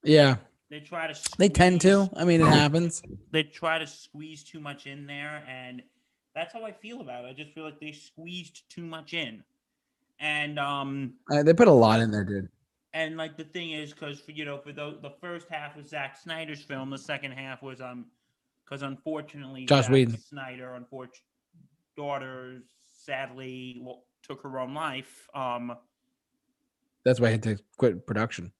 Yeah, 0.03 0.38
They 0.70 0.80
try 0.80 1.11
to. 1.11 1.20
they 1.38 1.49
tend 1.49 1.82
to. 1.82 2.09
I 2.15 2.24
mean, 2.24 2.41
it 2.41 2.45
happens. 2.61 3.01
They 3.32 3.43
try 3.43 3.80
to 3.80 3.88
squeeze 3.88 4.43
too 4.43 4.59
much 4.59 4.86
in 4.88 5.07
there, 5.07 5.43
and 5.47 5.82
that's 6.36 6.53
how 6.53 6.63
I 6.63 6.72
feel 6.72 7.01
about 7.01 7.26
it. 7.26 7.30
I 7.30 7.34
just 7.34 7.51
feel 7.53 7.63
like 7.65 7.80
they 7.80 7.91
squeezed 7.91 8.70
too 8.70 8.84
much 8.86 9.13
in, 9.13 9.43
and 10.20 10.57
um, 10.59 11.15
Uh, 11.32 11.43
they 11.43 11.53
put 11.53 11.67
a 11.67 11.72
lot 11.74 11.99
in 11.99 12.11
there, 12.11 12.24
dude. 12.24 12.47
And 12.94 13.18
like 13.18 13.38
the 13.38 13.44
thing 13.44 13.72
is, 13.72 13.94
because 13.94 14.20
for 14.20 14.32
you 14.32 14.46
know, 14.46 14.58
for 14.58 14.72
the 14.74 14.98
the 15.02 15.12
first 15.22 15.48
half 15.50 15.76
was 15.76 15.88
Zack 15.90 16.18
Snyder's 16.18 16.62
film, 16.62 16.90
the 16.90 16.98
second 16.98 17.32
half 17.34 17.62
was 17.62 17.82
um, 17.82 18.06
because 18.66 18.82
unfortunately, 18.82 19.66
Joss 19.66 19.86
Zack 19.86 19.94
Whedon. 19.94 20.18
Snyder, 20.18 20.74
unfortunately, 20.76 21.22
daughter 21.98 22.60
sadly 23.04 23.82
lo- 23.84 24.04
took 24.24 24.42
her 24.44 24.60
own 24.60 24.74
life. 24.74 25.28
Um, 25.34 25.76
That's 27.06 27.20
why 27.20 27.28
I 27.28 27.32
had 27.32 27.44
to 27.44 27.58
quit 27.78 28.06
production. 28.06 28.52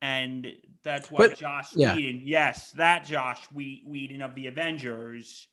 and 0.00 0.46
that's 0.82 1.10
why 1.12 1.28
But- 1.28 1.38
Josh 1.38 1.68
yeah. 1.76 1.94
Whedon, 1.94 2.22
yes, 2.24 2.72
that 2.72 3.04
Josh 3.04 3.44
Whe- 3.52 3.82
Whedon 3.86 4.20
of 4.22 4.34
the 4.34 4.48
Avengers 4.48 5.46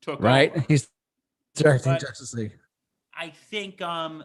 took 0.00 0.20
Right? 0.20 0.50
over. 0.50 0.60
He's 0.68 0.88
directing 1.54 1.92
But- 1.92 2.00
Justice 2.00 2.34
League. 2.34 2.58
I 3.14 3.30
think 3.30 3.80
um 3.80 4.24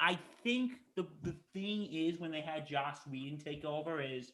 I 0.00 0.18
think 0.42 0.72
the 0.96 1.06
the 1.22 1.34
thing 1.52 1.88
is 1.92 2.18
when 2.18 2.30
they 2.30 2.40
had 2.40 2.66
Joss 2.66 2.98
Whedon 3.10 3.38
take 3.38 3.64
over 3.64 4.00
is 4.00 4.32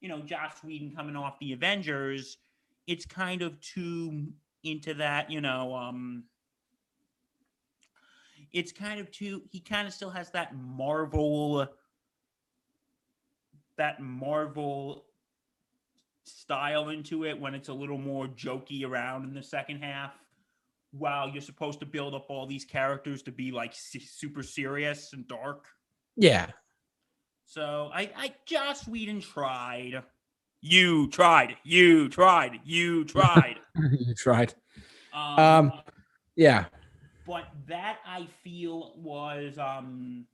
you 0.00 0.08
know 0.08 0.20
Joss 0.20 0.62
Whedon 0.64 0.94
coming 0.94 1.16
off 1.16 1.38
the 1.38 1.52
Avengers, 1.52 2.38
it's 2.86 3.06
kind 3.06 3.42
of 3.42 3.60
too 3.60 4.28
into 4.64 4.94
that, 4.94 5.30
you 5.30 5.40
know, 5.40 5.74
um 5.74 6.24
it's 8.52 8.72
kind 8.72 9.00
of 9.00 9.10
too 9.10 9.42
he 9.50 9.60
kind 9.60 9.86
of 9.88 9.94
still 9.94 10.10
has 10.10 10.30
that 10.30 10.54
Marvel 10.54 11.66
that 13.78 14.00
Marvel 14.00 15.06
style 16.24 16.90
into 16.90 17.24
it 17.24 17.38
when 17.40 17.54
it's 17.54 17.68
a 17.68 17.72
little 17.72 17.98
more 17.98 18.26
jokey 18.26 18.84
around 18.86 19.24
in 19.24 19.34
the 19.34 19.42
second 19.42 19.82
half 19.82 20.12
while 20.92 21.28
you're 21.28 21.40
supposed 21.40 21.80
to 21.80 21.86
build 21.86 22.14
up 22.14 22.26
all 22.28 22.46
these 22.46 22.64
characters 22.64 23.22
to 23.22 23.32
be 23.32 23.50
like 23.50 23.72
super 23.74 24.42
serious 24.42 25.12
and 25.14 25.26
dark. 25.26 25.66
Yeah. 26.16 26.48
So 27.44 27.90
I, 27.92 28.10
I 28.16 28.34
Joss 28.46 28.86
Whedon 28.86 29.20
tried. 29.20 30.02
You 30.60 31.08
tried. 31.10 31.56
You 31.64 32.08
tried. 32.08 32.60
You 32.64 33.04
tried. 33.04 33.56
you 33.98 34.14
tried. 34.14 34.54
Um, 35.12 35.38
Um, 35.38 35.72
Yeah. 36.36 36.66
but 37.26 37.48
that 37.68 37.98
I 38.06 38.26
feel 38.42 38.94
was 38.96 39.58
um 39.58 40.26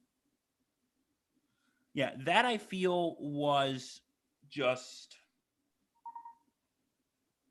yeah, 1.95 2.13
that 2.25 2.45
I 2.45 2.59
feel 2.59 3.17
was 3.19 4.01
just 4.49 5.17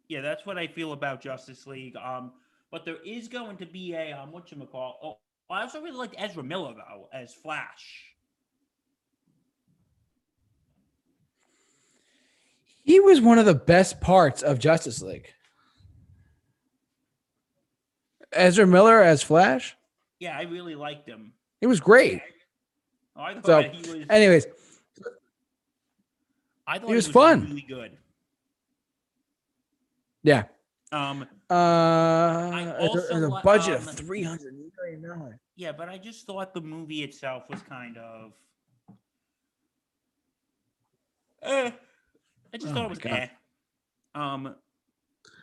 yeah, 0.07 0.21
that's 0.21 0.45
what 0.45 0.57
I 0.57 0.67
feel 0.67 0.93
about 0.93 1.19
Justice 1.19 1.67
League. 1.67 1.95
Um, 1.97 2.31
but 2.71 2.85
there 2.85 2.97
is 3.05 3.27
going 3.27 3.57
to 3.57 3.65
be 3.65 3.93
a 3.93 4.13
um, 4.13 4.31
what 4.31 4.49
you 4.51 4.65
call? 4.65 5.19
Oh, 5.49 5.53
I 5.53 5.61
also 5.63 5.81
really 5.81 5.97
liked 5.97 6.15
Ezra 6.17 6.43
Miller 6.43 6.73
though 6.73 7.09
as 7.13 7.33
Flash. 7.33 8.06
He 12.87 13.01
was 13.01 13.19
one 13.19 13.37
of 13.37 13.45
the 13.45 13.53
best 13.53 13.99
parts 13.99 14.41
of 14.41 14.59
Justice 14.59 15.01
League. 15.01 15.27
Ezra 18.31 18.65
Miller 18.65 19.01
as 19.03 19.21
Flash, 19.21 19.75
Yeah, 20.21 20.37
I 20.37 20.43
really 20.43 20.73
liked 20.73 21.05
him. 21.07 21.33
It 21.59 21.67
was 21.67 21.81
great. 21.81 22.21
Oh, 23.17 23.21
I 23.23 23.33
thought 23.33 23.45
So, 23.45 23.61
that 23.61 23.75
he 23.75 23.91
was. 23.97 24.05
Anyways, 24.09 24.45
I 26.65 26.79
thought 26.79 26.87
he 26.87 26.95
was 26.95 27.07
fun. 27.09 27.41
Really 27.49 27.65
good. 27.67 27.97
yeah. 30.23 30.43
Um, 30.93 31.27
Uh, 31.49 32.73
it's 32.79 33.09
a, 33.11 33.21
a 33.25 33.41
budget 33.41 33.81
um, 33.81 33.87
of 33.89 33.95
three 33.95 34.23
hundred 34.23 34.53
million 34.79 35.01
dollars. 35.01 35.35
Yeah, 35.57 35.73
but 35.73 35.89
I 35.89 35.97
just 35.97 36.25
thought 36.25 36.53
the 36.53 36.61
movie 36.61 37.03
itself 37.03 37.43
was 37.49 37.61
kind 37.63 37.97
of. 37.97 38.31
Eh, 41.41 41.71
I 42.57 42.59
just 42.59 42.71
Oh 42.71 42.75
thought 42.75 42.85
it 42.85 42.89
was 42.89 42.99
God. 42.99 43.13
eh. 43.13 43.27
Um, 44.15 44.55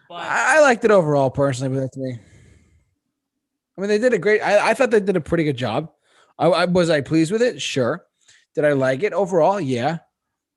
but 0.08 0.14
I, 0.14 0.58
I 0.58 0.60
liked 0.60 0.84
it 0.84 0.90
overall, 0.90 1.30
personally, 1.30 1.74
but 1.74 1.80
that's 1.82 1.96
me. 1.96 2.18
I 3.76 3.80
mean, 3.80 3.88
they 3.88 3.98
did 3.98 4.12
a 4.12 4.18
great. 4.18 4.40
I, 4.40 4.70
I 4.70 4.74
thought 4.74 4.90
they 4.90 5.00
did 5.00 5.16
a 5.16 5.20
pretty 5.20 5.44
good 5.44 5.56
job. 5.56 5.92
I, 6.38 6.46
I 6.46 6.64
was 6.64 6.90
I 6.90 7.00
pleased 7.00 7.30
with 7.32 7.42
it. 7.42 7.60
Sure. 7.62 8.04
Did 8.54 8.64
I 8.64 8.72
like 8.72 9.02
it 9.02 9.12
overall? 9.12 9.60
Yeah. 9.60 9.98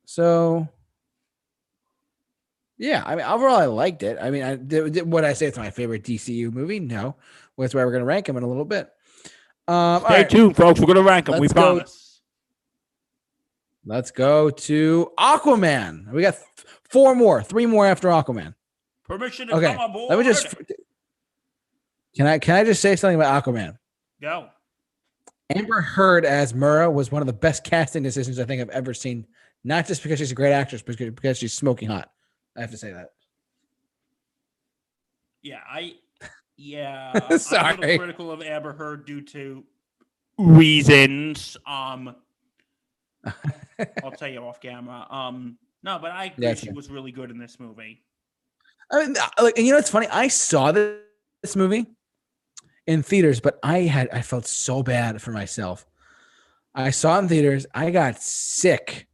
So. 0.06 0.68
Yeah, 2.80 3.02
I 3.06 3.16
mean, 3.16 3.26
overall, 3.26 3.56
I 3.58 3.66
liked 3.66 4.04
it. 4.04 4.20
I 4.22 4.30
mean, 4.30 4.44
I 4.44 4.56
did, 4.56 4.94
did 4.94 5.12
would 5.12 5.24
I 5.24 5.34
say 5.34 5.48
it's 5.48 5.58
my 5.58 5.72
favorite 5.72 6.04
DCU 6.04 6.54
movie? 6.54 6.80
No, 6.80 7.04
well, 7.56 7.64
that's 7.66 7.74
why 7.74 7.84
we're 7.84 7.92
gonna 7.92 8.06
rank 8.06 8.28
them 8.28 8.38
in 8.38 8.44
a 8.44 8.48
little 8.48 8.66
bit. 8.66 8.88
Um, 9.68 9.74
all 9.76 10.00
stay 10.02 10.14
right, 10.18 10.30
tuned, 10.30 10.56
folks. 10.56 10.80
We're 10.80 10.86
gonna 10.86 11.02
rank 11.02 11.26
them. 11.26 11.36
We 11.40 11.48
Let's 11.48 11.54
go. 11.54 11.62
promise. 11.78 12.07
Let's 13.88 14.12
go 14.12 14.50
to 14.50 15.12
Aquaman. 15.18 16.12
We 16.12 16.22
got 16.22 16.34
th- 16.36 16.44
four 16.90 17.16
more, 17.16 17.42
three 17.42 17.66
more 17.66 17.86
after 17.88 18.10
Aquaman. 18.10 18.54
Permission 19.06 19.48
to 19.48 19.56
Okay, 19.56 19.74
come 19.74 19.90
aboard. 19.92 20.10
let 20.10 20.20
me 20.20 20.26
just. 20.26 20.54
Can 22.16 22.28
I 22.28 22.38
can 22.40 22.56
I 22.56 22.64
just 22.66 22.82
say 22.82 22.96
something 22.98 23.16
about 23.16 23.44
Aquaman? 23.46 23.78
go. 24.22 24.50
Amber 25.56 25.80
Heard 25.80 26.26
as 26.26 26.54
Mera 26.54 26.92
was 26.92 27.10
one 27.10 27.22
of 27.22 27.26
the 27.28 27.32
best 27.34 27.64
casting 27.64 28.04
decisions 28.04 28.38
I 28.38 28.44
think 28.44 28.62
I've 28.62 28.70
ever 28.70 28.94
seen. 28.94 29.26
Not 29.64 29.88
just 29.88 30.04
because 30.04 30.20
she's 30.20 30.32
a 30.32 30.36
great 30.36 30.52
actress, 30.52 30.82
but 30.82 30.98
because- 30.98 31.38
she's 31.38 31.54
smoking 31.54 31.88
hot. 31.88 32.12
I 32.58 32.62
have 32.62 32.72
to 32.72 32.78
say 32.78 32.92
that. 32.92 33.12
Yeah, 35.42 35.60
I. 35.70 35.94
Yeah, 36.58 37.12
I'm 37.30 37.32
a 37.36 37.40
Sorry. 37.40 37.78
little 37.78 37.98
critical 38.00 38.32
of 38.32 38.42
Amber 38.42 38.74
Heard 38.74 39.06
due 39.06 39.22
to 39.22 39.64
reasons. 40.38 41.56
Um, 41.66 42.16
I'll 44.04 44.12
tell 44.12 44.30
you 44.30 44.40
off 44.40 44.60
camera. 44.62 45.08
Um, 45.10 45.58
no, 45.84 46.00
but 46.00 46.12
I 46.12 46.26
agree 46.26 46.48
Yeah, 46.48 46.54
she 46.54 46.72
was 46.72 46.90
really 46.90 47.12
good 47.12 47.32
in 47.32 47.38
this 47.38 47.60
movie. 47.60 48.04
I 48.92 49.06
mean, 49.06 49.16
uh, 49.18 49.44
like, 49.44 49.58
and 49.58 49.66
you 49.66 49.74
know, 49.74 49.80
it's 49.80 49.90
funny. 49.90 50.08
I 50.08 50.28
saw 50.28 50.72
this, 50.72 51.00
this 51.42 51.56
movie 51.56 51.86
in 52.86 53.04
theaters, 53.04 53.40
but 53.40 53.60
I 53.62 53.80
had 53.80 54.10
I 54.12 54.22
felt 54.22 54.48
so 54.48 54.82
bad 54.82 55.22
for 55.22 55.32
myself. 55.32 55.86
I 56.74 56.92
saw 56.92 57.18
it 57.18 57.24
in 57.24 57.28
theaters. 57.28 57.66
I 57.74 57.92
got 57.92 58.22
sick 58.22 59.08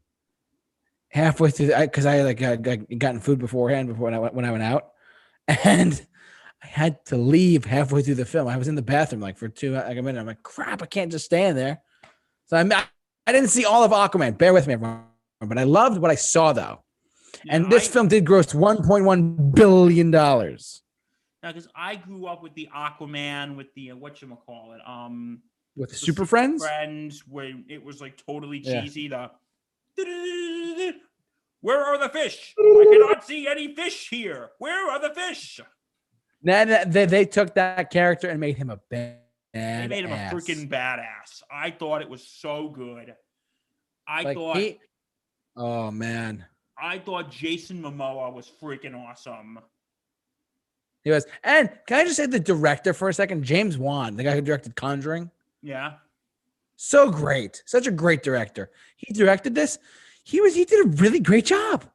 halfway 1.09 1.51
through 1.51 1.73
because 1.79 2.05
I, 2.05 2.21
like 2.23 2.37
got, 2.37 2.61
got 2.61 2.79
gotten 2.97 3.19
food 3.19 3.39
beforehand 3.39 3.87
before 3.87 4.05
when 4.05 4.13
I 4.13 4.19
went 4.19 4.33
when 4.33 4.45
I 4.45 4.51
went 4.51 4.63
out, 4.63 4.91
and 5.47 6.05
I 6.63 6.67
had 6.67 7.05
to 7.05 7.17
leave 7.17 7.65
halfway 7.65 8.03
through 8.03 8.15
the 8.15 8.25
film. 8.25 8.47
I 8.47 8.57
was 8.57 8.67
in 8.67 8.75
the 8.75 8.81
bathroom 8.81 9.21
like 9.21 9.37
for 9.37 9.49
two 9.49 9.73
like 9.73 9.97
a 9.97 10.01
minute. 10.01 10.19
I'm 10.19 10.27
like, 10.27 10.43
crap, 10.43 10.81
I 10.81 10.85
can't 10.85 11.11
just 11.11 11.25
stand 11.25 11.57
there. 11.57 11.81
So 12.45 12.57
I'm, 12.57 12.71
I 13.25 13.31
didn't 13.31 13.49
see 13.49 13.65
all 13.65 13.83
of 13.83 13.91
Aquaman. 13.91 14.37
Bear 14.37 14.53
with 14.53 14.67
me, 14.67 14.73
everyone. 14.73 15.03
But 15.39 15.57
I 15.57 15.63
loved 15.63 15.97
what 16.01 16.11
I 16.11 16.15
saw 16.15 16.53
though. 16.53 16.83
and 17.49 17.63
Now, 17.63 17.69
this 17.69 17.87
I- 17.89 17.91
film 17.91 18.07
did 18.07 18.25
gross 18.25 18.53
1.1 18.53 19.53
billion 19.53 20.11
dollars 20.11 20.81
Now, 21.41 21.51
because 21.51 21.67
I 21.75 21.95
grew 21.97 22.25
up 22.27 22.41
with 22.43 22.53
the 22.53 22.69
Aquaman, 22.73 23.55
with 23.57 23.67
the 23.75 23.91
uh, 23.91 23.95
what 23.97 24.21
you 24.21 24.37
call 24.45 24.73
it, 24.73 24.81
um, 24.87 25.41
with 25.75 25.89
the 25.89 25.95
Super 25.95 26.25
Friends. 26.25 26.63
Friends, 26.63 27.23
where 27.27 27.51
it 27.67 27.83
was 27.83 27.99
like 27.99 28.15
totally 28.25 28.59
Yeah. 28.59 28.81
cheesy. 28.81 29.07
The 29.09 29.31
where 31.61 31.81
are 31.83 31.97
the 31.97 32.09
fish? 32.09 32.53
I 32.59 32.85
cannot 32.91 33.23
see 33.25 33.47
any 33.47 33.73
fish 33.73 34.09
here. 34.09 34.49
Where 34.59 34.89
are 34.91 34.99
the 34.99 35.13
fish? 35.13 35.59
Nah, 36.41 36.65
nah, 36.65 36.83
they, 36.85 37.05
they 37.05 37.25
took 37.25 37.53
that 37.55 37.89
character 37.89 38.29
and 38.29 38.39
made 38.39 38.57
him 38.57 38.69
a 38.69 38.77
bad. 38.89 39.19
They 39.53 39.87
made 39.87 40.05
him 40.05 40.11
a 40.11 40.15
freaking 40.33 40.67
badass. 40.67 41.43
I 41.51 41.69
thought 41.71 42.01
it 42.01 42.09
was 42.09 42.27
so 42.27 42.69
good. 42.69 43.13
I 44.07 44.23
Like 44.23 44.35
thought 44.37 44.57
he, 44.57 44.79
oh 45.55 45.91
man, 45.91 46.45
I 46.81 46.97
thought 46.99 47.29
Jason 47.31 47.81
Momoa 47.81 48.33
was 48.33 48.51
freaking 48.61 48.95
awesome. 48.95 49.59
he 51.03 51.11
was. 51.11 51.25
And 51.43 51.69
can 51.87 51.99
I 51.99 52.03
just 52.05 52.17
say 52.17 52.25
the 52.25 52.39
director 52.39 52.93
for 52.93 53.09
a 53.09 53.13
second, 53.13 53.43
James 53.43 53.77
Wan, 53.77 54.15
the 54.15 54.23
guy 54.23 54.33
who 54.33 54.41
directed 54.41 54.75
Conjuring, 54.75 55.29
Yeah. 55.61 55.93
so 56.75 57.11
great, 57.11 57.61
such 57.65 57.85
a 57.87 57.91
great 57.91 58.23
director. 58.23 58.71
He 58.97 59.13
directed 59.13 59.53
this. 59.55 59.77
He 60.23 60.41
was. 60.41 60.55
He 60.55 60.65
did 60.65 60.85
a 60.85 60.89
really 60.89 61.19
great 61.19 61.45
job. 61.45 61.85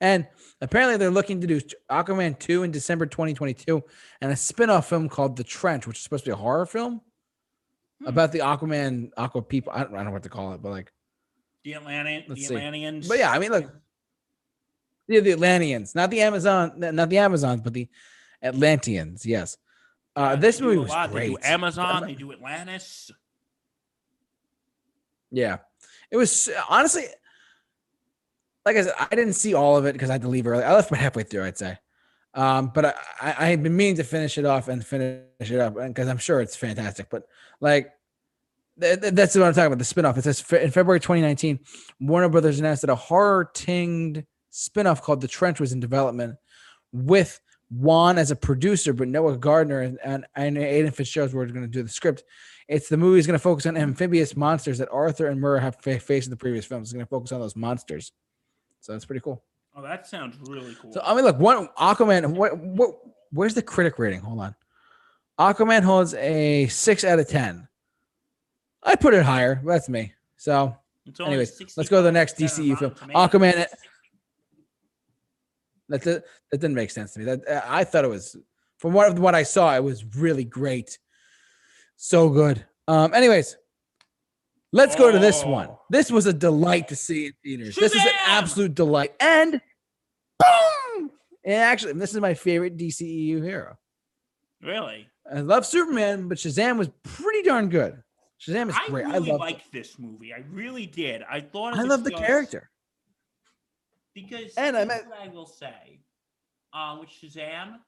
And 0.00 0.26
apparently, 0.62 0.96
they're 0.96 1.10
looking 1.10 1.40
to 1.42 1.46
do 1.46 1.60
Aquaman 1.90 2.38
2 2.38 2.62
in 2.62 2.70
December 2.70 3.04
2022 3.06 3.82
and 4.20 4.32
a 4.32 4.36
spin 4.36 4.70
off 4.70 4.88
film 4.88 5.08
called 5.08 5.36
The 5.36 5.44
Trench, 5.44 5.86
which 5.86 5.98
is 5.98 6.02
supposed 6.02 6.24
to 6.24 6.30
be 6.30 6.32
a 6.32 6.36
horror 6.36 6.64
film 6.66 7.00
Hmm. 8.00 8.06
about 8.08 8.32
the 8.32 8.38
Aquaman, 8.40 9.10
Aqua 9.16 9.42
people. 9.42 9.72
I 9.72 9.80
don't, 9.84 9.92
I 9.92 9.96
don't 9.98 10.06
know 10.06 10.10
what 10.12 10.22
to 10.24 10.28
call 10.30 10.54
it, 10.54 10.62
but 10.62 10.70
like, 10.70 10.90
The 11.64 11.74
Atlantean, 11.74 12.24
the 12.28 12.36
see. 12.36 12.54
Atlanteans. 12.56 13.06
but 13.08 13.18
yeah, 13.18 13.30
I 13.30 13.38
mean, 13.38 13.50
look, 13.50 13.70
yeah, 15.08 15.20
the 15.20 15.32
Atlanteans, 15.32 15.94
not 15.94 16.10
the 16.10 16.20
Amazon, 16.22 16.72
not 16.78 17.08
the 17.10 17.18
Amazons, 17.18 17.60
but 17.62 17.72
the 17.74 17.88
Atlanteans. 18.42 19.26
Yes. 19.26 19.56
Uh, 20.16 20.30
Yeah, 20.30 20.36
this 20.36 20.60
movie 20.60 20.78
was 20.78 20.88
lot. 20.90 21.10
great. 21.10 21.28
They 21.28 21.34
do 21.34 21.38
Amazon. 21.42 22.06
They 22.06 22.14
do 22.14 22.32
Atlantis. 22.32 23.10
Yeah, 25.30 25.58
it 26.10 26.16
was 26.16 26.50
honestly, 26.68 27.04
like 28.64 28.76
I 28.76 28.82
said, 28.82 28.94
I 28.98 29.14
didn't 29.14 29.34
see 29.34 29.54
all 29.54 29.76
of 29.76 29.86
it 29.86 29.92
because 29.92 30.10
I 30.10 30.14
had 30.14 30.22
to 30.22 30.28
leave 30.28 30.46
early. 30.46 30.62
I 30.62 30.72
left 30.74 30.90
about 30.90 31.00
halfway 31.00 31.22
through, 31.24 31.44
I'd 31.44 31.58
say. 31.58 31.78
Um, 32.34 32.70
but 32.74 32.86
I, 32.86 32.94
I, 33.20 33.34
I 33.38 33.46
had 33.48 33.62
been 33.62 33.76
meaning 33.76 33.96
to 33.96 34.04
finish 34.04 34.38
it 34.38 34.46
off 34.46 34.68
and 34.68 34.84
finish 34.84 35.22
it 35.40 35.60
up 35.60 35.74
because 35.74 36.08
I'm 36.08 36.18
sure 36.18 36.40
it's 36.40 36.56
fantastic. 36.56 37.08
But 37.10 37.24
like, 37.60 37.92
th- 38.80 39.00
th- 39.00 39.14
that's 39.14 39.34
what 39.34 39.44
I'm 39.44 39.52
talking 39.52 39.72
about. 39.72 39.78
The 39.78 39.84
spinoff. 39.84 40.16
It 40.16 40.24
says 40.24 40.40
in 40.52 40.70
February 40.70 41.00
2019, 41.00 41.60
Warner 42.00 42.28
Brothers 42.28 42.58
announced 42.58 42.82
that 42.82 42.90
a 42.90 42.94
horror-tinged 42.94 44.24
spinoff 44.52 45.02
called 45.02 45.20
The 45.20 45.28
Trench 45.28 45.60
was 45.60 45.72
in 45.72 45.80
development 45.80 46.36
with 46.92 47.40
Wan 47.70 48.18
as 48.18 48.30
a 48.30 48.36
producer, 48.36 48.92
but 48.92 49.08
Noah 49.08 49.38
Gardner 49.38 49.80
and, 49.80 49.98
and, 50.04 50.26
and 50.34 50.58
Aidan 50.58 50.92
Fitzgerald 50.92 51.32
were 51.32 51.46
going 51.46 51.62
to 51.62 51.68
do 51.68 51.82
the 51.82 51.88
script. 51.88 52.22
It's 52.68 52.88
the 52.88 52.96
movie 52.96 53.18
is 53.18 53.26
going 53.26 53.38
to 53.38 53.42
focus 53.42 53.66
on 53.66 53.76
amphibious 53.76 54.36
monsters 54.36 54.78
that 54.78 54.90
Arthur 54.90 55.26
and 55.26 55.40
Mera 55.40 55.60
have 55.60 55.76
fa- 55.80 55.98
faced 55.98 56.26
in 56.26 56.30
the 56.30 56.36
previous 56.36 56.64
films. 56.64 56.88
It's 56.88 56.92
going 56.92 57.04
to 57.04 57.10
focus 57.10 57.32
on 57.32 57.40
those 57.40 57.56
monsters. 57.56 58.12
So 58.82 58.92
that's 58.92 59.04
pretty 59.04 59.20
cool. 59.20 59.42
Oh, 59.74 59.80
that 59.82 60.06
sounds 60.06 60.36
really 60.50 60.76
cool. 60.80 60.92
So 60.92 61.00
I 61.02 61.14
mean, 61.14 61.24
look, 61.24 61.38
one 61.38 61.68
Aquaman. 61.78 62.34
What, 62.34 62.58
what? 62.58 62.90
Where's 63.30 63.54
the 63.54 63.62
critic 63.62 63.98
rating? 63.98 64.20
Hold 64.20 64.40
on. 64.40 64.54
Aquaman 65.38 65.82
holds 65.82 66.12
a 66.14 66.66
six 66.66 67.04
out 67.04 67.18
of 67.18 67.28
ten. 67.28 67.68
I 68.82 68.96
put 68.96 69.14
it 69.14 69.22
higher. 69.22 69.60
but 69.64 69.72
That's 69.72 69.88
me. 69.88 70.12
So, 70.36 70.76
anyways, 71.20 71.76
let's 71.76 71.88
go 71.88 71.98
to 71.98 72.02
the 72.02 72.12
next 72.12 72.36
65% 72.36 72.38
DCU 72.38 72.78
film. 72.78 72.94
on 73.00 73.08
Rotten 73.10 73.30
Tomatoes. 73.30 73.64
Aquaman. 73.64 73.66
That 75.88 76.02
that, 76.02 76.24
that 76.50 76.58
didn't 76.60 76.74
make 76.74 76.90
sense 76.90 77.12
to 77.12 77.20
me. 77.20 77.24
That 77.26 77.48
uh, 77.48 77.60
I 77.66 77.84
thought 77.84 78.04
it 78.04 78.08
was 78.08 78.36
from 78.78 78.92
what 78.92 79.16
what 79.18 79.34
I 79.34 79.44
saw, 79.44 79.74
it 79.76 79.84
was 79.84 80.04
really 80.16 80.44
great. 80.44 80.98
So 81.96 82.28
good. 82.28 82.64
Um. 82.88 83.14
Anyways, 83.14 83.56
let's 84.72 84.96
go 84.96 85.10
to 85.12 85.18
this 85.18 85.44
one. 85.44 85.68
Oh. 85.70 85.80
This 85.90 86.10
was 86.10 86.26
a 86.26 86.32
delight 86.32 86.88
to 86.88 86.96
see 86.96 87.26
in 87.26 87.32
theaters. 87.44 87.76
This 87.76 87.94
is 87.94 88.02
an 88.02 88.12
absolute 88.26 88.74
delight. 88.74 89.14
And 89.20 89.60
boom! 90.38 91.10
And 91.44 91.54
actually, 91.54 91.94
this 91.94 92.14
is 92.14 92.20
my 92.20 92.34
favorite 92.34 92.76
DCEU 92.76 93.42
hero. 93.42 93.76
Really? 94.62 95.08
I 95.30 95.40
love 95.40 95.66
Superman, 95.66 96.28
but 96.28 96.38
Shazam 96.38 96.78
was 96.78 96.88
pretty 97.02 97.42
darn 97.42 97.68
good. 97.68 98.02
Shazam 98.40 98.68
is 98.70 98.76
I 98.76 98.88
great. 98.88 99.04
really 99.06 99.30
I 99.30 99.32
love. 99.32 99.40
liked 99.40 99.72
this 99.72 99.98
movie. 99.98 100.32
I 100.34 100.42
really 100.50 100.86
did. 100.86 101.22
I 101.28 101.40
thought. 101.40 101.74
I 101.78 101.82
love 101.82 102.02
the 102.04 102.10
character. 102.10 102.70
because 104.14 104.54
And 104.56 104.76
I 104.76 104.84
meant- 104.84 105.04
I 105.20 105.28
will 105.28 105.46
say, 105.46 106.00
uh, 106.72 106.96
with 107.00 107.08
Shazam, 107.10 107.78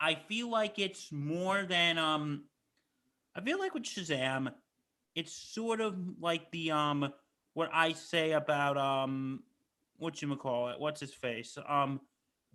I 0.00 0.14
feel 0.28 0.50
like 0.50 0.78
it's 0.78 1.12
more 1.12 1.64
than 1.64 1.96
um, 1.98 2.44
I 3.36 3.40
feel 3.40 3.58
like 3.58 3.72
with 3.74 3.84
Shazam, 3.84 4.52
it's 5.14 5.32
sort 5.32 5.80
of 5.80 5.96
like 6.20 6.50
the 6.50 6.70
um, 6.70 7.12
what 7.54 7.70
I 7.72 7.92
say 7.92 8.32
about 8.32 8.76
um, 8.78 9.42
what 9.98 10.20
you 10.22 10.34
call 10.36 10.68
it? 10.68 10.80
What's 10.80 11.00
his 11.00 11.12
face? 11.14 11.58
Um, 11.68 12.00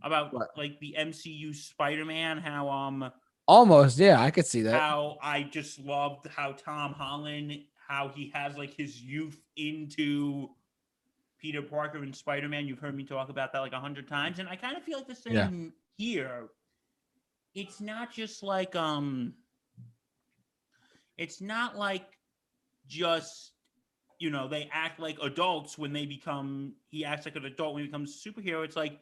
about 0.03 0.33
What? 0.33 0.49
like 0.57 0.79
the 0.79 0.95
MCU 0.97 1.55
Spider-Man, 1.55 2.37
how 2.37 2.69
um, 2.69 3.11
Almost, 3.47 3.97
yeah, 3.97 4.21
I 4.21 4.29
could 4.29 4.45
see 4.45 4.61
that. 4.63 4.73
how 4.79 5.17
I 5.21 5.43
just 5.43 5.79
loved 5.79 6.27
how 6.27 6.51
Tom 6.51 6.93
Holland, 6.93 7.57
how 7.87 8.09
he 8.09 8.29
has 8.33 8.57
like 8.57 8.73
his 8.73 9.01
youth 9.01 9.41
into 9.55 10.49
Peter 11.39 11.61
Parker 11.61 11.99
and 11.99 12.13
Spider 12.13 12.49
Man. 12.49 12.67
You've 12.67 12.79
heard 12.79 12.95
me 12.95 13.05
talk 13.05 13.29
about 13.29 13.53
that 13.53 13.59
like 13.59 13.71
a 13.71 13.79
hundred 13.79 14.07
times, 14.07 14.39
and 14.39 14.49
I 14.49 14.55
kind 14.57 14.75
of 14.75 14.83
feel 14.83 14.97
like 14.97 15.07
the 15.07 15.15
same 15.15 15.33
Yeah. 15.35 15.69
here. 15.97 16.49
It's 17.55 17.79
not 17.79 18.11
just 18.11 18.43
like 18.43 18.75
um, 18.75 19.33
it's 21.17 21.41
not 21.41 21.77
like 21.77 22.16
just 22.87 23.51
you 24.19 24.29
know 24.29 24.47
they 24.47 24.69
act 24.71 24.99
like 24.99 25.17
adults 25.21 25.77
when 25.77 25.93
they 25.93 26.05
become. 26.05 26.73
He 26.89 27.05
acts 27.05 27.25
like 27.25 27.35
an 27.35 27.45
adult 27.45 27.73
when 27.75 27.83
he 27.83 27.87
becomes 27.87 28.25
a 28.25 28.29
superhero. 28.29 28.63
It's 28.63 28.75
like 28.75 28.99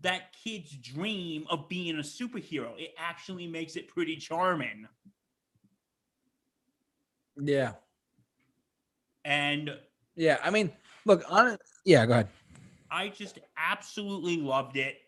that 0.00 0.32
kid's 0.44 0.72
dream 0.76 1.46
of 1.50 1.68
being 1.68 1.96
a 1.96 2.02
superhero. 2.02 2.70
It 2.78 2.94
actually 2.98 3.46
makes 3.46 3.76
it 3.76 3.88
pretty 3.88 4.16
charming. 4.16 4.86
Yeah, 7.40 7.74
And 9.24 9.78
yeah. 10.16 10.38
I 10.42 10.50
mean, 10.50 10.72
look 11.04 11.22
on. 11.30 11.56
Yeah, 11.84 12.06
go 12.06 12.12
ahead. 12.12 12.28
I 12.90 13.08
just 13.08 13.38
absolutely 13.56 14.36
loved 14.38 14.76
it. 14.76 14.98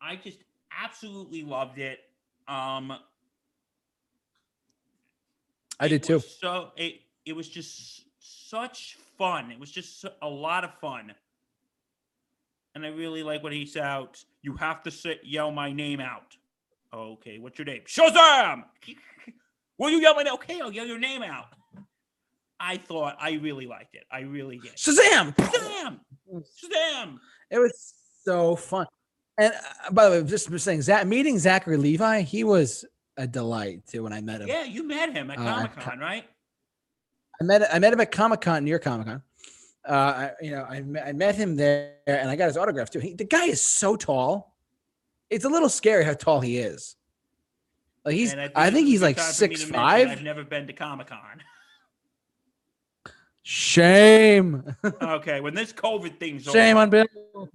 I 0.00 0.16
just 0.16 0.42
absolutely 0.70 1.42
loved 1.42 1.78
it. 1.78 2.00
Um 2.46 2.92
I 5.80 5.88
did 5.88 6.02
too. 6.02 6.20
So 6.20 6.70
it 6.76 7.00
it 7.24 7.34
was 7.34 7.48
just 7.48 8.02
such 8.18 8.96
fun. 9.16 9.50
It 9.50 9.60
was 9.60 9.70
just 9.70 10.04
a 10.22 10.28
lot 10.28 10.64
of 10.64 10.74
fun. 10.80 11.14
And 12.74 12.84
I 12.84 12.88
really 12.88 13.22
like 13.22 13.42
when 13.42 13.52
he 13.52 13.66
shouts, 13.66 14.24
"You 14.42 14.56
have 14.56 14.82
to 14.84 14.90
sit, 14.90 15.20
yell 15.24 15.50
my 15.50 15.72
name 15.72 16.00
out." 16.00 16.36
Okay, 16.92 17.38
what's 17.38 17.58
your 17.58 17.66
name? 17.66 17.82
Shazam! 17.86 18.64
Will 19.78 19.90
you 19.90 20.00
yell 20.00 20.14
my 20.14 20.22
name? 20.22 20.34
Okay, 20.34 20.60
I'll 20.60 20.72
yell 20.72 20.86
your 20.86 20.98
name 20.98 21.22
out. 21.22 21.46
I 22.58 22.76
thought 22.76 23.16
I 23.20 23.32
really 23.32 23.66
liked 23.66 23.94
it. 23.94 24.04
I 24.10 24.20
really 24.20 24.58
did. 24.58 24.74
Shazam! 24.74 25.36
Shazam! 25.36 26.00
Shazam! 26.32 27.18
It 27.50 27.58
was 27.58 27.94
so 28.24 28.56
fun. 28.56 28.86
And 29.38 29.52
uh, 29.52 29.92
by 29.92 30.08
the 30.08 30.22
way, 30.22 30.28
just 30.28 30.58
saying, 30.58 30.82
Zach, 30.82 31.06
meeting 31.06 31.38
Zachary 31.38 31.76
Levi, 31.76 32.22
he 32.22 32.42
was 32.42 32.84
a 33.18 33.26
delight 33.26 33.86
too 33.86 34.04
when 34.04 34.12
I 34.12 34.20
met 34.22 34.40
him. 34.40 34.48
Yeah, 34.48 34.64
you 34.64 34.82
met 34.84 35.12
him 35.12 35.30
at 35.30 35.38
Uh, 35.38 35.44
Comic 35.44 35.76
Con, 35.76 35.98
right? 35.98 36.24
I 37.40 37.44
met 37.44 37.74
I 37.74 37.78
met 37.78 37.92
him 37.92 38.00
at 38.00 38.10
Comic 38.10 38.40
Con 38.40 38.64
near 38.64 38.78
Comic 38.78 39.06
Con. 39.06 39.22
Uh, 39.86 39.92
I, 39.92 40.30
you 40.40 40.50
know, 40.50 40.64
I 40.64 40.80
met, 40.80 41.06
I 41.06 41.12
met 41.12 41.34
him 41.34 41.56
there, 41.56 41.94
and 42.06 42.28
I 42.30 42.36
got 42.36 42.46
his 42.46 42.56
autograph 42.56 42.90
too. 42.90 42.98
He, 42.98 43.14
the 43.14 43.24
guy 43.24 43.44
is 43.46 43.60
so 43.60 43.96
tall; 43.96 44.54
it's 45.30 45.44
a 45.44 45.48
little 45.48 45.68
scary 45.68 46.04
how 46.04 46.14
tall 46.14 46.40
he 46.40 46.58
is. 46.58 46.96
Like 48.04 48.14
he's, 48.14 48.34
I 48.34 48.70
think 48.70 48.74
this 48.74 48.82
is 48.84 48.88
he's 48.88 49.02
like 49.02 49.18
six 49.18 49.62
five. 49.64 50.08
I've 50.08 50.22
never 50.22 50.44
been 50.44 50.66
to 50.66 50.72
Comic 50.72 51.08
Con. 51.08 51.42
Shame, 53.42 54.62
okay, 55.02 55.40
when 55.40 55.54
this 55.54 55.72
COVID 55.72 56.18
thing's 56.20 56.46
over. 56.46 56.58
shame 56.58 56.76
over, 56.76 56.82
on 56.82 56.90
Bill. 56.90 57.48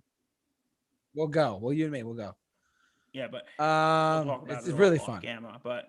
We'll 1.14 1.28
go. 1.28 1.60
Well, 1.62 1.72
you 1.72 1.84
and 1.86 1.94
me, 1.94 2.02
we'll 2.02 2.16
go. 2.16 2.36
Yeah, 3.14 3.28
but 3.32 3.46
we'll 3.58 3.68
Um, 3.68 4.28
talk 4.28 4.44
about 4.44 4.58
it's, 4.58 4.68
it 4.68 4.72
it's 4.72 4.80
really 4.80 5.00
fun. 5.00 5.22
Gamma, 5.22 5.60
but 5.64 5.86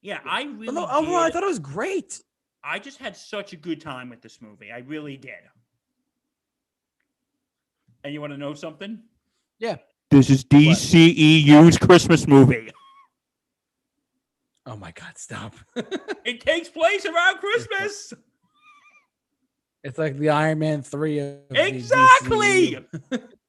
yeah, 0.00 0.18
I 0.24 0.42
really 0.44 0.66
But 0.66 0.74
no, 0.74 0.88
overall, 0.88 1.16
I 1.18 1.30
thought 1.30 1.42
it 1.42 1.46
was 1.46 1.58
great. 1.58 2.20
I 2.64 2.78
just 2.78 2.98
had 2.98 3.16
such 3.16 3.52
a 3.52 3.56
good 3.56 3.80
time 3.80 4.08
with 4.08 4.22
this 4.22 4.40
movie. 4.40 4.70
I 4.72 4.78
really 4.78 5.16
did. 5.16 5.34
And 8.04 8.12
you 8.12 8.20
want 8.20 8.32
to 8.32 8.38
know 8.38 8.54
something? 8.54 9.00
Yeah. 9.58 9.76
This 10.10 10.28
is 10.30 10.44
DCEU's 10.44 11.78
Christmas 11.78 12.26
movie. 12.26 12.70
Oh 14.64 14.76
my 14.76 14.92
God, 14.92 15.18
stop! 15.18 15.56
It 16.24 16.40
takes 16.40 16.68
place 16.68 17.04
around 17.04 17.38
Christmas. 17.38 18.12
It's 19.82 19.98
like 19.98 20.16
the 20.16 20.28
Iron 20.28 20.60
Man 20.60 20.82
three. 20.82 21.18
Of 21.18 21.38
the 21.50 21.66
Exactly. 21.66 22.78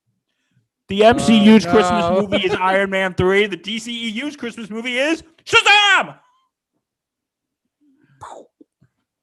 DCEU. 0.84 0.88
The 0.88 1.00
MCU's 1.02 1.66
no. 1.66 1.72
Christmas 1.72 2.22
movie 2.22 2.46
is 2.46 2.54
Iron 2.54 2.90
Man 2.90 3.14
3. 3.14 3.48
The 3.48 3.58
DCEU's 3.58 4.36
Christmas 4.36 4.70
movie 4.70 4.98
is 4.98 5.24
Shazam! 5.46 6.18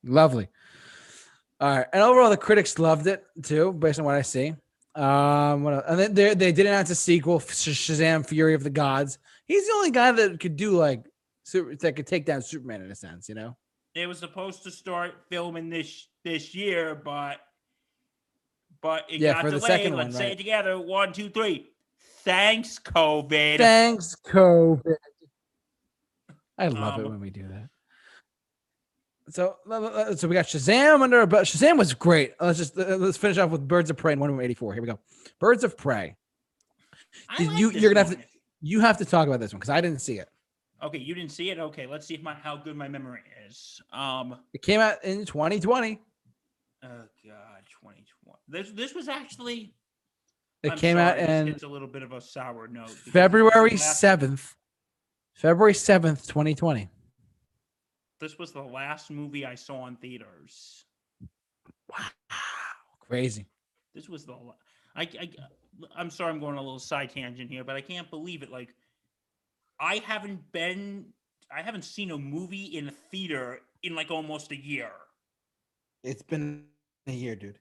Lovely. 0.05 0.49
All 1.61 1.77
right, 1.77 1.87
and 1.93 2.03
overall, 2.03 2.31
the 2.31 2.39
critics 2.39 2.79
loved 2.79 3.07
it 3.07 3.23
too, 3.43 3.73
based 3.75 3.99
on 3.99 4.07
what 4.07 4.15
I 4.15 4.23
see. 4.23 4.55
Um, 4.95 5.63
what 5.63 5.75
else? 5.75 5.85
and 5.89 5.99
then 5.99 6.15
they 6.15 6.35
they 6.35 6.53
did 6.53 6.67
announce 6.67 6.89
a 6.91 6.95
sequel, 6.95 7.39
Shazam: 7.39 8.27
Fury 8.27 8.55
of 8.55 8.65
the 8.65 8.71
Gods. 8.71 9.19
He's 9.47 9.67
the 9.67 9.73
only 9.75 9.91
guy 9.91 10.11
that 10.13 10.41
could 10.41 10.57
do 10.57 10.71
like 10.71 11.05
super, 11.45 11.75
that 11.77 11.97
could 11.97 12.07
take 12.07 12.25
down 12.25 12.41
Superman 12.41 12.83
in 12.83 12.91
a 12.91 12.95
sense, 12.95 13.29
you 13.29 13.35
know. 13.35 13.57
It 13.95 14.07
was 14.07 14.19
supposed 14.19 14.63
to 14.63 14.71
start 14.71 15.13
filming 15.29 15.69
this 15.69 16.09
this 16.25 16.55
year, 16.55 16.95
but 16.95 17.41
but 18.83 19.05
it 19.11 19.20
Yeah, 19.20 19.35
got 19.35 19.43
for 19.43 19.51
the 19.51 19.61
second 19.61 19.95
Let's 19.97 20.07
one, 20.07 20.12
say 20.12 20.24
right. 20.24 20.33
it 20.33 20.37
together. 20.39 20.78
One, 20.78 21.12
two, 21.12 21.28
three. 21.31 21.70
Thanks, 22.24 22.78
COVID. 22.78 23.59
Thanks, 23.59 24.14
COVID. 24.26 24.95
I 26.59 26.68
love 26.68 27.01
it 27.01 27.07
Um, 27.07 27.12
when 27.12 27.20
we 27.20 27.31
do 27.31 27.49
that. 27.49 27.68
So, 29.31 29.57
so 30.16 30.26
we 30.28 30.35
got 30.35 30.47
Shazam 30.47 31.03
under, 31.03 31.24
but 31.24 31.45
Shazam 31.45 31.78
was 31.78 31.95
great. 31.95 32.35
Let's 32.41 32.59
just 32.59 32.76
uh, 32.76 32.97
let's 32.97 33.16
finish 33.16 33.39
off 33.39 33.51
with 33.51 33.66
Birds 33.66 33.89
of 33.89 33.97
Prey 33.97 34.12
and 34.12 34.20
Woman 34.20 34.41
eighty 34.45 34.55
four. 34.55 34.72
Here 34.74 34.83
we 34.83 34.89
go. 34.89 34.99
Birds 35.39 35.62
of 35.62 35.76
Prey. 35.76 36.16
I 37.28 37.37
Did 37.39 37.49
like 37.49 37.59
you- 37.59 37.70
you're 37.70 37.95
gonna 37.95 38.07
have 38.09 38.16
one. 38.16 38.24
You 38.61 38.81
have 38.81 38.99
to 38.99 39.05
talk 39.05 39.26
about 39.28 39.41
this 39.41 39.53
one 39.53 39.61
because 39.61 39.70
I 39.70 39.81
didn't 39.81 40.01
see 40.01 40.18
it. 40.18 40.28
Okay, 40.83 40.99
you 40.99 41.14
didn't 41.14 41.31
see 41.31 41.51
it. 41.51 41.59
Okay, 41.59 41.87
let's 41.87 42.07
see 42.07 42.14
if 42.14 42.22
my 42.22 42.35
how 42.35 42.57
good 42.57 42.76
my 42.76 42.89
memory 42.89 43.20
is. 43.47 43.81
Um. 43.93 44.37
It 44.53 44.62
came 44.62 44.81
out 44.81 45.03
in 45.05 45.24
2020. 45.24 46.01
Oh 46.83 46.89
God, 46.89 47.60
2020. 47.83 48.39
This 48.49 48.70
this 48.72 48.95
was 48.95 49.09
actually. 49.09 49.74
It 50.62 50.72
I'm 50.72 50.78
came 50.78 50.99
out 50.99 51.14
sorry, 51.14 51.20
this 51.26 51.41
in 51.41 51.47
hits 51.47 51.62
a 51.62 51.68
little 51.68 51.89
bit 51.89 52.03
of 52.03 52.12
a 52.12 52.20
sour 52.20 52.68
note. 52.68 52.89
because 52.89 52.97
this 52.97 53.05
was 53.07 53.12
February 53.12 53.70
7th. 53.72 54.55
February 55.35 55.72
7th, 55.72 56.26
2020. 56.26 56.89
This 58.20 58.39
was 58.39 58.53
the 58.53 58.61
last 58.62 59.11
movie 59.11 59.47
I 59.47 59.55
saw 59.55 59.87
in 59.87 59.97
theaters. 59.97 60.85
Wow. 61.91 62.05
Crazy. 63.01 63.47
This 63.95 64.09
was 64.09 64.26
the. 64.26 64.35
I, 64.95 65.03
I 65.03 65.31
I'm 65.97 66.11
sorry, 66.11 66.31
I'm 66.31 66.41
going 66.41 66.57
a 66.57 66.62
little 66.62 66.78
side 66.78 67.11
tangent 67.11 67.51
here, 67.51 67.64
but 67.64 67.76
I 67.76 67.81
can't 67.81 68.09
believe 68.11 68.43
it. 68.43 68.51
Like, 68.51 68.74
I 69.81 69.97
haven't 70.05 70.53
been, 70.53 71.07
I 71.55 71.62
haven't 71.62 71.85
seen 71.85 72.11
a 72.11 72.18
movie 72.18 72.64
in 72.76 72.89
a 72.89 72.91
theater 72.91 73.61
in 73.83 73.95
like 73.95 74.11
almost 74.11 74.53
a 74.53 74.57
year. 74.57 74.91
It's 76.05 76.22
been 76.22 76.64
a 77.07 77.12
year, 77.12 77.35
dude. 77.35 77.59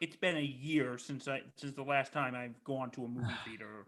It's 0.00 0.16
been 0.16 0.36
a 0.36 0.40
year 0.40 0.98
since 0.98 1.28
I 1.28 1.42
since 1.56 1.74
the 1.74 1.82
last 1.82 2.12
time 2.12 2.34
I've 2.34 2.62
gone 2.64 2.90
to 2.92 3.04
a 3.04 3.08
movie 3.08 3.28
theater. 3.46 3.86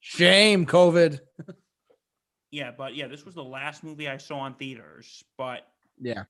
Shame, 0.00 0.66
COVID. 0.66 1.20
Yeah, 2.54 2.70
but 2.70 2.94
yeah, 2.94 3.08
this 3.08 3.24
was 3.24 3.34
the 3.34 3.42
last 3.42 3.82
movie 3.82 4.08
I 4.08 4.16
saw 4.16 4.46
in 4.46 4.54
theaters. 4.54 5.24
But 5.36 5.66
Yeah. 6.00 6.22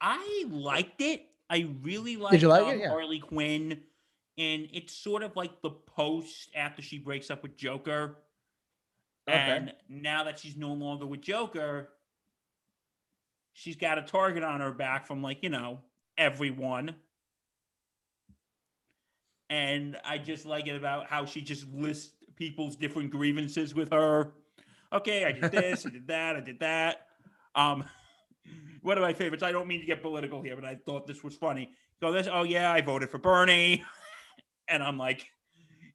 I 0.00 0.44
liked 0.50 1.00
it. 1.00 1.24
I 1.48 1.68
really 1.82 2.16
liked 2.16 2.42
you 2.42 2.48
like 2.48 2.64
um, 2.64 2.70
it? 2.70 2.80
Yeah. 2.80 2.88
Harley 2.88 3.20
Quinn, 3.20 3.80
and 4.36 4.68
it's 4.72 4.92
sort 4.92 5.22
of 5.22 5.36
like 5.36 5.62
the 5.62 5.70
post 5.70 6.50
after 6.56 6.82
she 6.82 6.98
breaks 6.98 7.30
up 7.30 7.44
with 7.44 7.56
Joker. 7.56 8.16
Okay. 9.28 9.38
And 9.38 9.72
now 9.88 10.24
that 10.24 10.40
she's 10.40 10.56
no 10.56 10.72
longer 10.72 11.06
with 11.06 11.20
Joker, 11.20 11.90
she's 13.52 13.76
got 13.76 13.98
a 13.98 14.02
target 14.02 14.42
on 14.42 14.60
her 14.60 14.72
back 14.72 15.06
from 15.06 15.22
like 15.22 15.44
you 15.44 15.48
know 15.48 15.78
everyone. 16.18 16.96
And 19.48 19.96
I 20.04 20.18
just 20.18 20.46
like 20.46 20.66
it 20.66 20.76
about 20.76 21.06
how 21.06 21.24
she 21.24 21.40
just 21.40 21.66
lists 21.72 22.12
people's 22.36 22.76
different 22.76 23.10
grievances 23.10 23.74
with 23.74 23.92
her. 23.92 24.32
Okay, 24.92 25.24
I 25.24 25.32
did 25.32 25.52
this, 25.52 25.86
I 25.86 25.90
did 25.90 26.06
that, 26.08 26.36
I 26.36 26.40
did 26.40 26.60
that. 26.60 27.06
Um, 27.54 27.84
one 28.82 28.96
of 28.96 29.02
my 29.02 29.12
favorites. 29.12 29.42
I 29.42 29.52
don't 29.52 29.66
mean 29.66 29.80
to 29.80 29.86
get 29.86 30.02
political 30.02 30.42
here, 30.42 30.54
but 30.54 30.64
I 30.64 30.76
thought 30.86 31.06
this 31.06 31.24
was 31.24 31.34
funny. 31.34 31.70
So 32.00 32.12
this, 32.12 32.28
oh 32.30 32.42
yeah, 32.42 32.72
I 32.72 32.80
voted 32.80 33.10
for 33.10 33.18
Bernie, 33.18 33.82
and 34.68 34.82
I'm 34.82 34.98
like, 34.98 35.26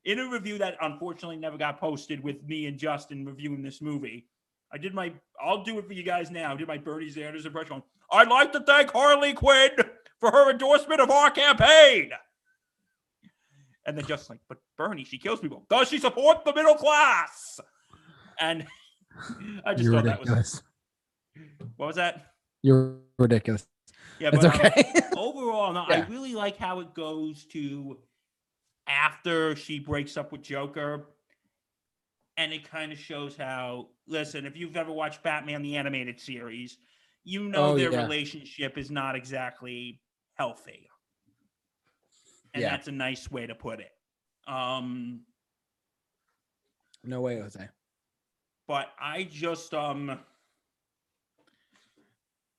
in 0.03 0.19
a 0.19 0.27
review 0.27 0.57
that 0.57 0.77
unfortunately 0.81 1.37
never 1.37 1.57
got 1.57 1.79
posted 1.79 2.23
with 2.23 2.43
me 2.43 2.65
and 2.65 2.77
Justin 2.77 3.25
reviewing 3.25 3.61
this 3.61 3.81
movie. 3.81 4.27
I 4.73 4.77
did 4.77 4.95
my, 4.95 5.13
I'll 5.39 5.63
do 5.63 5.77
it 5.77 5.85
for 5.85 5.93
you 5.93 6.03
guys 6.03 6.31
now. 6.31 6.53
I 6.53 6.55
did 6.55 6.67
my 6.67 6.77
Bernie 6.77 7.09
Sanders 7.09 7.45
impression. 7.45 7.83
I'd 8.11 8.29
like 8.29 8.51
to 8.53 8.61
thank 8.61 8.91
Harley 8.91 9.33
Quinn 9.33 9.71
for 10.19 10.31
her 10.31 10.49
endorsement 10.49 11.01
of 11.01 11.11
our 11.11 11.29
campaign. 11.29 12.11
And 13.85 13.97
then 13.97 14.05
just 14.05 14.29
like, 14.29 14.39
but 14.47 14.59
Bernie, 14.77 15.03
she 15.03 15.17
kills 15.17 15.39
people. 15.39 15.65
Does 15.69 15.89
she 15.89 15.97
support 15.97 16.45
the 16.45 16.53
middle 16.53 16.75
class? 16.75 17.59
And 18.39 18.65
I 19.65 19.73
just 19.73 19.83
You're 19.83 19.93
thought 19.93 20.05
that 20.05 20.19
was 20.19 20.61
what 21.77 21.87
was 21.87 21.95
that? 21.95 22.27
You're 22.61 22.97
ridiculous. 23.17 23.65
Yeah, 24.19 24.29
It's 24.33 24.43
but 24.45 24.53
um, 24.55 24.61
okay. 24.67 24.93
overall, 25.17 25.73
no, 25.73 25.83
I 25.87 26.05
really 26.09 26.35
like 26.35 26.57
how 26.57 26.79
it 26.81 26.93
goes 26.93 27.45
to 27.45 27.97
after 28.87 29.55
she 29.55 29.79
breaks 29.79 30.15
up 30.17 30.31
with 30.31 30.43
Joker. 30.43 31.07
And 32.37 32.53
it 32.53 32.69
kind 32.69 32.91
of 32.91 32.97
shows 32.99 33.35
how, 33.35 33.89
listen, 34.07 34.45
if 34.45 34.55
you've 34.55 34.77
ever 34.77 34.91
watched 34.91 35.21
Batman 35.23 35.61
the 35.63 35.75
Animated 35.75 36.19
Series, 36.19 36.77
you 37.23 37.49
know 37.49 37.71
Oh, 37.71 37.77
their 37.77 37.91
yeah. 37.91 38.03
relationship 38.03 38.77
is 38.77 38.89
not 38.89 39.15
exactly 39.15 40.01
healthy. 40.35 40.87
And 42.53 42.61
Yeah. 42.61 42.69
that's 42.71 42.87
a 42.87 42.91
nice 42.91 43.31
way 43.31 43.47
to 43.47 43.55
put 43.55 43.79
it. 43.79 43.91
Um, 44.47 45.25
no 47.03 47.21
way, 47.21 47.39
Jose. 47.39 47.69
but 48.67 48.89
I 48.99 49.23
just 49.23 49.73
um 49.73 50.19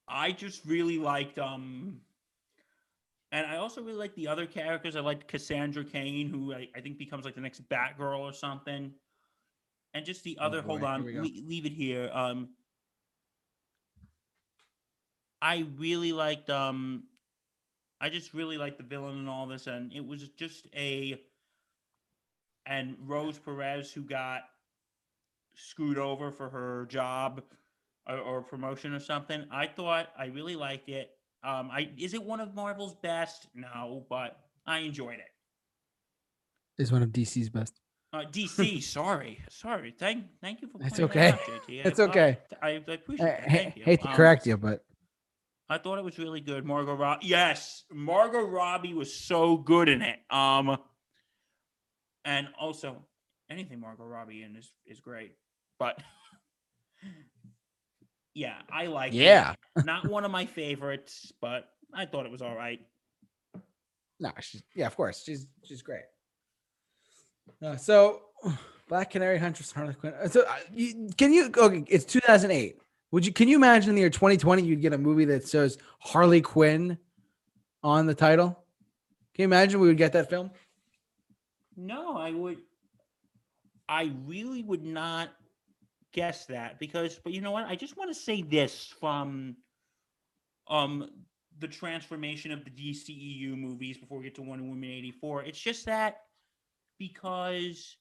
I 0.08 0.32
just 0.32 0.64
really 0.66 0.98
liked 0.98 1.38
um 1.38 2.00
and 3.32 3.46
I 3.46 3.56
also 3.56 3.80
really 3.82 3.96
like 3.98 4.14
the 4.14 4.28
other 4.28 4.46
characters. 4.46 4.94
I 4.96 5.00
liked 5.00 5.26
Cassandra 5.26 5.84
Cain, 5.84 6.28
who 6.28 6.52
I, 6.54 6.68
I 6.76 6.80
think 6.80 6.98
becomes 6.98 7.24
like 7.24 7.34
the 7.34 7.40
next 7.40 7.66
Batgirl 7.68 8.18
or 8.18 8.32
something. 8.32 8.92
And 9.94 10.04
just 10.04 10.22
the 10.24 10.36
Oh, 10.40 10.46
other, 10.46 10.62
hold 10.62 10.82
on, 10.82 11.00
here 11.00 11.06
we 11.06 11.12
go. 11.14 11.20
le- 11.22 11.48
leave 11.48 11.66
it 11.66 11.72
here. 11.72 12.10
Um 12.12 12.56
I 15.40 15.66
really 15.76 16.12
liked 16.12 16.50
um 16.50 17.04
I 18.02 18.08
just 18.08 18.34
really 18.34 18.58
liked 18.58 18.78
the 18.78 18.84
villain 18.84 19.16
and 19.16 19.28
all 19.28 19.46
this, 19.46 19.68
and 19.68 19.92
it 19.92 20.04
was 20.04 20.28
just 20.30 20.66
a 20.74 21.20
and 22.66 22.96
Rose 23.06 23.38
Perez 23.38 23.92
who 23.92 24.02
got 24.02 24.42
screwed 25.54 25.98
over 25.98 26.30
for 26.32 26.48
her 26.48 26.86
job 26.86 27.42
or, 28.08 28.18
or 28.18 28.42
promotion 28.42 28.92
or 28.92 29.00
something. 29.00 29.44
I 29.52 29.68
thought 29.68 30.08
I 30.18 30.26
really 30.26 30.56
liked 30.56 30.88
it. 30.88 31.10
Um, 31.44 31.70
I 31.72 31.90
is 31.96 32.12
it 32.12 32.22
one 32.22 32.40
of 32.40 32.54
Marvel's 32.56 32.96
best? 32.96 33.46
No, 33.54 34.04
but 34.10 34.36
I 34.66 34.78
enjoyed 34.80 35.20
it. 35.20 36.82
Is 36.82 36.90
one 36.90 37.02
of 37.02 37.10
DC's 37.10 37.50
best. 37.50 37.80
Uh, 38.12 38.24
DC, 38.32 38.82
sorry, 38.82 39.40
sorry. 39.48 39.94
Thank, 39.96 40.24
thank 40.40 40.60
you 40.60 40.68
for. 40.68 40.78
It's 40.84 40.98
okay. 40.98 41.28
out, 41.30 41.38
JT. 41.40 41.86
It's 41.86 42.00
I- 42.00 42.02
okay. 42.04 42.38
I, 42.60 42.68
I 42.68 42.92
appreciate 42.92 43.26
I 43.28 43.40
ha- 43.42 43.46
Thank 43.48 43.76
you. 43.76 43.84
hate 43.84 44.02
to 44.02 44.08
Um, 44.08 44.14
correct 44.14 44.44
you, 44.46 44.56
but 44.56 44.84
I 45.72 45.78
thought 45.78 45.98
it 45.98 46.04
was 46.04 46.18
really 46.18 46.40
good. 46.40 46.64
Margot 46.64 46.94
Robbie. 46.94 47.26
Yes, 47.26 47.84
Margot 47.90 48.42
Robbie 48.42 48.94
was 48.94 49.14
so 49.14 49.56
good 49.56 49.88
in 49.88 50.02
it. 50.02 50.18
Um, 50.30 50.76
and 52.24 52.48
also 52.60 53.04
anything 53.50 53.80
Margot 53.80 54.04
Robbie 54.04 54.42
in 54.42 54.56
is 54.56 54.72
is 54.86 55.00
great. 55.00 55.32
But 55.78 55.98
yeah, 58.34 58.58
I 58.70 58.86
like. 58.86 59.12
Yeah. 59.12 59.54
Not 59.84 60.08
one 60.08 60.24
of 60.24 60.30
my 60.30 60.46
favorites, 60.46 61.32
but 61.40 61.68
I 61.94 62.06
thought 62.06 62.26
it 62.26 62.32
was 62.32 62.42
all 62.42 62.54
right. 62.54 62.80
no, 64.20 64.30
she's 64.40 64.62
yeah, 64.74 64.86
of 64.86 64.96
course, 64.96 65.22
she's 65.24 65.46
she's 65.64 65.82
great. 65.82 66.04
Uh, 67.62 67.76
so, 67.76 68.20
Black 68.88 69.10
Canary 69.10 69.38
Huntress 69.38 69.72
Harley 69.72 69.94
Quinn. 69.94 70.14
uh, 70.14 70.28
So, 70.28 70.42
uh, 70.42 70.54
you, 70.72 71.10
can 71.16 71.32
you? 71.32 71.50
Okay, 71.56 71.84
it's 71.88 72.04
2008. 72.04 72.76
Would 73.12 73.26
you? 73.26 73.32
Can 73.32 73.46
you 73.46 73.56
imagine 73.56 73.90
in 73.90 73.94
the 73.94 74.00
year 74.00 74.10
2020 74.10 74.62
you'd 74.62 74.80
get 74.80 74.94
a 74.94 74.98
movie 74.98 75.26
that 75.26 75.46
says 75.46 75.78
Harley 76.00 76.40
Quinn 76.40 76.98
on 77.82 78.06
the 78.06 78.14
title? 78.14 78.58
Can 79.34 79.42
you 79.42 79.44
imagine 79.44 79.80
we 79.80 79.88
would 79.88 79.98
get 79.98 80.12
that 80.14 80.28
film? 80.28 80.50
No, 81.76 82.16
I 82.16 82.32
would. 82.32 82.58
I 83.88 84.12
really 84.26 84.62
would 84.62 84.84
not 84.84 85.30
guess 86.12 86.46
that 86.46 86.78
because, 86.78 87.20
but 87.22 87.32
you 87.32 87.42
know 87.42 87.50
what? 87.50 87.66
I 87.66 87.76
just 87.76 87.96
want 87.96 88.10
to 88.10 88.18
say 88.18 88.42
this 88.42 88.92
from 88.98 89.56
um 90.68 91.10
the 91.58 91.68
transformation 91.68 92.50
of 92.50 92.64
the 92.64 92.70
DCEU 92.70 93.56
movies 93.56 93.98
before 93.98 94.18
we 94.18 94.24
get 94.24 94.34
to 94.36 94.42
Wonder 94.42 94.64
Woman 94.64 94.88
84. 94.88 95.44
It's 95.44 95.60
just 95.60 95.84
that 95.84 96.22
because 96.98 97.96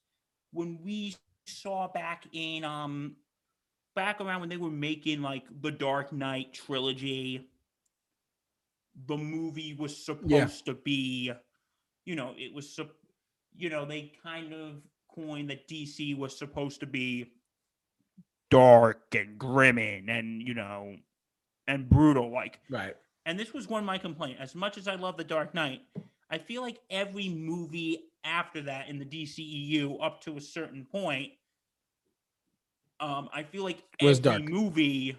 when 0.54 0.80
we 0.82 1.16
saw 1.48 1.90
back 1.90 2.26
in 2.32 2.64
um 2.64 3.18
back 3.96 4.22
around 4.22 4.40
when 4.42 4.50
they 4.50 4.58
were 4.58 4.70
making 4.70 5.22
like 5.22 5.44
the 5.62 5.72
Dark 5.72 6.12
Knight 6.14 6.54
trilogy 6.54 7.48
the 9.08 9.18
movie 9.18 9.74
was 9.74 10.06
supposed 10.06 10.30
Yeah. 10.30 10.48
to 10.66 10.74
be, 10.74 11.32
you 12.06 12.16
know, 12.16 12.36
it 12.38 12.54
was, 12.54 12.78
you 13.56 13.70
know, 13.70 13.86
they 13.86 14.12
kind 14.22 14.54
of 14.54 14.82
coined 15.14 15.50
that 15.50 15.68
DC 15.68 16.14
was 16.18 16.38
supposed 16.38 16.80
to 16.82 16.86
be 16.86 17.32
dark 18.50 19.16
and 19.16 19.38
grim 19.40 19.78
and, 19.78 20.10
and 20.10 20.42
you 20.46 20.54
know, 20.54 20.98
and 21.68 21.90
brutal. 21.90 22.30
Like, 22.32 22.60
Right. 22.70 22.96
and 23.26 23.40
this 23.40 23.54
was 23.54 23.68
one 23.68 23.80
of 23.80 23.86
my 23.86 23.98
complaint. 23.98 24.40
As 24.40 24.56
much 24.56 24.78
as 24.78 24.88
I 24.88 24.96
love 24.96 25.18
The 25.18 25.24
Dark 25.24 25.54
Knight, 25.54 25.82
I 26.30 26.38
feel 26.38 26.62
like 26.62 26.82
every 26.90 27.30
movie 27.30 28.10
after 28.24 28.62
that 28.64 28.90
in 28.90 29.00
the 29.00 29.06
DCEU 29.06 29.98
up 30.02 30.22
to 30.22 30.38
a 30.38 30.42
certain 30.42 30.86
point, 30.86 31.32
um, 33.02 33.30
I 33.34 33.44
feel 33.44 33.64
like 33.64 33.84
Was 34.02 34.20
every 34.20 34.40
dark. 34.40 34.44
movie 34.50 35.18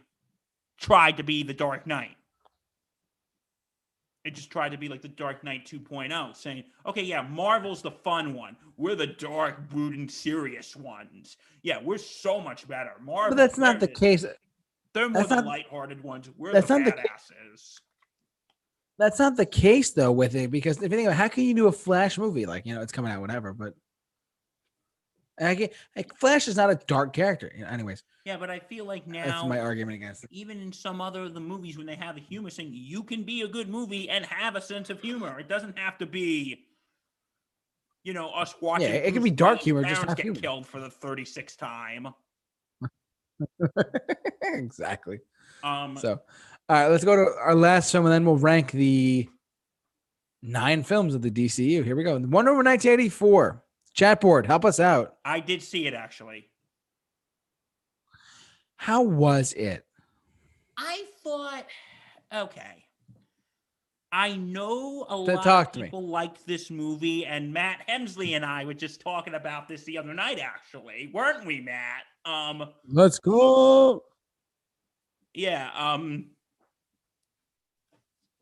tried 0.79 1.17
to 1.19 1.23
be 1.23 1.43
The 1.43 1.53
Dark 1.55 1.87
Knight. 1.87 2.17
It 4.25 4.37
just 4.37 4.51
tried 4.51 4.71
to 4.71 4.79
be 4.79 4.89
like 4.89 5.03
The 5.03 5.09
Dark 5.09 5.43
Knight 5.43 5.67
2.0, 5.67 6.37
saying, 6.37 6.63
okay, 6.87 7.03
yeah, 7.03 7.23
Marvel's 7.23 7.83
the 7.83 7.91
fun 7.91 8.35
one. 8.35 8.57
We're 8.77 8.95
the 8.95 9.09
dark, 9.09 9.69
brooding, 9.69 10.09
serious 10.09 10.77
ones. 10.77 11.37
Yeah, 11.63 11.79
we're 11.83 11.99
so 11.99 12.41
much 12.41 12.69
better. 12.69 12.93
Marvel, 13.05 13.31
But 13.31 13.37
that's 13.37 13.59
not 13.59 13.81
the 13.81 13.89
case. 13.89 14.25
They're 14.95 15.09
more 15.09 15.23
that's 15.23 15.29
the 15.29 15.37
not- 15.37 15.47
lighthearted 15.47 16.03
ones. 16.05 16.31
We're 16.39 16.53
that's 16.53 16.69
the 16.69 16.79
not 16.79 16.95
the. 16.97 17.03
That's 18.99 19.19
not 19.19 19.37
the 19.37 19.47
case 19.47 19.91
though 19.91 20.13
with 20.13 20.37
it 20.37 20.51
because 20.51 20.77
if 20.77 20.83
you 20.85 20.89
think 20.91 21.07
about 21.07 21.15
it, 21.15 21.17
how 21.17 21.27
can 21.29 21.45
you 21.45 21.55
do 21.55 21.67
a 21.67 21.73
Flash 21.73 22.19
movie 22.19 22.47
like 22.47 22.67
you 22.67 22.75
know 22.75 22.83
it's 22.83 22.93
coming 22.93 23.11
out 23.11 23.21
whatever, 23.21 23.53
but 23.53 23.75
I 25.49 25.55
can, 25.55 25.69
like 25.97 26.15
Flash 26.19 26.49
is 26.49 26.57
not 26.57 26.71
a 26.71 26.75
dark 26.87 27.13
character. 27.13 27.51
Anyways, 27.69 28.03
Yeah, 28.25 28.37
but 28.37 28.51
I 28.51 28.59
feel 28.59 28.85
like 28.85 29.07
now 29.07 29.27
that's 29.27 29.45
my 29.47 29.59
argument 29.59 29.97
against 29.97 30.25
it. 30.25 30.31
even 30.33 30.61
in 30.61 30.73
some 30.73 31.01
other 31.01 31.23
of 31.23 31.35
the 31.35 31.41
movies, 31.41 31.77
when 31.77 31.87
they 31.87 31.97
have 31.97 32.17
a 32.17 32.21
humor 32.21 32.51
thing, 32.51 32.71
you 32.73 33.03
can 33.03 33.23
be 33.23 33.43
a 33.43 33.49
good 33.49 33.69
movie 33.69 34.09
and 34.09 34.25
have 34.27 34.57
a 34.57 34.61
sense 34.61 34.91
of 34.91 35.01
humor. 35.01 35.39
It 35.39 35.49
doesn't 35.49 35.79
have 35.79 35.99
to 35.99 36.07
be, 36.07 36.67
you 38.05 38.13
know, 38.13 38.31
us 38.31 38.55
watching. 38.61 38.89
Yeah, 38.89 38.95
it 38.95 39.13
can 39.13 39.23
be 39.23 39.31
dark 39.31 39.61
humor, 39.61 39.83
just 39.85 40.07
get 40.07 40.21
humor. 40.21 40.41
killed 40.41 40.67
for 40.67 40.81
the 40.81 40.91
thirty 40.91 41.25
sixth 41.25 41.59
time. 41.59 42.09
exactly. 44.43 45.21
Um, 45.65 45.97
So, 45.97 46.21
all 46.69 46.77
right, 46.77 46.89
let's 46.89 47.05
go 47.05 47.17
to 47.17 47.31
our 47.41 47.55
last 47.55 47.93
film 47.93 48.05
and 48.07 48.13
then 48.13 48.25
we'll 48.25 48.37
rank 48.37 48.73
the 48.73 49.29
nine 50.43 50.83
films 50.83 51.15
of 51.15 51.23
the 51.23 51.31
DCU. 51.31 51.85
Here 51.85 51.97
we 51.97 52.05
go. 52.05 52.13
Wonder 52.15 52.53
Woman 52.53 52.67
1984. 52.67 53.63
Chat 53.95 54.21
board, 54.21 54.47
help 54.47 54.65
us 54.65 54.81
out. 54.81 55.17
I 55.25 55.41
did 55.41 55.63
see 55.63 55.87
it 55.87 55.95
actually. 55.95 56.49
How 58.77 59.03
was 59.03 59.53
it? 59.53 59.85
I 60.77 61.05
thought, 61.23 61.67
okay. 62.35 62.85
I 64.11 64.37
know 64.37 65.07
a 65.09 65.17
lot 65.17 65.47
of 65.47 65.73
people 65.73 66.07
liked 66.07 66.47
this 66.47 66.71
movie, 66.71 67.25
and 67.25 67.53
Matt 67.53 67.87
Hemsley 67.89 68.37
and 68.37 68.45
I 68.45 68.65
were 68.67 68.75
just 68.75 69.01
talking 69.01 69.35
about 69.35 69.69
this 69.69 69.85
the 69.85 69.97
other 69.97 70.13
night, 70.13 70.39
actually, 70.39 71.11
weren't 71.15 71.47
we, 71.47 71.61
Matt? 71.61 72.03
Um, 72.27 72.69
Let's 72.87 73.19
go. 73.19 74.03
yeah, 75.33 75.71
um, 75.75 76.27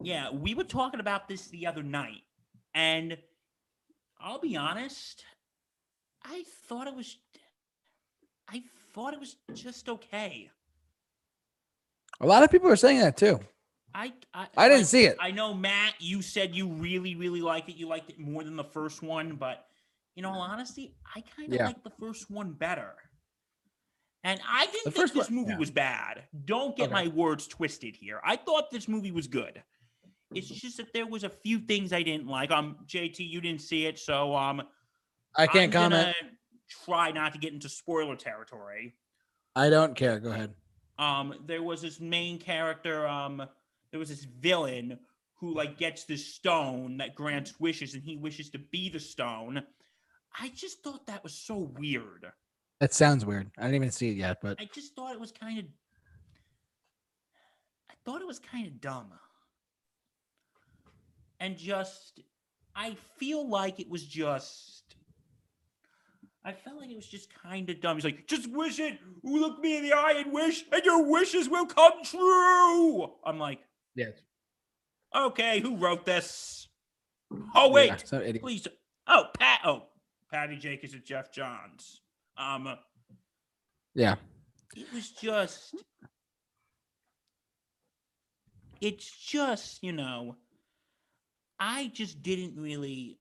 yeah, 0.03 0.31
we 0.33 0.55
were 0.55 0.65
talking 0.65 0.99
about 0.99 1.29
this 1.29 1.47
the 1.49 1.67
other 1.69 1.85
night, 1.85 2.23
and 2.75 3.17
I'll 4.21 4.41
be 4.41 4.57
honest, 4.57 5.25
I 6.25 6.45
thought 6.69 6.87
it 6.87 6.95
was, 6.95 7.17
I 8.49 8.63
thought 8.95 9.15
it 9.15 9.21
was 9.21 9.37
just 9.55 9.89
okay. 9.89 10.51
A 12.21 12.27
lot 12.27 12.43
of 12.43 12.51
people 12.51 12.69
are 12.69 12.77
saying 12.77 13.01
that 13.01 13.17
too. 13.17 13.41
I 13.95 14.13
I, 14.35 14.47
I 14.57 14.69
didn't 14.69 14.81
like, 14.83 14.87
see 14.87 15.05
it. 15.05 15.17
I 15.19 15.31
know 15.31 15.55
Matt, 15.55 15.95
you 15.99 16.23
said 16.23 16.55
you 16.55 16.69
really 16.69 17.15
really 17.17 17.41
liked 17.41 17.69
it. 17.69 17.77
You 17.77 17.89
liked 17.89 18.11
it 18.11 18.19
more 18.19 18.45
than 18.45 18.57
the 18.57 18.65
first 18.65 19.03
one, 19.03 19.37
but 19.37 19.67
in 20.17 20.25
all 20.25 20.41
honesty, 20.41 20.95
I 21.17 21.23
kind 21.37 21.49
of 21.53 21.55
Yeah. 21.59 21.67
like 21.67 21.83
the 21.83 21.93
first 21.99 22.31
one 22.31 22.53
better. 22.53 22.93
And 24.23 24.39
I 24.47 24.67
didn't 24.67 24.85
The 24.85 24.91
think 24.91 25.13
this 25.15 25.31
one- 25.31 25.35
movie 25.39 25.53
yeah. 25.53 25.59
was 25.59 25.71
bad. 25.71 26.25
Don't 26.45 26.77
get 26.77 26.93
Okay. 26.93 26.93
my 26.93 27.09
words 27.09 27.47
twisted 27.47 27.97
here. 27.97 28.21
I 28.23 28.37
thought 28.37 28.71
this 28.71 28.87
movie 28.87 29.13
was 29.13 29.27
good. 29.27 29.63
It's 30.33 30.47
just 30.47 30.77
that 30.77 30.93
there 30.93 31.07
was 31.07 31.25
a 31.25 31.31
few 31.31 31.59
things 31.59 31.93
I 31.93 32.03
didn't 32.03 32.27
like. 32.29 32.51
Um, 32.53 32.77
JT, 32.87 33.25
you 33.27 33.41
didn't 33.41 33.63
see 33.63 33.87
it, 33.87 33.99
so 33.99 34.37
um, 34.37 34.63
I 35.37 35.47
can't 35.47 35.75
I'm 35.75 35.91
comment. 35.91 36.17
Try 36.85 37.11
not 37.13 37.33
to 37.33 37.39
get 37.39 37.53
into 37.53 37.69
spoiler 37.69 38.17
territory. 38.17 38.95
I 39.57 39.71
don't 39.71 39.95
care. 39.97 40.19
Go 40.21 40.31
ahead. 40.31 40.55
um 40.99 41.35
there 41.47 41.63
was 41.63 41.83
this 41.83 42.01
main 42.01 42.39
character 42.39 43.07
um 43.07 43.43
there 43.91 43.99
was 43.99 44.09
this 44.11 44.25
villain 44.25 44.99
who 45.35 45.55
like 45.55 45.79
gets 45.79 46.05
this 46.05 46.35
stone 46.35 46.99
that 46.99 47.15
grants 47.15 47.59
wishes 47.59 47.95
and 47.95 48.03
he 48.05 48.17
wishes 48.17 48.51
to 48.51 48.59
be 48.59 48.89
the 48.91 49.01
stone 49.01 49.63
i 50.39 50.49
just 50.55 50.83
thought 50.85 51.07
that 51.07 51.23
was 51.25 51.33
so 51.35 51.57
weird 51.79 52.27
That 52.81 52.93
sounds 52.95 53.25
weird. 53.25 53.51
I 53.59 53.63
didn't 53.63 53.77
even 53.77 53.91
see 53.91 54.11
it 54.11 54.17
yet, 54.17 54.39
but 54.43 54.61
i 54.61 54.69
just 54.75 54.95
thought 54.95 55.13
it 55.15 55.21
was 55.21 55.33
kind 55.33 55.59
of 55.59 55.65
i 57.91 57.95
thought 58.05 58.21
it 58.21 58.27
was 58.27 58.39
kind 58.39 58.67
of 58.67 58.81
dumb 58.81 59.13
and 61.41 61.57
just 61.57 62.21
i 62.77 62.97
feel 63.19 63.49
like 63.49 63.81
it 63.81 63.89
was 63.89 64.05
just 64.07 64.80
I 66.45 66.53
felt 66.53 66.79
like 66.79 66.91
it 66.91 66.97
was 66.97 67.07
just 67.07 67.29
kind 67.35 67.69
of 67.69 67.81
dumb. 67.81 67.97
He's 67.97 68.05
like, 68.05 68.27
just 68.27 68.51
wish 68.51 68.79
it. 68.79 68.99
Look 69.23 69.61
me 69.61 69.77
in 69.77 69.83
the 69.83 69.93
eye 69.93 70.23
and 70.25 70.33
wish, 70.33 70.65
and 70.73 70.83
your 70.85 71.05
wishes 71.11 71.49
will 71.51 71.67
come 71.67 72.03
true. 72.03 73.13
I'm 73.25 73.39
like, 73.39 73.61
yeah. 73.95 74.07
okay, 75.15 75.61
who 75.61 75.77
wrote 75.77 76.07
this? 76.07 76.69
Oh 77.55 77.71
wait, 77.71 77.93
yeah, 78.11 78.33
please. 78.41 78.67
Oh, 79.07 79.25
Pat. 79.39 79.61
Oh, 79.65 79.83
Patty 80.33 80.57
Jacobs 80.57 80.95
and 80.95 81.05
Geoff 81.05 81.31
Johns. 81.31 82.01
Um, 82.37 82.77
Yeah. 83.95 84.15
it 84.77 84.87
was 84.95 85.11
just. 85.11 85.75
It's 88.81 89.11
just 89.11 89.83
you 89.83 89.93
know. 89.93 90.37
I 91.59 91.91
just 91.93 92.23
didn't 92.23 92.57
really. 92.57 93.19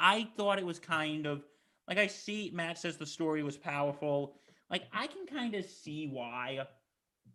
I 0.00 0.26
thought 0.36 0.58
it 0.58 0.64
was 0.64 0.78
kind 0.78 1.26
of 1.26 1.44
like 1.86 1.98
I 1.98 2.06
see 2.06 2.50
Matt 2.54 2.78
says 2.78 2.96
the 2.96 3.06
story 3.06 3.42
was 3.42 3.56
powerful. 3.56 4.34
Like 4.70 4.84
I 4.92 5.06
can 5.06 5.26
kind 5.26 5.54
of 5.54 5.64
see 5.66 6.08
why. 6.10 6.66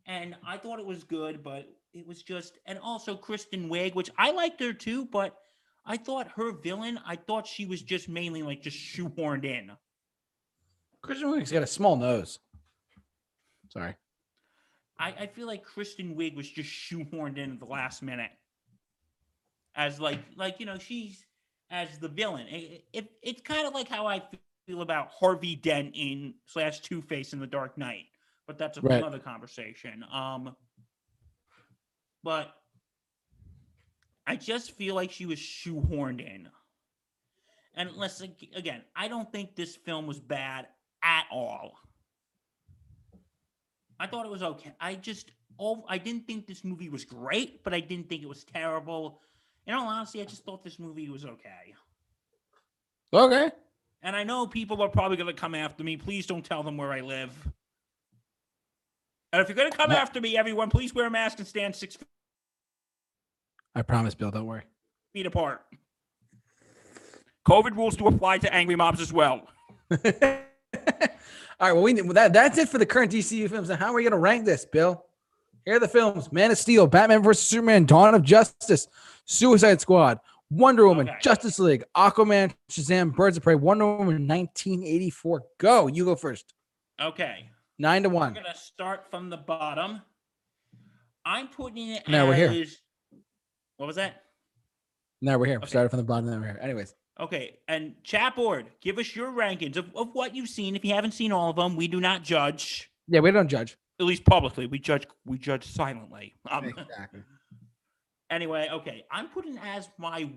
And 0.07 0.35
I 0.45 0.57
thought 0.57 0.79
it 0.79 0.85
was 0.85 1.03
good, 1.03 1.43
but 1.43 1.69
it 1.93 2.05
was 2.05 2.23
just 2.23 2.57
and 2.65 2.79
also 2.79 3.15
Kristen 3.15 3.69
Wiig, 3.69 3.93
which 3.95 4.09
I 4.17 4.31
liked 4.31 4.59
her 4.61 4.73
too, 4.73 5.05
but 5.05 5.37
I 5.85 5.97
thought 5.97 6.27
her 6.35 6.51
villain, 6.51 6.99
I 7.05 7.15
thought 7.15 7.45
she 7.45 7.65
was 7.65 7.81
just 7.81 8.09
mainly 8.09 8.41
like 8.41 8.61
just 8.61 8.77
shoehorned 8.77 9.45
in. 9.45 9.71
Kristen 11.01 11.29
Wiig's 11.29 11.51
got 11.51 11.61
a 11.61 11.67
small 11.67 11.95
nose. 11.95 12.39
Sorry. 13.69 13.93
I, 14.97 15.13
I 15.19 15.27
feel 15.27 15.45
like 15.45 15.63
Kristen 15.63 16.15
Wiig 16.15 16.35
was 16.35 16.49
just 16.49 16.69
shoehorned 16.69 17.37
in 17.37 17.51
at 17.51 17.59
the 17.59 17.65
last 17.65 18.01
minute. 18.01 18.31
As 19.75 19.99
like 19.99 20.19
like 20.35 20.59
you 20.59 20.65
know, 20.65 20.79
she's 20.79 21.25
as 21.71 21.99
the 21.99 22.07
villain. 22.07 22.47
It, 22.47 22.85
it 22.93 23.11
it's 23.21 23.41
kind 23.41 23.67
of 23.67 23.73
like 23.73 23.89
how 23.89 24.05
I 24.07 24.21
feel 24.21 24.81
about 24.81 25.09
Harvey 25.19 25.55
Dent 25.55 25.91
in 25.95 26.35
slash 26.45 26.79
Two 26.81 27.01
Face 27.01 27.33
in 27.33 27.39
The 27.39 27.47
Dark 27.47 27.77
Knight, 27.77 28.05
but 28.47 28.57
that's 28.57 28.77
a 28.77 28.81
whole 28.81 28.87
Right. 28.87 29.03
other 29.03 29.19
conversation. 29.19 30.03
Um, 30.11 30.55
but 32.23 32.53
I 34.25 34.35
just 34.35 34.71
feel 34.71 34.95
like 34.95 35.11
she 35.11 35.25
was 35.25 35.39
shoehorned 35.39 36.19
in. 36.21 36.49
And 37.75 37.91
let's 37.95 38.21
again, 38.55 38.81
I 38.95 39.07
don't 39.07 39.31
think 39.31 39.55
this 39.55 39.75
film 39.75 40.07
was 40.07 40.19
bad 40.19 40.67
at 41.03 41.25
all. 41.31 41.77
I 43.99 44.07
thought 44.07 44.25
it 44.25 44.31
was 44.31 44.43
okay. 44.43 44.73
I 44.79 44.95
just 44.95 45.31
oh, 45.59 45.85
I 45.87 45.97
didn't 45.97 46.27
think 46.27 46.47
this 46.47 46.63
movie 46.63 46.89
was 46.89 47.05
great, 47.05 47.63
but 47.63 47.73
I 47.73 47.79
didn't 47.79 48.09
think 48.09 48.23
it 48.23 48.29
was 48.29 48.43
terrible. 48.43 49.21
In 49.67 49.73
all 49.73 49.87
honesty, 49.87 50.21
I 50.21 50.25
just 50.25 50.43
thought 50.43 50.63
this 50.63 50.77
movie 50.79 51.09
was 51.09 51.25
okay. 51.25 51.73
Okay. 53.13 53.49
And 54.03 54.15
I 54.15 54.23
know 54.23 54.45
people 54.45 54.81
are 54.81 54.89
probably 54.89 55.17
going 55.17 55.27
to 55.27 55.33
come 55.33 55.55
after 55.55 55.83
me. 55.83 55.97
Please 55.97 56.27
don't 56.27 56.45
tell 56.45 56.61
them 56.63 56.77
where 56.77 56.91
I 56.91 57.01
live. 57.01 57.31
And 59.33 59.41
if 59.41 59.49
you're 59.49 59.55
going 59.55 59.71
to 59.71 59.75
come 59.77 59.89
No. 59.89 59.95
after 59.97 60.21
me, 60.21 60.37
everyone, 60.37 60.69
please 60.69 60.93
wear 60.93 61.07
a 61.07 61.09
mask 61.09 61.39
and 61.39 61.47
stand 61.47 61.75
six 61.75 61.95
feet. 61.95 62.07
I 63.73 63.81
promise, 63.81 64.13
Bill. 64.13 64.31
Don't 64.31 64.45
worry. 64.45 64.63
feet 65.13 65.25
apart. 65.25 65.61
COVID 67.47 67.75
rules 67.75 67.95
do 67.95 68.07
apply 68.07 68.37
to 68.39 68.53
angry 68.53 68.75
mobs 68.75 69.01
as 69.01 69.11
well. 69.11 69.47
All 69.91 69.99
right. 71.61 71.73
Well, 71.73 71.81
we 71.83 71.93
that 71.93 72.33
that's 72.33 72.57
it 72.57 72.69
for 72.69 72.77
the 72.77 72.85
current 72.85 73.11
DCU 73.11 73.49
films. 73.49 73.69
And 73.69 73.79
how 73.79 73.87
are 73.91 73.93
we 73.93 74.03
gonna 74.03 74.17
rank 74.17 74.45
this, 74.45 74.65
Bill? 74.65 75.03
Here 75.65 75.75
are 75.75 75.79
the 75.79 75.87
films: 75.87 76.31
Man 76.31 76.51
of 76.51 76.57
Steel, 76.57 76.87
Batman 76.87 77.21
vs 77.21 77.43
Superman, 77.45 77.85
Dawn 77.85 78.15
of 78.15 78.23
Justice, 78.23 78.87
Suicide 79.25 79.81
Squad, 79.81 80.19
Wonder 80.49 80.87
Woman, 80.87 81.09
Okay. 81.09 81.17
Justice 81.21 81.59
League, 81.59 81.83
Aquaman, 81.97 82.53
Shazam, 82.71 83.13
Birds 83.15 83.37
of 83.37 83.43
Prey, 83.43 83.55
Wonder 83.55 83.85
Woman, 83.85 84.27
1984. 84.27 85.43
Go. 85.57 85.87
You 85.87 86.05
go 86.05 86.15
first. 86.15 86.53
Okay. 87.01 87.49
Nine 87.79 88.03
to 88.03 88.09
one. 88.09 88.15
We're 88.15 88.25
one. 88.25 88.33
going 88.35 88.45
to 88.53 88.57
start 88.59 89.09
from 89.09 89.29
the 89.29 89.37
bottom. 89.37 90.01
I'm 91.25 91.47
putting 91.47 91.89
it 91.89 92.07
No, 92.07 92.27
we're 92.27 92.35
here. 92.49 92.65
what 93.77 93.87
was 93.87 93.95
that? 93.95 94.21
Now 95.21 95.37
we're 95.37 95.47
here. 95.47 95.57
Okay. 95.57 95.67
Started 95.67 95.89
from 95.89 95.97
the 95.97 96.03
bottom. 96.03 96.29
Now 96.29 96.37
we're 96.39 96.45
here. 96.45 96.59
Anyways, 96.61 96.93
Okay, 97.17 97.59
and 97.69 97.95
chat 98.03 98.35
board, 98.35 98.65
give 98.81 98.97
us 98.97 99.15
your 99.15 99.31
rankings 99.31 99.77
of, 99.77 99.85
of 99.95 100.09
what 100.13 100.35
you've 100.35 100.49
seen. 100.49 100.75
If 100.75 100.83
you 100.83 100.93
haven't 100.93 101.13
seen 101.13 101.31
all 101.31 101.49
of 101.49 101.55
them, 101.55 101.77
we 101.77 101.87
do 101.87 102.01
not 102.01 102.23
judge. 102.23 102.91
yeah, 103.07 103.21
we 103.21 103.31
don't 103.31 103.47
judge. 103.47 103.77
At 104.01 104.05
least 104.05 104.25
publicly, 104.25 104.67
we 104.67 104.79
judge. 104.79 105.07
We 105.25 105.37
judge 105.37 105.65
silently. 105.65 106.35
Um, 106.51 106.65
Exactly. 106.65 107.21
Anyway, 108.29 108.69
okay, 108.71 109.05
I'm 109.11 109.29
putting 109.29 109.57
as 109.57 109.89
my 109.97 110.29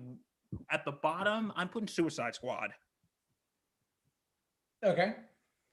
at 0.71 0.85
the 0.85 0.91
bottom. 0.91 1.53
I'm 1.55 1.69
putting 1.69 1.87
Suicide 1.87 2.35
Squad. 2.35 2.71
Okay. 4.83 5.13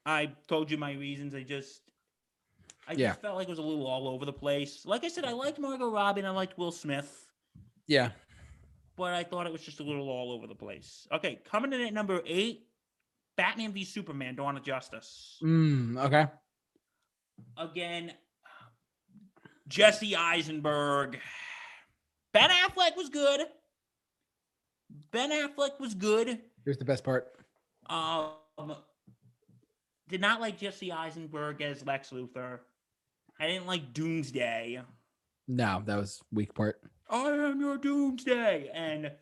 I 0.05 0.33
told 0.49 0.71
you 0.71 0.77
my 0.77 0.93
reasons. 0.93 1.35
I 1.35 1.43
just, 1.43 1.81
I 2.89 2.93
Yeah. 2.93 3.09
just 3.09 3.21
felt 3.23 3.37
like 3.37 3.49
it 3.49 3.51
was 3.51 3.59
a 3.59 3.63
little 3.63 3.87
all 3.87 4.09
over 4.09 4.25
the 4.25 4.33
place. 4.33 4.85
Like 4.85 5.05
I 5.05 5.09
said, 5.09 5.25
I 5.25 5.33
liked 5.33 5.59
Margot 5.59 5.91
Robbie 5.91 6.21
and 6.21 6.29
I 6.29 6.31
liked 6.31 6.59
Will 6.59 6.73
Smith, 6.73 7.27
Yeah. 7.87 8.13
but 8.97 9.15
I 9.15 9.25
thought 9.25 9.47
it 9.47 9.53
was 9.53 9.63
just 9.63 9.81
a 9.81 9.83
little 9.83 10.09
all 10.09 10.33
over 10.33 10.47
the 10.47 10.55
place. 10.55 11.07
Okay, 11.13 11.37
coming 11.45 11.73
in 11.73 11.81
at 11.81 11.93
number 11.93 12.23
eight, 12.27 12.69
Batman 13.37 13.73
v 13.73 13.85
Superman: 13.85 14.35
Dawn 14.37 14.57
of 14.57 14.63
Justice. 14.63 15.39
Mm, 15.43 15.99
okay. 16.05 16.27
Again, 17.57 18.15
Jesse 19.69 20.17
Eisenberg. 20.17 21.21
Ben 22.37 22.51
Affleck 22.51 22.95
was 22.99 23.09
good. 23.09 23.47
Ben 25.11 25.31
Affleck 25.31 25.81
was 25.81 25.95
good. 25.95 26.39
Here's 26.67 26.77
the 26.77 26.85
best 26.85 27.03
part. 27.03 27.29
Um, 27.89 28.75
did 30.11 30.21
not 30.21 30.43
like 30.43 30.59
Jesse 30.59 30.93
Eisenberg 30.93 31.63
as 31.63 31.87
Lex 31.87 32.11
Luthor. 32.11 32.59
I 33.41 33.47
didn't 33.47 33.67
like 33.67 33.95
Doomsday. 33.95 34.83
No, 35.49 35.83
that 35.87 35.97
was 35.97 36.21
weak 36.31 36.53
part. 36.55 36.79
I 37.09 37.23
am 37.29 37.59
your 37.59 37.79
Doomsday, 37.79 38.69
and 38.75 39.13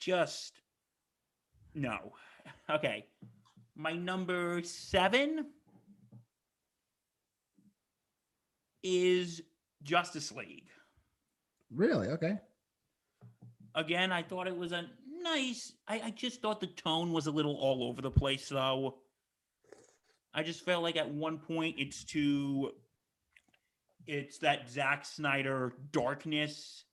just 0.00 0.62
no. 1.76 2.14
Okay, 2.68 3.06
my 3.76 3.92
number 3.92 4.62
seven 4.64 5.46
is 8.82 9.42
Justice 9.84 10.32
League. 10.32 10.70
Really? 11.74 12.08
Okay. 12.08 12.38
Again, 13.74 14.12
I 14.12 14.22
thought 14.22 14.46
it 14.46 14.56
was 14.56 14.72
a 14.72 14.84
nice. 15.22 15.72
I, 15.88 16.00
I 16.04 16.10
just 16.10 16.40
thought 16.40 16.60
the 16.60 16.68
tone 16.68 17.12
was 17.12 17.26
a 17.26 17.30
little 17.32 17.56
all 17.56 17.88
over 17.88 18.00
the 18.00 18.10
place, 18.10 18.48
though. 18.48 18.96
I 20.32 20.42
just 20.42 20.64
felt 20.64 20.82
like 20.82 20.96
at 20.96 21.10
one 21.10 21.38
point 21.38 21.76
it's 21.78 22.04
too. 22.04 22.70
It's 24.06 24.38
that 24.38 24.68
Zack 24.68 25.04
Snyder 25.06 25.72
darkness, 25.90 26.84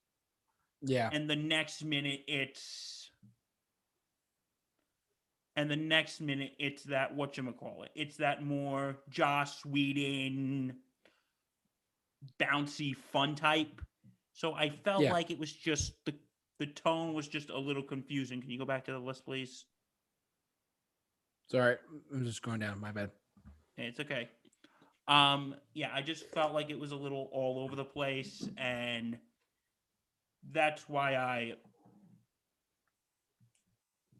Yeah. 0.82 1.10
and 1.12 1.30
the 1.30 1.36
next 1.36 1.84
minute 1.84 2.22
it's. 2.28 3.10
And 5.58 5.70
the 5.70 5.76
next 5.76 6.22
minute 6.22 6.54
it's 6.58 6.84
that 6.84 7.14
what 7.14 7.38
you 7.38 7.44
call 7.52 7.84
it? 7.84 7.92
It's 7.94 8.18
that 8.18 8.42
more 8.42 8.96
Joss 9.10 9.66
Whedon, 9.66 10.78
bouncy 12.40 12.96
fun 12.96 13.36
type. 13.36 13.82
So 14.34 14.54
I 14.54 14.70
felt 14.70 15.04
Yeah. 15.04 15.12
like 15.12 15.32
it 15.32 15.40
was 15.40 15.52
just 15.52 16.04
the 16.06 16.18
the 16.58 16.68
tone 16.68 17.16
was 17.16 17.28
just 17.28 17.50
a 17.50 17.58
little 17.58 17.82
confusing. 17.82 18.40
Can 18.40 18.52
you 18.52 18.60
go 18.60 18.66
back 18.66 18.86
to 18.86 18.92
the 18.92 19.00
list, 19.00 19.26
please? 19.26 19.66
Sorry. 21.48 21.78
I'm 22.14 22.24
just 22.24 22.44
going 22.44 22.60
down. 22.60 22.80
My 22.80 22.92
bad. 22.92 23.12
It's 23.78 24.00
okay. 24.00 24.30
Um, 25.08 25.56
yeah, 25.74 25.92
I 25.92 26.04
just 26.04 26.30
felt 26.32 26.54
like 26.54 26.70
it 26.70 26.80
was 26.80 26.92
a 26.92 26.96
little 26.96 27.30
all 27.32 27.60
over 27.60 27.76
the 27.76 27.84
place, 27.84 28.48
and 28.58 29.18
that's 30.52 30.88
why 30.88 31.16
I 31.16 31.56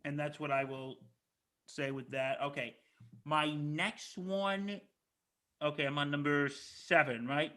and 0.04 0.20
that's 0.20 0.40
what 0.40 0.50
I 0.52 0.64
will 0.64 0.98
say 1.68 1.92
with 1.92 2.10
that. 2.10 2.42
Okay. 2.42 2.76
My 3.24 3.52
next 3.54 4.18
one 4.18 4.82
okay, 5.62 5.86
I'm 5.86 5.98
on 5.98 6.12
number 6.12 6.50
seven, 6.50 7.28
right? 7.28 7.52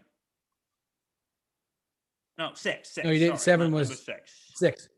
No, 2.38 2.52
six. 2.54 2.90
six 2.90 3.04
No, 3.04 3.10
you 3.12 3.18
didn't. 3.18 3.36
sorry, 3.38 3.44
Seven 3.44 3.72
was- 3.72 3.88
number 3.90 4.02
six. 4.02 4.50
Six. 4.54 4.88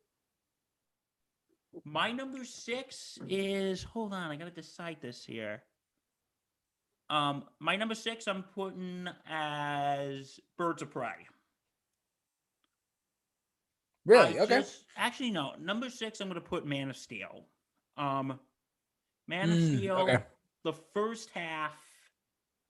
My 1.84 2.10
number 2.10 2.42
six 2.44 3.18
is 3.28 3.82
hold 3.82 4.14
on, 4.14 4.30
I 4.30 4.36
gotta 4.36 4.50
decide 4.50 4.96
this 5.02 5.22
here. 5.24 5.62
Um, 7.10 7.44
my 7.60 7.76
number 7.76 7.94
six 7.94 8.26
I'm 8.26 8.42
putting 8.42 9.08
as 9.28 10.40
Birds 10.56 10.80
of 10.82 10.90
Prey. 10.90 11.26
Really? 14.06 14.38
I 14.38 14.42
okay. 14.44 14.58
just- 14.60 14.84
actually, 14.96 15.30
no. 15.32 15.54
Number 15.56 15.90
six, 15.90 16.20
I'm 16.20 16.28
gonna 16.28 16.40
put 16.40 16.64
Man 16.64 16.90
of 16.90 16.96
Steel. 16.96 17.46
Um, 17.96 18.40
Man 19.26 19.50
of 19.50 19.58
Mm, 19.58 19.76
Steel. 19.76 19.96
okay. 19.98 20.24
The 20.62 20.72
first 20.94 21.30
half, 21.30 21.72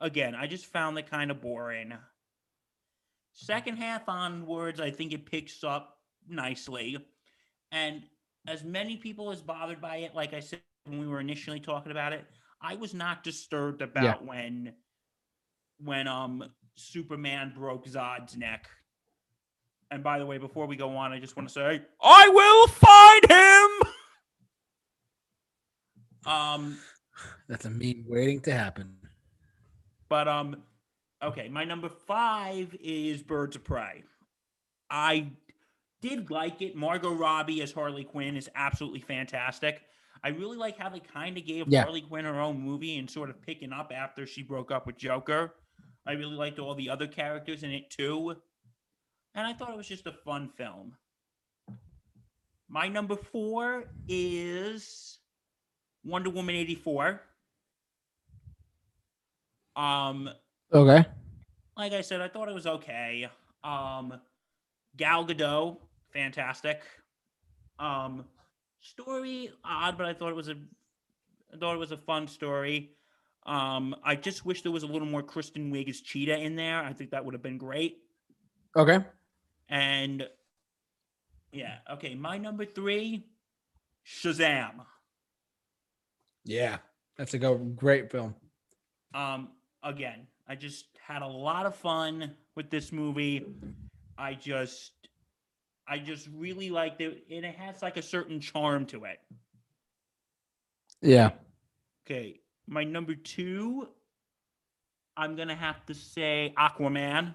again, 0.00 0.34
I 0.34 0.46
just 0.46 0.66
found 0.66 0.98
it 0.98 1.08
kind 1.08 1.30
of 1.30 1.40
boring. 1.40 1.92
Second 3.36 3.76
half 3.76 4.08
onwards, 4.08 4.80
I 4.80 4.90
think 4.90 5.12
it 5.12 5.30
picks 5.30 5.62
up 5.62 5.98
nicely, 6.26 6.96
and 7.70 8.02
as 8.48 8.64
many 8.64 8.96
people 8.96 9.30
as 9.30 9.42
bothered 9.42 9.80
by 9.80 9.96
it, 9.98 10.14
like 10.14 10.32
I 10.32 10.40
said 10.40 10.60
when 10.86 10.98
we 10.98 11.06
were 11.06 11.20
initially 11.20 11.60
talking 11.60 11.92
about 11.92 12.12
it, 12.14 12.24
I 12.62 12.76
was 12.76 12.94
not 12.94 13.22
disturbed 13.22 13.82
about 13.82 14.24
when 14.24 14.72
when 15.84 16.08
um 16.08 16.44
Superman 16.76 17.52
broke 17.54 17.86
Zod's 17.86 18.36
neck. 18.36 18.68
And 19.90 20.02
by 20.02 20.18
the 20.18 20.26
way, 20.26 20.38
before 20.38 20.66
we 20.66 20.74
go 20.74 20.96
on, 20.96 21.12
I 21.12 21.20
just 21.20 21.36
want 21.36 21.48
to 21.48 21.52
say 21.52 21.82
I 22.02 22.28
will 22.28 22.66
find 22.68 23.84
him. 26.26 26.32
Um, 26.32 26.78
That's 27.48 27.66
a 27.66 27.70
meme 27.70 28.04
waiting 28.08 28.40
to 28.40 28.52
happen. 28.52 28.96
but 30.08 30.26
um, 30.26 30.56
okay, 31.22 31.48
my 31.48 31.64
number 31.64 31.88
five 31.88 32.74
is 32.80 33.22
Birds 33.22 33.56
of 33.56 33.64
Prey. 33.64 34.04
I 34.90 35.28
did 36.02 36.30
like 36.30 36.62
it. 36.62 36.76
Margot 36.76 37.12
Robbie 37.12 37.62
as 37.62 37.72
Harley 37.72 38.04
Quinn 38.04 38.36
is 38.36 38.48
absolutely 38.54 39.00
fantastic. 39.00 39.82
I 40.22 40.28
really 40.28 40.56
like 40.56 40.78
how 40.78 40.88
they 40.88 41.00
kind 41.00 41.36
of 41.38 41.44
gave 41.44 41.68
Yeah. 41.68 41.82
Harley 41.82 42.00
Quinn 42.00 42.24
her 42.24 42.40
own 42.40 42.60
movie 42.60 42.98
and 42.98 43.08
sort 43.10 43.30
of 43.30 43.40
picking 43.42 43.72
up 43.72 43.92
after 43.94 44.26
she 44.26 44.42
broke 44.42 44.70
up 44.70 44.86
with 44.86 44.96
Joker. 44.96 45.54
I 46.06 46.12
really 46.12 46.36
liked 46.36 46.58
all 46.58 46.74
the 46.74 46.90
other 46.90 47.06
characters 47.06 47.62
in 47.62 47.70
it 47.72 47.90
too. 47.90 48.36
And 49.34 49.46
I 49.46 49.52
thought 49.52 49.70
it 49.70 49.76
was 49.76 49.88
just 49.88 50.06
a 50.06 50.12
fun 50.12 50.48
film. 50.48 50.96
My 52.68 52.88
number 52.88 53.16
four 53.16 53.84
is 54.08 55.18
Wonder 56.04 56.30
Woman 56.30 56.54
84. 56.56 57.20
Um, 59.76 60.30
Okay. 60.72 61.04
like 61.76 61.92
I 61.92 62.00
said, 62.00 62.20
I 62.20 62.28
thought 62.28 62.48
it 62.48 62.54
was 62.54 62.66
okay. 62.66 63.28
Um, 63.62 64.20
Gal 64.96 65.26
Gadot, 65.26 65.78
fantastic. 66.12 66.82
Um, 67.78 68.24
story 68.80 69.50
odd, 69.64 69.96
but 69.96 70.06
I 70.06 70.14
thought 70.14 70.30
it 70.30 70.36
was 70.36 70.48
a, 70.48 70.56
I 71.52 71.58
thought 71.58 71.74
it 71.74 71.78
was 71.78 71.92
a 71.92 71.96
fun 71.96 72.26
story. 72.26 72.92
Um, 73.44 73.94
I 74.02 74.16
just 74.16 74.44
wish 74.44 74.62
there 74.62 74.72
was 74.72 74.82
a 74.82 74.88
little 74.88 75.06
more 75.06 75.22
Kristen 75.22 75.72
Wiig 75.72 75.88
as 75.88 76.00
Cheetah 76.00 76.38
in 76.38 76.56
there. 76.56 76.82
I 76.82 76.92
think 76.92 77.10
that 77.10 77.24
would 77.24 77.34
have 77.34 77.42
been 77.42 77.58
great. 77.58 77.98
Okay. 78.76 78.98
And 79.68 80.28
yeah, 81.52 81.76
okay, 81.92 82.14
my 82.14 82.38
number 82.38 82.64
three, 82.64 83.24
Shazam. 84.04 84.84
Yeah. 86.44 86.78
That's 87.16 87.32
a 87.34 87.38
go 87.38 87.56
great 87.56 88.10
film. 88.10 88.34
Um, 89.14 89.48
again, 89.82 90.26
I 90.48 90.54
just 90.54 90.86
had 91.06 91.22
a 91.22 91.26
lot 91.26 91.66
of 91.66 91.74
fun 91.74 92.32
with 92.54 92.70
this 92.70 92.92
movie. 92.92 93.44
I 94.16 94.34
just, 94.34 94.92
I 95.88 95.98
just 95.98 96.28
really 96.34 96.70
liked 96.70 97.00
it, 97.00 97.24
and 97.30 97.44
it 97.44 97.54
has 97.56 97.82
like 97.82 97.96
a 97.96 98.02
certain 98.02 98.40
charm 98.40 98.86
to 98.86 99.04
it. 99.04 99.20
Yeah. 101.02 101.30
Okay, 102.06 102.40
my 102.66 102.84
number 102.84 103.14
two, 103.14 103.88
I'm 105.16 105.36
gonna 105.36 105.56
have 105.56 105.84
to 105.86 105.94
say 105.94 106.54
Aquaman. 106.56 107.34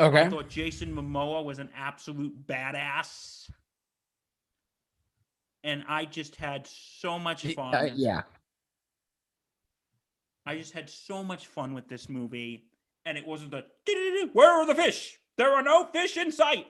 Okay. 0.00 0.22
I 0.22 0.28
thought 0.28 0.48
Jason 0.48 0.94
Momoa 0.94 1.44
was 1.44 1.58
an 1.58 1.70
absolute 1.76 2.46
badass. 2.46 3.48
And 5.62 5.84
I 5.88 6.04
just 6.04 6.36
had 6.36 6.66
so 6.66 7.18
much 7.18 7.46
fun. 7.54 7.74
Uh, 7.74 7.88
yeah. 7.94 8.22
I 10.46 10.56
just 10.56 10.72
had 10.72 10.90
so 10.90 11.22
much 11.24 11.46
fun 11.46 11.72
with 11.74 11.88
this 11.88 12.08
movie, 12.08 12.64
and 13.06 13.16
it 13.18 13.26
wasn't 13.26 13.50
the 13.52 13.64
where 14.32 14.50
are 14.50 14.66
the 14.66 14.74
fish? 14.74 15.18
There 15.36 15.50
are 15.52 15.62
no 15.62 15.86
fish 15.86 16.16
in 16.16 16.30
sight. 16.32 16.66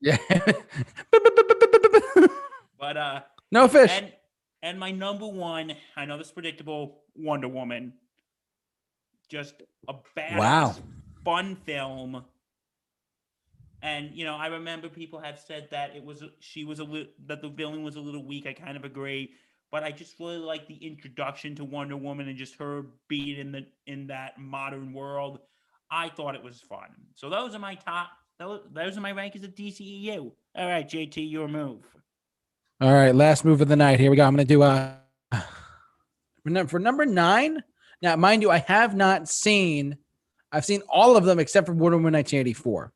Yeah. 0.00 0.16
But 2.80 2.96
uh, 2.96 3.20
no 3.50 3.66
fish. 3.66 3.90
and 3.90 4.12
and 4.62 4.78
my 4.78 4.92
number 4.92 5.26
one, 5.26 5.72
I 5.96 6.04
know 6.04 6.16
this 6.16 6.28
is 6.28 6.32
predictable, 6.32 7.02
Wonder 7.16 7.48
Woman. 7.48 7.92
just 9.28 9.54
a 9.88 9.94
bad 10.14 10.38
Wow. 10.38 10.76
fun 11.24 11.56
film. 11.56 12.24
And 13.82 14.10
you 14.14 14.24
know, 14.24 14.36
I 14.36 14.46
remember 14.46 14.88
people 14.88 15.18
have 15.20 15.38
said 15.40 15.68
that 15.72 15.94
it 15.96 16.04
was 16.04 16.22
she 16.40 16.64
was 16.64 16.78
a 16.78 16.84
little 16.84 17.12
that 17.26 17.42
the 17.42 17.48
villain 17.48 17.82
was 17.82 17.96
a 17.96 18.00
little 18.00 18.24
weak. 18.24 18.46
I 18.46 18.52
kind 18.52 18.76
of 18.76 18.84
agree, 18.84 19.32
but 19.70 19.82
I 19.82 19.90
just 19.90 20.18
really 20.18 20.38
like 20.38 20.66
the 20.66 20.74
introduction 20.74 21.54
to 21.56 21.64
Wonder 21.64 21.96
Woman 21.96 22.28
and 22.28 22.36
just 22.36 22.56
her 22.56 22.86
being 23.08 23.38
in 23.38 23.52
the 23.52 23.66
in 23.86 24.06
that 24.08 24.38
modern 24.38 24.92
world. 24.92 25.40
I 25.90 26.08
thought 26.08 26.34
it 26.34 26.42
was 26.42 26.60
fun. 26.60 26.88
So 27.14 27.30
those 27.30 27.54
are 27.54 27.58
my 27.58 27.74
top. 27.74 28.10
Those, 28.38 28.60
those 28.72 28.96
are 28.96 29.00
my 29.00 29.12
rankings 29.12 29.44
of 29.44 29.54
DCEU. 29.54 30.30
All 30.54 30.68
right, 30.68 30.88
JT, 30.88 31.30
your 31.30 31.48
move. 31.48 31.82
All 32.80 32.92
right, 32.92 33.14
last 33.14 33.44
move 33.44 33.60
of 33.60 33.68
the 33.68 33.76
night. 33.76 33.98
Here 33.98 34.10
we 34.10 34.16
go. 34.16 34.24
I'm 34.24 34.34
going 34.34 34.46
to 34.46 34.54
do 34.54 34.62
uh 34.62 34.94
for 36.42 36.68
for 36.68 36.78
number 36.78 37.04
nine. 37.04 37.62
Now, 38.00 38.16
mind 38.16 38.42
you, 38.42 38.50
I 38.50 38.58
have 38.58 38.94
not 38.94 39.28
seen. 39.28 39.98
I've 40.52 40.64
seen 40.64 40.82
all 40.88 41.16
of 41.16 41.24
them 41.24 41.38
except 41.38 41.66
for 41.66 41.72
Wonder 41.72 41.96
Woman 41.96 42.14
1984. 42.14 42.92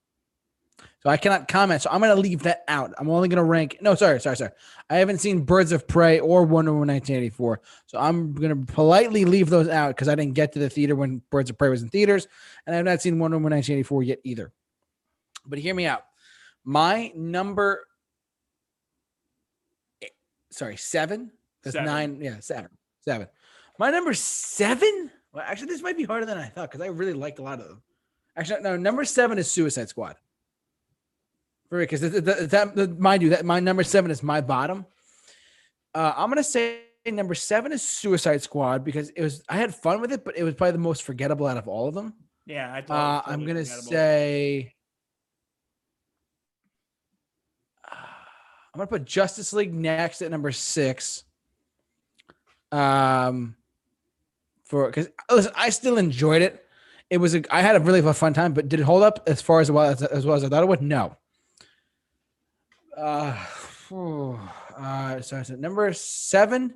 So 1.03 1.11
I 1.11 1.16
cannot 1.16 1.48
comment. 1.48 1.82
So 1.82 1.90
I'm 1.90 2.00
going 2.00 2.14
to 2.14 2.20
leave 2.20 2.44
that 2.44 2.62
out. 2.68 2.92
I'm 2.96 3.11
only 3.11 3.28
going 3.28 3.38
to 3.38 3.42
rank. 3.44 3.78
No, 3.80 3.96
sorry, 3.96 4.20
sorry, 4.20 4.36
sorry. 4.36 4.53
I 4.88 4.96
haven't 4.96 5.18
seen 5.18 5.40
Birds 5.40 5.72
of 5.72 5.88
Prey 5.88 6.20
or 6.20 6.44
Wonder 6.44 6.72
Woman 6.72 6.88
1984. 6.88 7.61
So 7.86 7.98
I'm 7.98 8.34
going 8.34 8.66
to 8.66 8.72
politely 8.72 9.24
leave 9.24 9.50
those 9.50 9.66
out 9.66 9.88
because 9.88 10.09
I 10.09 10.14
didn't 10.14 10.34
get 10.34 10.53
to 10.53 10.61
the 10.61 10.70
theater 10.70 10.94
when 10.94 11.20
Birds 11.30 11.50
of 11.50 11.59
Prey 11.59 11.70
was 11.70 11.82
in 11.82 11.88
theaters, 11.88 12.28
and 12.66 12.76
I've 12.76 12.84
not 12.84 13.03
seen 13.03 13.18
Wonder 13.18 13.36
Woman 13.36 13.53
1984 13.53 14.03
yet 14.05 14.18
either. 14.22 14.53
But 15.44 15.59
hear 15.59 15.74
me 15.74 15.86
out. 15.86 16.05
My 16.64 17.11
number 17.16 17.84
eh, 20.03 20.09
sorry, 20.50 20.76
seven. 20.76 21.32
That's 21.64 21.74
Seven. 21.74 21.86
nine. 21.86 22.18
Yeah, 22.20 22.38
seven. 22.38 22.68
Seven. 23.00 23.26
My 23.78 23.90
number 23.90 24.14
seven. 24.14 25.11
Well, 25.32 25.44
actually, 25.44 25.68
this 25.68 25.82
might 25.82 25.96
be 25.96 26.05
harder 26.05 26.26
than 26.26 26.38
I 26.38 26.46
thought 26.46 26.70
because 26.70 26.80
I 26.84 26.90
really 26.90 27.12
liked 27.12 27.40
a 27.40 27.42
lot 27.42 27.59
of 27.59 27.66
them. 27.66 27.82
Actually, 28.36 28.62
no. 28.62 28.76
Number 28.76 29.05
seven 29.05 29.38
is 29.38 29.50
Suicide 29.50 29.88
Squad. 29.88 30.16
For 31.72 31.78
because 31.78 32.02
that, 32.02 32.50
that, 32.50 32.74
that, 32.76 32.98
mind 32.98 33.22
you, 33.22 33.30
that 33.30 33.46
my 33.46 33.58
number 33.58 33.82
seven 33.82 34.10
is 34.10 34.22
my 34.22 34.42
bottom. 34.42 34.84
Uh, 35.94 36.12
I'm 36.14 36.28
gonna 36.28 36.44
say 36.44 36.80
number 37.06 37.34
seven 37.34 37.72
is 37.72 37.80
Suicide 37.80 38.42
Squad 38.42 38.84
because 38.84 39.08
it 39.08 39.22
was 39.22 39.42
I 39.48 39.56
had 39.56 39.74
fun 39.74 40.02
with 40.02 40.12
it, 40.12 40.22
but 40.22 40.36
it 40.36 40.42
was 40.42 40.52
probably 40.52 40.72
the 40.72 40.78
most 40.80 41.02
forgettable 41.02 41.46
out 41.46 41.56
of 41.56 41.68
all 41.68 41.88
of 41.88 41.94
them. 41.94 42.12
Yeah, 42.44 42.70
I 42.70 42.82
thought. 42.82 43.24
it 43.24 43.26
Uh, 43.26 43.32
I'm 43.32 43.40
totally 43.40 43.46
gonna 43.46 43.64
say. 43.64 44.74
I'm 47.90 48.76
gonna 48.76 48.86
put 48.86 49.06
Justice 49.06 49.54
League 49.54 49.72
next 49.72 50.20
at 50.20 50.30
number 50.30 50.52
six. 50.52 51.24
Um, 52.70 53.56
for 54.64 54.88
because 54.88 55.08
listen, 55.30 55.52
I 55.56 55.70
still 55.70 55.96
enjoyed 55.96 56.42
it. 56.42 56.66
It 57.08 57.16
was 57.16 57.34
a, 57.34 57.42
I 57.50 57.62
had 57.62 57.76
a 57.76 57.80
really 57.80 58.02
fun 58.12 58.34
time, 58.34 58.52
but 58.52 58.68
did 58.68 58.78
it 58.78 58.82
hold 58.82 59.02
up 59.02 59.22
as 59.26 59.40
far 59.40 59.60
as 59.60 59.70
well 59.70 59.90
as, 59.90 60.02
as 60.02 60.26
well 60.26 60.36
as 60.36 60.44
I 60.44 60.50
thought 60.50 60.62
it 60.62 60.68
would? 60.68 60.82
No. 60.82 61.16
Uh, 62.97 63.36
uh, 64.78 65.20
so, 65.20 65.43
so 65.43 65.55
number 65.57 65.93
seven 65.93 66.74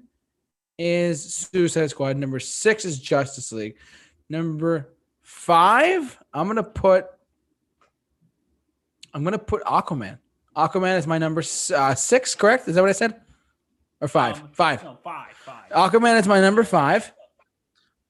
is 0.79 1.49
Suicide 1.53 1.91
Squad. 1.91 2.17
Number 2.17 2.41
six 2.41 2.85
is 2.85 2.99
Justice 2.99 3.53
League. 3.53 3.77
Number 4.29 4.89
five, 5.23 6.19
I'm 6.33 6.47
gonna 6.47 6.62
put. 6.62 7.07
I'm 9.14 9.25
gonna 9.25 9.39
put 9.39 9.62
Aquaman. 9.64 10.19
Aquaman 10.57 10.99
is 10.99 11.07
my 11.07 11.19
number 11.19 11.43
uh, 11.75 11.95
six. 11.95 12.35
Correct? 12.35 12.69
Is 12.69 12.75
that 12.75 12.81
what 12.81 12.91
I 12.91 12.93
said? 12.93 13.21
Or 14.01 14.09
five? 14.09 14.41
Um, 14.41 14.49
five. 14.53 14.85
No, 14.85 14.99
five, 15.03 15.33
five. 15.33 15.71
Aquaman 15.71 16.21
is 16.21 16.27
my 16.27 16.41
number 16.41 16.64
five. 16.64 17.12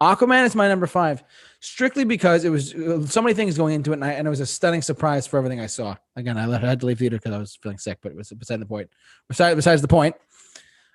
Aquaman 0.02 0.44
is 0.44 0.54
my 0.54 0.68
number 0.68 0.86
five, 0.86 1.24
strictly 1.60 2.04
because 2.04 2.44
it 2.44 2.50
was 2.50 2.72
so 3.10 3.22
many 3.22 3.32
things 3.34 3.56
going 3.56 3.74
into 3.74 3.92
it, 3.92 3.94
and, 3.94 4.04
I, 4.04 4.12
and 4.12 4.26
it 4.26 4.30
was 4.30 4.40
a 4.40 4.46
stunning 4.46 4.82
surprise 4.82 5.26
for 5.26 5.38
everything 5.38 5.58
I 5.60 5.66
saw. 5.66 5.96
Again, 6.16 6.36
I 6.36 6.44
left, 6.46 6.64
I 6.64 6.68
had 6.68 6.80
to 6.80 6.86
leave 6.86 6.98
theater 6.98 7.16
because 7.16 7.32
I 7.32 7.38
was 7.38 7.56
feeling 7.56 7.78
sick, 7.78 7.98
but 8.02 8.12
it 8.12 8.16
was 8.18 8.30
beside 8.32 8.60
the 8.60 8.66
point. 8.66 8.90
Besides, 9.28 9.56
besides 9.56 9.80
the 9.82 9.88
point. 9.88 10.14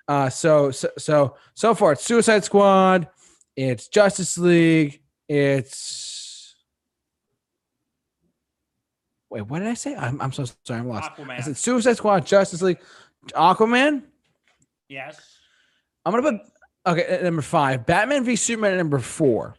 Uh, 0.06 0.28
so 0.28 0.70
so 0.70 0.88
so 0.98 1.36
so 1.54 1.74
far, 1.74 1.92
it's 1.92 2.04
Suicide 2.04 2.44
Squad, 2.44 3.08
it's 3.56 3.88
Justice 3.88 4.38
League, 4.38 5.00
it's. 5.28 6.54
Wait, 9.30 9.42
what 9.42 9.60
did 9.60 9.68
I 9.68 9.74
say? 9.74 9.94
I'm, 9.96 10.20
I'm 10.20 10.32
so 10.32 10.44
sorry, 10.64 10.80
I'm 10.80 10.88
lost. 10.88 11.10
I 11.18 11.22
Aquaman. 11.22 11.42
said 11.42 11.56
Suicide 11.56 11.96
Squad, 11.96 12.26
Justice 12.26 12.62
League, 12.62 12.80
Aquaman. 13.30 14.02
yes. 14.88 15.20
I'm 16.04 16.12
gonna 16.12 16.32
put 16.38 16.40
okay 16.86 17.20
number 17.22 17.42
five. 17.42 17.86
Batman 17.86 18.24
v 18.24 18.36
Superman 18.36 18.76
number 18.76 18.98
four. 18.98 19.54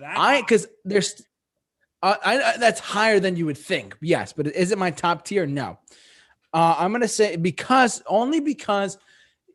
That 0.00 0.18
I 0.18 0.40
because 0.40 0.66
there's, 0.84 1.22
uh, 2.02 2.16
I, 2.24 2.40
I 2.40 2.56
that's 2.56 2.80
higher 2.80 3.20
than 3.20 3.36
you 3.36 3.46
would 3.46 3.58
think. 3.58 3.96
Yes, 4.00 4.32
but 4.32 4.46
is 4.46 4.72
it 4.72 4.78
my 4.78 4.90
top 4.90 5.24
tier? 5.24 5.46
No. 5.46 5.78
Uh, 6.52 6.74
I'm 6.78 6.90
gonna 6.92 7.06
say 7.06 7.36
because 7.36 8.02
only 8.06 8.40
because, 8.40 8.98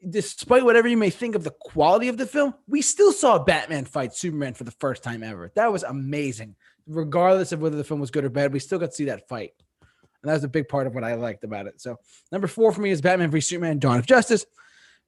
despite 0.08 0.64
whatever 0.64 0.88
you 0.88 0.98
may 0.98 1.10
think 1.10 1.36
of 1.36 1.44
the 1.44 1.52
quality 1.60 2.08
of 2.08 2.18
the 2.18 2.28
film, 2.28 2.54
we 2.68 2.82
still 2.82 3.12
saw 3.12 3.40
Batman 3.40 3.86
fight 3.86 4.14
Superman 4.14 4.54
for 4.54 4.64
the 4.64 4.72
first 4.72 5.04
time 5.04 5.24
ever. 5.24 5.52
That 5.56 5.72
was 5.72 5.84
amazing. 5.84 6.56
Regardless 6.88 7.52
of 7.52 7.62
whether 7.62 7.76
the 7.76 7.84
film 7.84 8.00
was 8.00 8.12
good 8.12 8.24
or 8.24 8.30
bad, 8.30 8.54
we 8.54 8.60
still 8.60 8.78
got 8.78 8.92
to 8.92 8.96
see 8.96 9.06
that 9.06 9.28
fight, 9.28 9.54
and 9.82 10.30
that 10.30 10.34
was 10.34 10.44
a 10.44 10.48
big 10.48 10.70
part 10.70 10.86
of 10.86 10.94
what 10.94 11.04
I 11.04 11.16
liked 11.16 11.44
about 11.44 11.66
it. 11.66 11.82
So 11.82 11.98
number 12.32 12.48
four 12.48 12.72
for 12.72 12.82
me 12.82 12.92
is 12.92 13.02
Batman 13.02 13.32
v 13.32 13.42
Superman: 13.42 13.80
Dawn 13.80 13.98
of 13.98 14.06
Justice. 14.06 14.46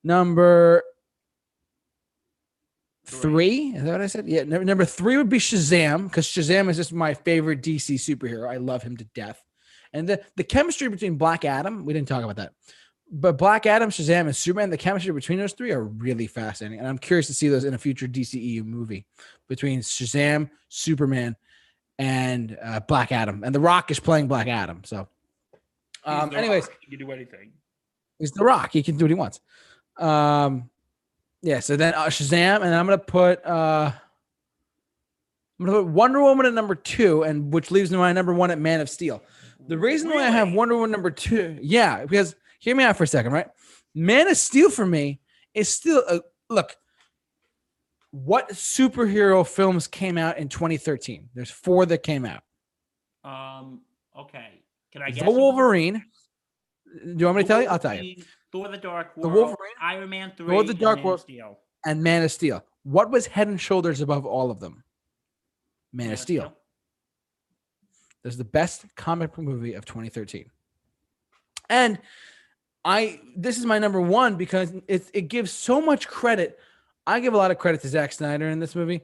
Number 0.03 0.83
Three. 3.07 3.71
Is 3.73 3.83
that 3.83 3.91
what 3.93 4.01
I 4.01 4.07
said? 4.07 4.27
Yeah. 4.27 4.43
Number, 4.43 4.65
number 4.65 4.85
three 4.85 5.15
would 5.15 5.29
be 5.29 5.37
Shazam 5.37 6.03
because 6.03 6.27
Shazam 6.27 6.69
is 6.69 6.75
just 6.75 6.91
my 6.91 7.13
favorite 7.13 7.61
DC 7.61 7.95
superhero. 7.95 8.49
I 8.49 8.57
love 8.57 8.83
him 8.83 8.97
to 8.97 9.05
death. 9.05 9.41
And 9.93 10.09
the, 10.09 10.21
the 10.35 10.43
chemistry 10.43 10.89
between 10.89 11.15
Black 11.15 11.45
Adam, 11.45 11.85
we 11.85 11.93
didn't 11.93 12.09
talk 12.09 12.21
about 12.21 12.35
that. 12.35 12.51
But 13.09 13.37
Black 13.37 13.65
Adam, 13.65 13.89
Shazam, 13.89 14.25
and 14.25 14.35
Superman, 14.35 14.69
the 14.69 14.77
chemistry 14.77 15.13
between 15.13 15.39
those 15.39 15.53
three 15.53 15.71
are 15.71 15.85
really 15.85 16.27
fascinating. 16.27 16.79
And 16.79 16.87
I'm 16.87 16.97
curious 16.97 17.27
to 17.27 17.33
see 17.33 17.47
those 17.47 17.63
in 17.63 17.73
a 17.73 17.77
future 17.77 18.07
DCEU 18.07 18.65
movie 18.65 19.05
between 19.47 19.79
Shazam, 19.79 20.49
Superman, 20.67 21.37
and 21.97 22.57
uh, 22.61 22.81
Black 22.81 23.13
Adam. 23.13 23.45
And 23.45 23.55
The 23.55 23.61
Rock 23.61 23.89
is 23.89 24.01
playing 24.01 24.27
Black 24.27 24.47
Adam. 24.47 24.81
So, 24.83 25.07
um, 26.03 26.35
anyways, 26.35 26.63
Rock. 26.63 26.77
he 26.81 26.97
can 26.97 27.07
do 27.07 27.13
anything. 27.13 27.53
He's 28.19 28.31
the 28.31 28.43
Rock. 28.43 28.71
He 28.73 28.83
can 28.83 28.97
do 28.97 29.05
what 29.05 29.11
he 29.11 29.15
wants. 29.15 29.39
Um, 29.99 30.69
yeah. 31.41 31.59
So 31.59 31.75
then 31.75 31.93
uh, 31.93 32.05
Shazam, 32.05 32.61
and 32.61 32.73
I'm 32.73 32.85
gonna 32.85 32.97
put 32.97 33.45
uh, 33.45 33.91
I'm 35.59 35.65
gonna 35.65 35.83
put 35.83 35.87
Wonder 35.87 36.21
Woman 36.21 36.45
at 36.45 36.53
number 36.53 36.75
two, 36.75 37.23
and 37.23 37.53
which 37.53 37.71
leaves 37.71 37.91
me 37.91 37.97
my 37.97 38.13
number 38.13 38.33
one 38.33 38.51
at 38.51 38.59
Man 38.59 38.81
of 38.81 38.89
Steel. 38.89 39.23
The 39.67 39.77
reason 39.77 40.09
why 40.09 40.25
I 40.25 40.29
have 40.29 40.53
Wonder 40.53 40.75
Woman 40.75 40.91
number 40.91 41.11
two, 41.11 41.57
yeah, 41.61 42.03
because 42.03 42.35
hear 42.59 42.75
me 42.75 42.83
out 42.83 42.95
for 42.95 43.03
a 43.03 43.07
second, 43.07 43.31
right? 43.33 43.47
Man 43.93 44.27
of 44.27 44.37
Steel 44.37 44.69
for 44.69 44.85
me 44.85 45.19
is 45.53 45.69
still 45.69 46.03
a 46.07 46.21
look. 46.49 46.75
What 48.11 48.49
superhero 48.49 49.45
films 49.45 49.87
came 49.87 50.17
out 50.17 50.37
in 50.37 50.47
2013? 50.47 51.29
There's 51.33 51.51
four 51.51 51.85
that 51.87 52.03
came 52.03 52.25
out. 52.25 52.43
Um. 53.23 53.81
Okay. 54.17 54.61
Can 54.91 55.01
I 55.01 55.11
guess? 55.11 55.25
The? 55.25 55.31
Wolverine. 55.31 56.03
Do 57.03 57.15
you 57.17 57.25
want 57.25 57.37
me 57.37 57.43
to 57.43 57.47
tell 57.47 57.61
you? 57.61 57.67
I'll 57.67 57.79
tell 57.79 58.01
you. 58.01 58.23
Thor: 58.51 58.69
The 58.69 58.77
Dark 58.77 59.15
The 59.15 59.27
World. 59.27 59.35
Wolverine, 59.35 59.73
Iron 59.81 60.09
Man 60.09 60.33
Three. 60.37 60.47
Thor: 60.47 60.63
The 60.63 60.71
and 60.71 60.79
Dark 60.79 60.97
Man 60.97 60.99
of 60.99 61.05
World. 61.05 61.19
Steel. 61.21 61.59
And 61.85 62.03
Man 62.03 62.23
of 62.23 62.31
Steel. 62.31 62.63
What 62.83 63.09
was 63.11 63.27
head 63.27 63.47
and 63.47 63.59
shoulders 63.59 64.01
above 64.01 64.25
all 64.25 64.51
of 64.51 64.59
them? 64.59 64.83
Man 65.93 66.11
of 66.11 66.19
Steel. 66.19 66.53
This 68.23 68.33
is 68.33 68.37
the 68.37 68.43
best 68.43 68.85
comic 68.95 69.33
book 69.33 69.45
movie 69.45 69.73
of 69.73 69.85
2013. 69.85 70.49
And 71.69 71.99
I 72.83 73.19
this 73.35 73.57
is 73.57 73.65
my 73.65 73.79
number 73.79 74.01
one 74.01 74.35
because 74.35 74.73
it, 74.87 75.09
it 75.13 75.21
gives 75.23 75.51
so 75.51 75.81
much 75.81 76.07
credit. 76.07 76.59
I 77.05 77.19
give 77.19 77.33
a 77.33 77.37
lot 77.37 77.51
of 77.51 77.57
credit 77.57 77.81
to 77.81 77.87
Zack 77.87 78.11
Snyder 78.11 78.49
in 78.49 78.59
this 78.59 78.75
movie 78.75 79.01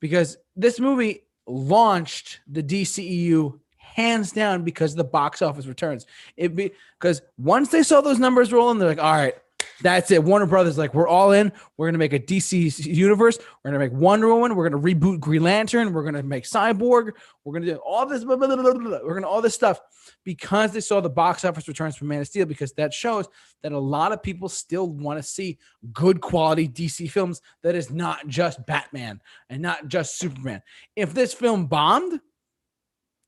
because 0.00 0.36
this 0.56 0.80
movie 0.80 1.22
launched 1.46 2.40
the 2.46 2.62
DCEU 2.62 3.58
hands 3.94 4.32
down 4.32 4.62
because 4.62 4.94
the 4.94 5.04
box 5.04 5.42
office 5.42 5.66
returns. 5.66 6.06
It 6.36 6.54
be 6.54 6.72
because 6.98 7.22
once 7.38 7.70
they 7.70 7.82
saw 7.82 8.00
those 8.00 8.18
numbers 8.18 8.52
rolling, 8.52 8.78
they're 8.78 8.88
like, 8.88 9.02
all 9.02 9.12
right, 9.12 9.34
that's 9.82 10.10
it. 10.10 10.22
Warner 10.22 10.46
Brothers, 10.46 10.78
like, 10.78 10.94
we're 10.94 11.08
all 11.08 11.32
in. 11.32 11.52
We're 11.76 11.88
gonna 11.88 11.98
make 11.98 12.12
a 12.12 12.18
DC 12.18 12.86
universe. 12.86 13.38
We're 13.62 13.70
gonna 13.70 13.84
make 13.84 13.92
Wonder 13.92 14.32
Woman. 14.32 14.54
We're 14.54 14.68
gonna 14.68 14.82
reboot 14.82 15.20
Green 15.20 15.42
Lantern. 15.42 15.92
We're 15.92 16.04
gonna 16.04 16.22
make 16.22 16.44
Cyborg. 16.44 17.12
We're 17.44 17.52
gonna 17.52 17.66
do 17.66 17.76
all 17.76 18.06
this. 18.06 18.24
Blah, 18.24 18.36
blah, 18.36 18.54
blah. 18.54 18.64
We're 18.64 19.14
gonna 19.14 19.28
all 19.28 19.42
this 19.42 19.54
stuff 19.54 19.80
because 20.24 20.72
they 20.72 20.80
saw 20.80 21.00
the 21.00 21.10
box 21.10 21.44
office 21.44 21.68
returns 21.68 21.96
from 21.96 22.08
Man 22.08 22.20
of 22.20 22.26
Steel. 22.26 22.46
Because 22.46 22.72
that 22.74 22.94
shows 22.94 23.28
that 23.62 23.72
a 23.72 23.78
lot 23.78 24.12
of 24.12 24.22
people 24.22 24.48
still 24.48 24.88
want 24.88 25.18
to 25.18 25.22
see 25.22 25.58
good 25.92 26.20
quality 26.20 26.68
DC 26.68 27.10
films 27.10 27.42
that 27.62 27.74
is 27.74 27.90
not 27.90 28.26
just 28.28 28.64
Batman 28.66 29.20
and 29.50 29.60
not 29.60 29.88
just 29.88 30.18
Superman. 30.18 30.62
If 30.94 31.12
this 31.12 31.34
film 31.34 31.66
bombed, 31.66 32.20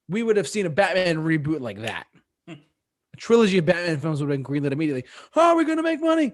we 0.08 0.22
would 0.22 0.36
have 0.36 0.48
seen 0.48 0.66
a 0.66 0.70
Batman 0.70 1.18
reboot 1.18 1.60
like 1.60 1.80
that. 1.80 2.06
Hmm. 2.46 2.54
A 3.14 3.16
trilogy 3.16 3.58
of 3.58 3.66
Batman 3.66 4.00
films 4.00 4.20
would 4.20 4.30
have 4.30 4.42
been 4.42 4.44
greenlit 4.44 4.72
immediately. 4.72 5.04
How 5.32 5.50
are 5.50 5.56
we 5.56 5.64
going 5.64 5.76
to 5.78 5.82
make 5.82 6.00
money? 6.00 6.32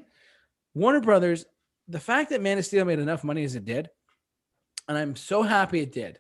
Warner 0.75 1.01
Brothers, 1.01 1.45
the 1.89 2.01
fact 2.01 2.31
that 2.31 2.43
Man 2.43 2.59
of 2.59 2.65
Steel 2.65 2.85
made 2.85 2.99
enough 2.99 3.25
money 3.25 3.45
as 3.45 3.55
it 3.55 3.65
did, 3.65 3.89
and 4.89 4.99
I'm 4.99 5.17
so 5.17 5.43
happy 5.43 5.81
it 5.81 5.93
did 5.93 6.19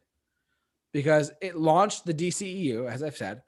because 0.92 1.32
it 1.42 1.56
launched 1.56 2.04
the 2.04 2.14
DCEU, 2.14 2.90
as 2.90 3.02
I've 3.02 3.16
said 3.16 3.42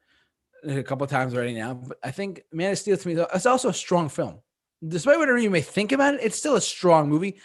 a 0.64 0.82
couple 0.82 1.04
of 1.04 1.10
times 1.10 1.34
already 1.34 1.54
now. 1.54 1.74
But 1.74 1.98
I 2.02 2.10
think 2.10 2.42
Man 2.52 2.72
of 2.72 2.78
Steel 2.78 2.96
to 2.96 3.08
me, 3.08 3.14
though, 3.14 3.28
it's 3.34 3.46
also 3.46 3.68
a 3.68 3.74
strong 3.74 4.08
film. 4.08 4.40
Despite 4.86 5.18
whatever 5.18 5.38
you 5.38 5.50
may 5.50 5.60
think 5.60 5.92
about 5.92 6.14
it, 6.14 6.20
it's 6.22 6.36
still 6.36 6.56
a 6.56 6.60
strong 6.60 7.08
movie 7.08 7.40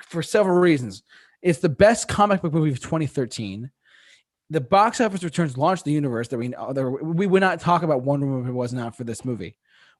for 0.00 0.22
several 0.22 0.56
reasons. 0.56 1.02
It's 1.42 1.58
the 1.58 1.68
best 1.68 2.08
comic 2.08 2.42
book 2.42 2.52
movie 2.52 2.70
of 2.70 2.80
2013. 2.80 3.70
The 4.50 4.60
box 4.60 5.00
office 5.00 5.24
returns 5.24 5.58
launched 5.58 5.84
the 5.84 5.92
universe 5.92 6.28
that 6.28 6.38
we 6.38 6.48
know. 6.48 6.72
That 6.72 6.88
we 6.88 7.26
would 7.26 7.40
not 7.40 7.60
talk 7.60 7.82
about 7.82 8.02
Wonder 8.02 8.26
Woman 8.26 8.44
if 8.44 8.48
it 8.48 8.52
was 8.52 8.72
not 8.72 8.96
for 8.96 9.04
this 9.04 9.24
movie. 9.24 9.56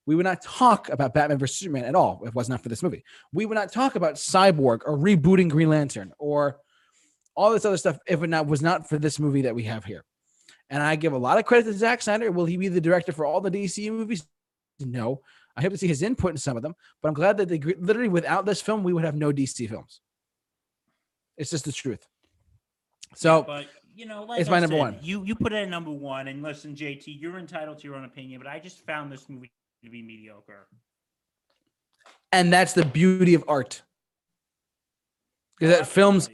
We 0.07 0.15
would 0.15 0.25
not 0.25 0.41
talk 0.41 0.89
about 0.89 1.15
Batman 1.15 1.39
vs 1.39 1.59
Superman 1.59 1.85
at 1.85 1.97
all 1.97 2.21
if 2.23 2.29
it 2.29 2.35
was 2.35 2.49
not 2.49 2.63
for 2.63 2.69
this 2.69 2.83
movie. 2.83 3.03
We 3.33 3.45
would 3.45 3.57
not 3.57 3.73
talk 3.73 3.97
about 3.97 4.15
Cyborg 4.15 4.81
or 4.87 4.97
rebooting 4.97 5.51
Green 5.51 5.69
Lantern 5.69 6.13
or 6.19 6.59
all 7.35 7.51
this 7.51 7.65
other 7.65 7.77
stuff 7.77 7.99
if 8.07 8.23
it 8.23 8.29
not 8.29 8.47
was 8.47 8.63
not 8.63 8.89
for 8.89 8.99
this 8.99 9.19
movie 9.19 9.43
that 9.43 9.55
we 9.55 9.65
have 9.65 9.85
here. 9.85 10.05
And 10.71 10.83
I 10.83 10.95
give 10.97 11.13
a 11.13 11.19
lot 11.19 11.39
of 11.39 11.45
credit 11.45 11.65
to 11.65 11.73
Zack 11.73 12.03
Snyder. 12.03 12.31
Will 12.31 12.45
he 12.45 12.57
be 12.57 12.69
the 12.69 12.81
director 12.81 13.13
for 13.13 13.27
all 13.27 13.41
the 13.41 13.51
DC 13.51 13.91
movies? 13.91 14.25
No. 14.81 15.23
I 15.57 15.63
hope 15.63 15.73
to 15.73 15.79
see 15.79 15.89
his 15.89 16.03
input 16.03 16.33
in 16.33 16.37
some 16.37 16.57
of 16.57 16.63
them, 16.63 16.75
but 17.01 17.09
I'm 17.09 17.15
glad 17.15 17.39
that 17.39 17.49
they 17.49 17.59
literally 17.59 18.09
without 18.09 18.45
this 18.45 18.61
film 18.61 18.83
we 18.83 18.93
would 18.93 19.05
have 19.05 19.15
no 19.15 19.33
DC 19.33 19.69
films. 19.69 20.01
It's 21.39 21.51
just 21.51 21.65
the 21.65 21.73
truth. 21.73 22.07
So, 23.15 23.43
but 23.43 23.67
you 23.97 24.07
know, 24.07 24.25
like 24.25 24.41
it's 24.41 24.49
I 24.49 24.53
my 24.53 24.61
number 24.61 24.75
said, 24.77 24.81
one. 24.81 24.99
You 25.03 25.25
you 25.25 25.35
put 25.35 25.53
it 25.53 25.57
at 25.57 25.69
number 25.69 25.91
one, 25.91 26.29
and 26.29 26.43
listen, 26.43 26.75
JT, 26.77 27.05
you're 27.21 27.39
entitled 27.39 27.79
to 27.79 27.85
your 27.85 27.97
own 27.97 28.05
opinion, 28.05 28.41
but 28.41 28.49
I 28.49 28.59
just 28.59 28.85
found 28.85 29.11
this 29.11 29.29
movie 29.29 29.51
to 29.85 29.91
be 29.91 30.03
mediocre. 30.03 30.67
and 32.33 32.53
that's 32.53 32.73
the 32.75 32.85
beauty 32.85 33.35
of 33.35 33.45
art. 33.49 33.83
Because 35.59 35.79
that 35.79 35.87
films 35.87 36.29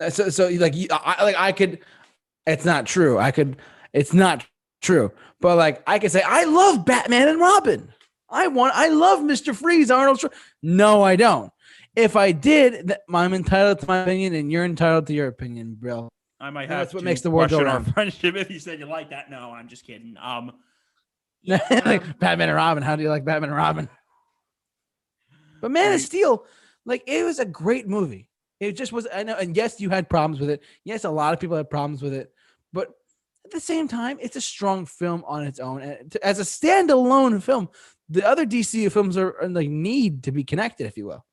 uh, 0.00 0.10
so 0.10 0.28
so 0.28 0.48
like 0.48 0.74
I 0.90 1.24
like 1.24 1.36
I 1.36 1.52
could 1.52 1.80
it's 2.46 2.64
not 2.64 2.86
true. 2.86 3.18
I 3.18 3.30
could 3.32 3.56
it's 3.92 4.12
not 4.14 4.46
true. 4.80 5.10
But 5.40 5.56
like 5.56 5.82
I 5.86 5.98
could 5.98 6.12
say 6.12 6.22
I 6.24 6.44
love 6.44 6.84
Batman 6.84 7.28
and 7.28 7.40
Robin. 7.40 7.92
I 8.30 8.46
want 8.46 8.74
I 8.76 8.88
love 8.88 9.20
Mr. 9.20 9.54
Freeze, 9.54 9.90
Arnold 9.90 10.18
Schwar- 10.18 10.32
No, 10.62 11.02
I 11.02 11.16
don't. 11.16 11.52
If 11.96 12.16
I 12.16 12.32
did, 12.32 12.94
I'm 13.12 13.34
entitled 13.34 13.80
to 13.80 13.86
my 13.86 13.98
opinion 13.98 14.34
and 14.34 14.50
you're 14.50 14.64
entitled 14.64 15.08
to 15.08 15.12
your 15.12 15.26
opinion, 15.26 15.76
Bill. 15.78 16.08
I 16.42 16.50
might 16.50 16.68
have 16.68 16.78
that's 16.80 16.94
what 16.94 17.00
to 17.00 17.04
makes 17.04 17.20
the 17.20 17.30
world 17.30 17.50
go 17.50 17.62
round. 17.62 17.92
friendship 17.94 18.34
if 18.34 18.50
you 18.50 18.58
said 18.58 18.80
you 18.80 18.86
like 18.86 19.10
that. 19.10 19.30
No, 19.30 19.52
I'm 19.52 19.68
just 19.68 19.86
kidding. 19.86 20.16
Um, 20.20 20.52
yeah, 21.42 21.60
like 21.86 22.18
Batman 22.18 22.48
and 22.48 22.56
Robin. 22.56 22.82
How 22.82 22.96
do 22.96 23.02
you 23.02 23.08
like 23.08 23.24
Batman 23.24 23.50
and 23.50 23.56
Robin? 23.56 23.88
But 25.60 25.70
Man 25.70 25.92
of 25.92 26.00
Steel, 26.00 26.44
like 26.84 27.04
it 27.06 27.24
was 27.24 27.38
a 27.38 27.44
great 27.44 27.86
movie. 27.86 28.28
It 28.58 28.72
just 28.72 28.92
was. 28.92 29.06
I 29.12 29.22
know, 29.22 29.36
and 29.36 29.56
yes, 29.56 29.80
you 29.80 29.88
had 29.90 30.10
problems 30.10 30.40
with 30.40 30.50
it. 30.50 30.62
Yes, 30.84 31.04
a 31.04 31.10
lot 31.10 31.32
of 31.32 31.40
people 31.40 31.56
had 31.56 31.70
problems 31.70 32.02
with 32.02 32.12
it, 32.12 32.32
but 32.72 32.88
at 33.44 33.52
the 33.52 33.60
same 33.60 33.86
time, 33.86 34.18
it's 34.20 34.36
a 34.36 34.40
strong 34.40 34.86
film 34.86 35.24
on 35.26 35.44
its 35.44 35.60
own. 35.60 35.82
And 35.82 36.10
to- 36.10 36.26
as 36.26 36.40
a 36.40 36.42
standalone 36.42 37.40
film, 37.42 37.68
the 38.08 38.26
other 38.26 38.44
DC 38.46 38.90
films 38.90 39.16
are, 39.16 39.36
are 39.40 39.48
like 39.48 39.68
need 39.68 40.24
to 40.24 40.32
be 40.32 40.42
connected, 40.44 40.86
if 40.86 40.96
you 40.96 41.06
will. 41.06 41.24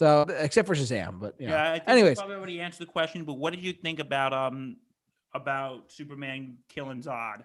So, 0.00 0.24
except 0.38 0.66
for 0.66 0.74
Shazam, 0.74 1.20
but 1.20 1.34
yeah. 1.38 1.50
yeah. 1.50 1.72
I 1.72 1.74
think 1.74 1.88
Anyways. 1.90 2.10
you 2.12 2.22
probably 2.22 2.36
already 2.36 2.60
answered 2.62 2.86
the 2.86 2.90
question, 2.90 3.22
but 3.22 3.34
what 3.34 3.52
did 3.52 3.62
you 3.62 3.74
think 3.74 3.98
about 3.98 4.32
um 4.32 4.78
about 5.34 5.92
Superman 5.92 6.56
killing 6.70 7.02
Zod? 7.02 7.42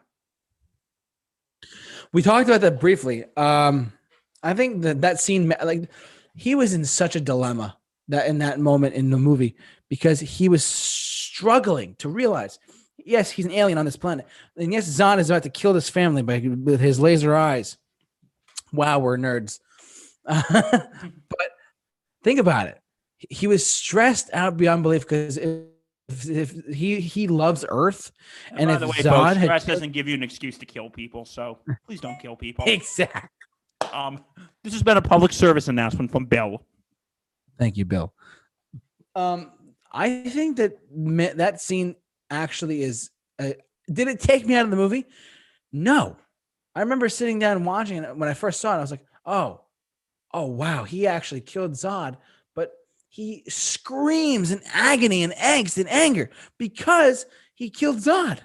We 2.13 2.21
talked 2.21 2.47
about 2.47 2.61
that 2.61 2.79
briefly. 2.79 3.25
Um, 3.35 3.91
I 4.41 4.53
think 4.53 4.83
that 4.83 5.01
that 5.01 5.19
scene, 5.19 5.53
like, 5.65 5.89
he 6.33 6.55
was 6.55 6.73
in 6.73 6.85
such 6.85 7.17
a 7.17 7.19
dilemma 7.19 7.75
that 8.07 8.25
in 8.27 8.37
that 8.37 8.57
moment 8.57 8.95
in 8.95 9.09
the 9.09 9.17
movie 9.17 9.57
because 9.89 10.21
he 10.21 10.47
was 10.47 10.63
struggling 10.63 11.95
to 11.95 12.07
realize, 12.07 12.57
yes, 12.97 13.31
he's 13.31 13.43
an 13.43 13.51
alien 13.51 13.77
on 13.77 13.83
this 13.83 13.97
planet, 13.97 14.27
and 14.55 14.71
yes, 14.71 14.87
Zod 14.87 15.19
is 15.19 15.29
about 15.29 15.43
to 15.43 15.49
kill 15.49 15.73
this 15.73 15.89
family 15.89 16.21
by 16.21 16.37
with 16.39 16.79
his 16.79 17.01
laser 17.01 17.35
eyes. 17.35 17.75
Wow, 18.71 18.99
we're 18.99 19.17
nerds. 19.17 19.59
but 20.25 21.51
think 22.25 22.39
about 22.39 22.67
it. 22.67 22.77
He 23.29 23.47
was 23.47 23.65
stressed 23.65 24.29
out 24.33 24.57
beyond 24.57 24.83
belief 24.83 25.03
because 25.03 25.37
if, 25.37 25.59
if 26.29 26.51
he 26.73 26.99
he 26.99 27.27
loves 27.29 27.63
Earth, 27.69 28.11
And 28.51 28.67
by 28.67 28.73
if 28.73 28.79
the 28.81 28.87
way, 28.87 28.93
Zod 28.97 29.03
folks, 29.03 29.35
had 29.37 29.43
stress 29.45 29.65
killed- 29.65 29.75
doesn't 29.77 29.91
give 29.93 30.07
you 30.09 30.15
an 30.15 30.23
excuse 30.23 30.57
to 30.57 30.65
kill 30.65 30.89
people, 30.89 31.23
so 31.23 31.59
please 31.87 32.01
don't 32.01 32.19
kill 32.19 32.35
people. 32.45 32.65
exactly. 32.67 33.29
Um, 33.93 34.25
this 34.63 34.73
has 34.73 34.83
been 34.83 34.97
a 34.97 35.01
public 35.01 35.31
service 35.31 35.67
announcement 35.69 36.11
from 36.11 36.25
Bill. 36.25 36.65
Thank 37.57 37.77
you, 37.77 37.85
Bill. 37.85 38.13
Um, 39.15 39.51
I 39.91 40.23
think 40.23 40.57
that 40.57 40.73
ma- 40.93 41.33
that 41.35 41.61
scene 41.61 41.95
actually 42.29 42.81
is. 42.83 43.11
Uh, 43.39 43.51
did 43.91 44.07
it 44.07 44.19
take 44.19 44.45
me 44.45 44.55
out 44.55 44.65
of 44.65 44.71
the 44.71 44.77
movie? 44.77 45.05
No. 45.71 46.17
I 46.75 46.81
remember 46.81 47.07
sitting 47.07 47.39
down 47.39 47.55
and 47.57 47.65
watching 47.65 48.03
it 48.03 48.17
when 48.17 48.27
I 48.27 48.33
first 48.33 48.59
saw 48.59 48.73
it. 48.73 48.77
I 48.79 48.81
was 48.81 48.91
like, 48.91 49.05
"Oh, 49.25 49.61
oh 50.35 50.47
wow, 50.47 50.83
he 50.83 51.07
actually 51.07 51.41
killed 51.41 51.71
Zod." 51.71 52.17
But 52.53 52.73
he 53.09 53.43
screams 53.47 54.51
in 54.51 54.61
agony 54.73 55.23
and 55.23 55.33
angst 55.33 55.77
and 55.77 55.89
anger 55.89 56.29
because 56.57 57.25
he 57.53 57.69
killed 57.69 57.97
Zod. 57.97 58.39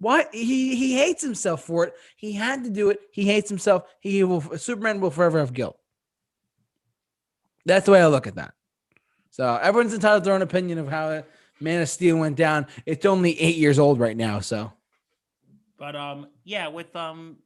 Why 0.00 0.26
he 0.32 0.76
he 0.76 0.96
hates 0.96 1.22
himself 1.22 1.64
for 1.64 1.84
it. 1.84 1.94
He 2.16 2.32
had 2.32 2.64
to 2.64 2.70
do 2.70 2.90
it. 2.90 3.00
He 3.10 3.24
hates 3.24 3.48
himself. 3.48 3.82
He 4.00 4.22
will 4.22 4.40
Superman 4.56 5.00
will 5.00 5.10
forever 5.10 5.40
have 5.40 5.52
guilt. 5.52 5.78
That's 7.66 7.86
the 7.86 7.92
way 7.92 8.00
I 8.00 8.06
look 8.06 8.26
at 8.26 8.36
that. 8.36 8.54
So 9.30 9.56
everyone's 9.56 9.94
entitled 9.94 10.22
to 10.22 10.26
their 10.26 10.34
own 10.34 10.42
opinion 10.42 10.78
of 10.78 10.88
how 10.88 11.24
Man 11.60 11.82
of 11.82 11.88
Steel 11.88 12.16
went 12.16 12.36
down. 12.36 12.66
It's 12.86 13.04
only 13.06 13.38
eight 13.40 13.56
years 13.56 13.78
old 13.78 13.98
right 14.00 14.16
now, 14.16 14.40
so 14.40 14.72
But 15.78 15.96
um, 15.96 16.28
yeah, 16.44 16.68
with 16.68 16.94
um, 16.96 17.38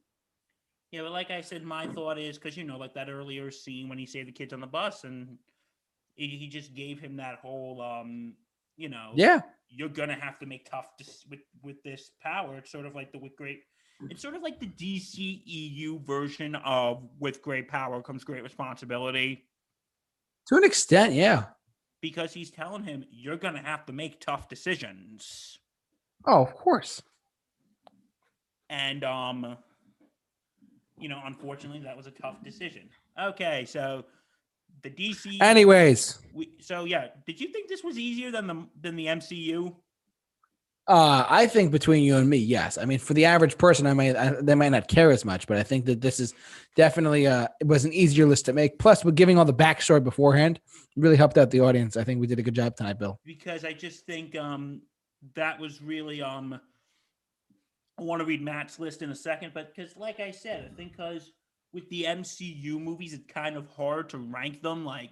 you 0.93 1.01
know, 1.01 1.09
like 1.09 1.31
I 1.31 1.41
said, 1.41 1.63
my 1.63 1.87
thought 1.87 2.19
is 2.19 2.37
because 2.37 2.55
you 2.55 2.63
know, 2.63 2.77
like 2.77 2.93
that 2.93 3.09
earlier 3.09 3.49
scene 3.49 3.89
when 3.89 3.97
he 3.97 4.05
saved 4.05 4.27
the 4.27 4.31
kids 4.31 4.53
on 4.53 4.59
the 4.59 4.67
bus, 4.67 5.05
and 5.05 5.39
he, 6.13 6.27
he 6.27 6.47
just 6.47 6.75
gave 6.75 6.99
him 6.99 7.17
that 7.17 7.39
whole 7.41 7.81
um, 7.81 8.35
you 8.77 8.89
know, 8.89 9.09
yeah, 9.15 9.41
you're 9.69 9.89
gonna 9.89 10.13
have 10.13 10.37
to 10.37 10.45
make 10.45 10.69
tough 10.69 10.95
dis- 10.99 11.25
with 11.27 11.39
with 11.63 11.81
this 11.81 12.11
power. 12.21 12.57
It's 12.57 12.71
sort 12.71 12.85
of 12.85 12.93
like 12.93 13.11
the 13.11 13.17
with 13.17 13.35
great. 13.35 13.61
It's 14.11 14.21
sort 14.21 14.35
of 14.35 14.43
like 14.43 14.59
the 14.59 14.67
DCEU 14.67 16.05
version 16.05 16.55
of 16.57 17.09
with 17.19 17.41
great 17.41 17.67
power 17.67 17.99
comes 18.03 18.23
great 18.23 18.43
responsibility 18.43 19.45
to 20.47 20.57
an 20.57 20.63
extent, 20.63 21.13
yeah. 21.13 21.45
because 22.01 22.33
he's 22.33 22.51
telling 22.51 22.83
him 22.83 23.03
you're 23.09 23.37
gonna 23.37 23.63
have 23.63 23.87
to 23.87 23.93
make 23.93 24.19
tough 24.19 24.47
decisions. 24.47 25.57
Oh, 26.27 26.43
of 26.43 26.53
course. 26.53 27.01
and 28.69 29.03
um 29.03 29.57
you 30.97 31.09
know 31.09 31.21
unfortunately 31.25 31.79
that 31.79 31.95
was 31.95 32.07
a 32.07 32.11
tough 32.11 32.43
decision 32.43 32.89
okay 33.19 33.65
so 33.65 34.05
the 34.81 34.89
dc 34.89 35.41
Anyways, 35.41 36.19
we, 36.33 36.51
so 36.59 36.85
yeah 36.85 37.07
did 37.25 37.39
you 37.39 37.47
think 37.49 37.69
this 37.69 37.83
was 37.83 37.97
easier 37.97 38.31
than 38.31 38.47
the 38.47 38.65
than 38.81 38.95
the 38.95 39.07
mcu 39.07 39.75
uh, 40.85 41.25
I 41.29 41.47
think 41.47 41.71
between 41.71 42.03
you 42.03 42.17
and 42.17 42.29
me, 42.29 42.35
yes. 42.35 42.77
I 42.77 42.83
mean, 42.83 42.99
for 42.99 43.13
the 43.13 43.23
average 43.23 43.57
person, 43.57 43.87
I 43.87 43.93
might 43.93 44.17
I, 44.17 44.35
they 44.41 44.53
might 44.53 44.67
not 44.67 44.89
care 44.89 45.11
as 45.11 45.23
much, 45.23 45.47
but 45.47 45.55
I 45.55 45.63
think 45.63 45.85
that 45.85 46.01
this 46.01 46.19
is 46.19 46.33
definitely 46.75 47.25
uh, 47.25 47.47
it 47.61 47.67
was 47.67 47.85
an 47.85 47.93
easier 47.93 48.25
list 48.25 48.43
to 48.47 48.53
make. 48.53 48.79
Plus, 48.79 49.05
with 49.05 49.15
giving 49.15 49.37
all 49.37 49.45
the 49.45 49.53
backstory 49.53 50.03
beforehand, 50.03 50.59
really 50.97 51.15
helped 51.15 51.37
out 51.37 51.51
the 51.51 51.61
audience. 51.61 51.95
I 51.95 52.03
think 52.03 52.19
we 52.19 52.27
did 52.27 52.37
a 52.39 52.43
good 52.43 52.53
job 52.53 52.75
tonight, 52.75 52.99
Bill. 52.99 53.17
because 53.25 53.63
i 53.63 53.71
just 53.71 54.05
think 54.05 54.35
um 54.35 54.81
that 55.35 55.59
was 55.59 55.81
really 55.81 56.21
um 56.21 56.59
i 58.03 58.05
want 58.07 58.19
to 58.19 58.25
read 58.25 58.41
matt's 58.41 58.79
list 58.79 59.01
in 59.01 59.09
a 59.11 59.15
second 59.15 59.51
but 59.53 59.73
because 59.75 59.95
like 59.97 60.19
i 60.19 60.29
said 60.31 60.69
i 60.71 60.75
think 60.75 60.91
because 60.91 61.31
with 61.73 61.89
the 61.89 62.03
mcu 62.03 62.79
movies 62.79 63.13
it's 63.13 63.31
kind 63.31 63.55
of 63.55 63.67
hard 63.69 64.09
to 64.09 64.17
rank 64.17 64.61
them 64.61 64.83
like 64.85 65.11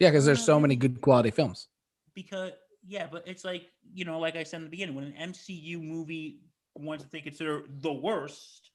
Yeah, 0.00 0.10
because 0.10 0.24
there's 0.26 0.44
so 0.44 0.58
many 0.60 0.76
good 0.76 1.00
quality 1.00 1.30
films. 1.30 1.68
because 2.14 2.52
yeah, 2.86 3.06
but 3.10 3.26
it's 3.26 3.44
like 3.46 3.70
you 3.94 4.04
know, 4.04 4.18
like 4.18 4.36
I 4.36 4.42
said 4.42 4.58
in 4.58 4.64
the 4.64 4.68
beginning, 4.70 4.94
when 4.94 5.04
an 5.16 5.32
MCU 5.32 5.80
movie 5.82 6.40
ones 6.76 7.00
that 7.02 7.10
they 7.10 7.22
consider 7.22 7.62
the 7.80 7.92
worst 7.92 8.72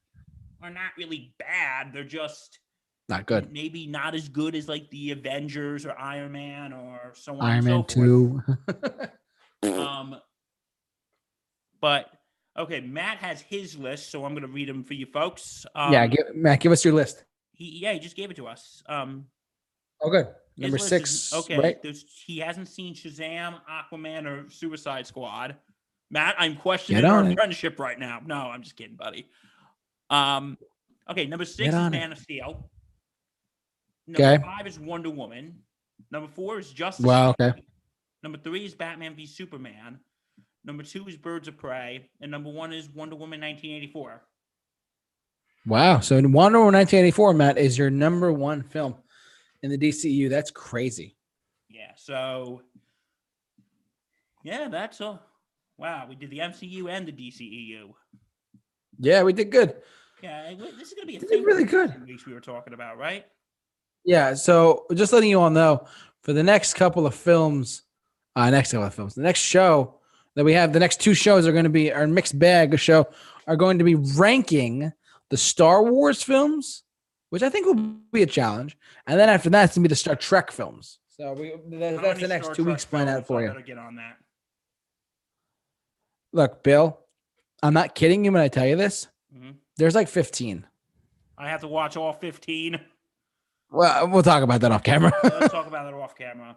are 0.63 0.71
not 0.71 0.91
really 0.97 1.35
bad. 1.37 1.93
They're 1.93 2.03
just 2.03 2.57
Not 3.07 3.27
good. 3.27 3.51
maybe 3.51 3.85
not 3.85 4.15
as 4.15 4.27
good 4.27 4.55
as 4.55 4.67
like 4.67 4.89
the 4.89 5.11
Avengers 5.11 5.85
or 5.85 5.95
Iron 5.99 6.31
Man 6.31 6.73
or 6.73 7.11
so 7.13 7.35
on. 7.35 7.41
Iron 7.45 7.57
and 7.57 7.65
Man 7.67 7.75
forth. 7.75 7.87
Two. 7.87 8.41
Um, 9.79 10.15
but 11.81 12.07
okay, 12.59 12.81
Matt 12.81 13.17
has 13.17 13.41
his 13.41 13.77
list, 13.77 14.11
so 14.11 14.25
I'm 14.25 14.33
gonna 14.35 14.47
read 14.47 14.69
them 14.69 14.83
for 14.83 14.93
you 14.93 15.05
folks. 15.07 15.65
Um, 15.75 15.91
yeah, 15.93 16.05
give, 16.07 16.35
Matt, 16.35 16.59
give 16.59 16.71
us 16.71 16.83
your 16.85 16.93
list. 16.93 17.23
he 17.53 17.79
yeah, 17.79 17.93
he 17.93 17.99
just 17.99 18.15
gave 18.15 18.29
it 18.31 18.35
to 18.37 18.47
us. 18.47 18.83
Um, 18.87 19.25
Oh, 20.01 20.09
good. 20.09 20.27
His 20.55 20.61
Number 20.63 20.77
list 20.77 20.87
six. 20.89 21.11
is- 21.11 21.33
okay, 21.33 21.57
Right. 21.57 21.81
there's, 21.83 22.05
he 22.25 22.37
hasn't 22.39 22.69
seen 22.69 22.95
Shazam, 22.95 23.59
Aquaman, 23.69 24.25
or 24.25 24.49
Suicide 24.49 25.05
Squad. 25.07 25.57
Matt, 26.09 26.35
I'm 26.39 26.55
questioning 26.55 27.01
Get 27.01 27.11
our 27.11 27.23
it. 27.29 27.33
friendship 27.35 27.79
right 27.79 27.99
now. 27.99 28.21
No, 28.25 28.35
I'm 28.35 28.63
just 28.63 28.77
kidding, 28.77 28.95
buddy. 28.95 29.27
Um, 30.09 30.57
okay, 31.09 31.25
number 31.25 31.43
six 31.43 31.57
Get 31.57 31.67
is 31.69 31.73
on 31.75 31.93
it. 31.93 31.97
Man 31.99 32.11
of 32.13 32.17
Steel. 32.19 32.69
Number 34.07 34.23
Okay. 34.35 34.43
five 34.43 34.65
is 34.67 34.79
Wonder 34.79 35.09
Woman. 35.09 35.61
Number 36.11 36.29
four 36.29 36.59
is 36.59 36.71
Justice. 36.71 37.05
Wow, 37.05 37.31
okay. 37.39 37.61
Number 38.23 38.37
three 38.37 38.63
is 38.65 38.73
Batman 38.73 39.15
v 39.15 39.25
Superman. 39.25 39.99
Number 40.65 40.83
two 40.83 41.07
is 41.07 41.15
Birds 41.15 41.47
of 41.47 41.57
Prey, 41.57 42.09
and 42.21 42.29
number 42.29 42.49
one 42.49 42.73
is 42.73 42.89
Wonder 42.89 43.15
Woman 43.15 43.39
1984. 43.41 44.21
Wow. 45.65 45.99
So 45.99 46.15
Wonder 46.15 46.59
Woman 46.59 46.73
1984, 46.73 47.33
Matt, 47.33 47.57
is 47.57 47.77
your 47.77 47.89
number 47.89 48.31
one 48.31 48.63
film 48.63 48.95
in 49.63 49.71
the 49.71 49.77
DCU. 49.77 50.29
That's 50.29 50.51
crazy. 50.51 51.15
Yeah. 51.69 51.91
So, 51.95 52.61
yeah, 54.43 54.67
that's 54.69 54.99
all. 55.01 55.21
Wow, 55.77 56.07
we 56.09 56.15
did 56.15 56.29
the 56.29 56.39
MCU 56.39 56.89
and 56.89 57.07
the 57.07 57.13
DCEU. 57.13 57.93
Yeah, 58.99 59.23
we 59.23 59.31
did 59.31 59.49
good. 59.49 59.75
Yeah, 60.21 60.53
this 60.57 60.89
is 60.89 60.93
gonna 60.93 61.07
be 61.07 61.15
a 61.15 61.19
thing. 61.21 61.43
really 61.43 61.63
good. 61.63 62.05
Weeks 62.05 62.25
we 62.25 62.33
were 62.33 62.41
talking 62.41 62.73
about, 62.73 62.97
right? 62.97 63.25
Yeah. 64.03 64.33
So 64.33 64.85
just 64.93 65.13
letting 65.13 65.29
you 65.29 65.39
all 65.39 65.49
know 65.49 65.85
for 66.21 66.33
the 66.33 66.43
next 66.43 66.73
couple 66.73 67.07
of 67.07 67.15
films, 67.15 67.83
uh, 68.35 68.49
next 68.49 68.73
couple 68.73 68.87
of 68.87 68.93
films, 68.93 69.15
the 69.15 69.21
next 69.21 69.39
show 69.39 69.98
that 70.39 70.45
we 70.45 70.53
have, 70.53 70.71
the 70.71 70.79
next 70.79 71.01
two 71.01 71.13
shows 71.13 71.45
are 71.45 71.51
going 71.51 71.65
to 71.65 71.69
be 71.69 71.91
our 71.91 72.07
mixed 72.07 72.39
bag 72.39 72.79
show, 72.79 73.05
are 73.45 73.57
going 73.57 73.77
to 73.77 73.83
be 73.83 73.95
ranking 73.95 74.93
the 75.29 75.35
Star 75.35 75.83
Wars 75.83 76.23
films, 76.23 76.83
which 77.29 77.43
I 77.43 77.49
think 77.49 77.65
will 77.65 77.75
be 78.13 78.21
a 78.21 78.25
challenge. 78.25 78.77
And 79.05 79.19
then 79.19 79.27
after 79.27 79.49
that, 79.49 79.65
it's 79.65 79.75
going 79.75 79.83
to 79.83 79.89
be 79.89 79.91
the 79.91 79.97
Star 79.97 80.15
Trek 80.15 80.49
films. 80.49 80.99
So 81.09 81.33
we, 81.33 81.49
that- 81.77 82.01
that's 82.01 82.21
the 82.21 82.29
next 82.29 82.45
Star 82.45 82.55
two 82.55 82.63
Trek 82.63 82.73
weeks 82.73 82.85
planned 82.85 83.09
out 83.09 83.27
for 83.27 83.41
you. 83.41 83.53
Get 83.65 83.77
on 83.77 83.97
that. 83.97 84.15
Look, 86.31 86.63
Bill, 86.63 86.97
I'm 87.61 87.73
not 87.73 87.93
kidding 87.93 88.23
you 88.23 88.31
when 88.31 88.41
I 88.41 88.47
tell 88.47 88.65
you 88.65 88.77
this. 88.77 89.07
Mhm. 89.35 89.55
There's 89.75 89.93
like 89.95 90.07
15. 90.07 90.65
I 91.37 91.49
have 91.49 91.59
to 91.61 91.67
watch 91.67 91.97
all 91.97 92.13
15. 92.13 92.79
Well, 93.71 94.07
we'll 94.07 94.23
talk 94.23 94.41
about 94.43 94.61
that 94.61 94.71
off 94.71 94.83
camera. 94.83 95.11
Let's 95.21 95.51
talk 95.53 95.67
about 95.67 95.83
that 95.83 95.93
off 95.93 96.15
camera. 96.15 96.55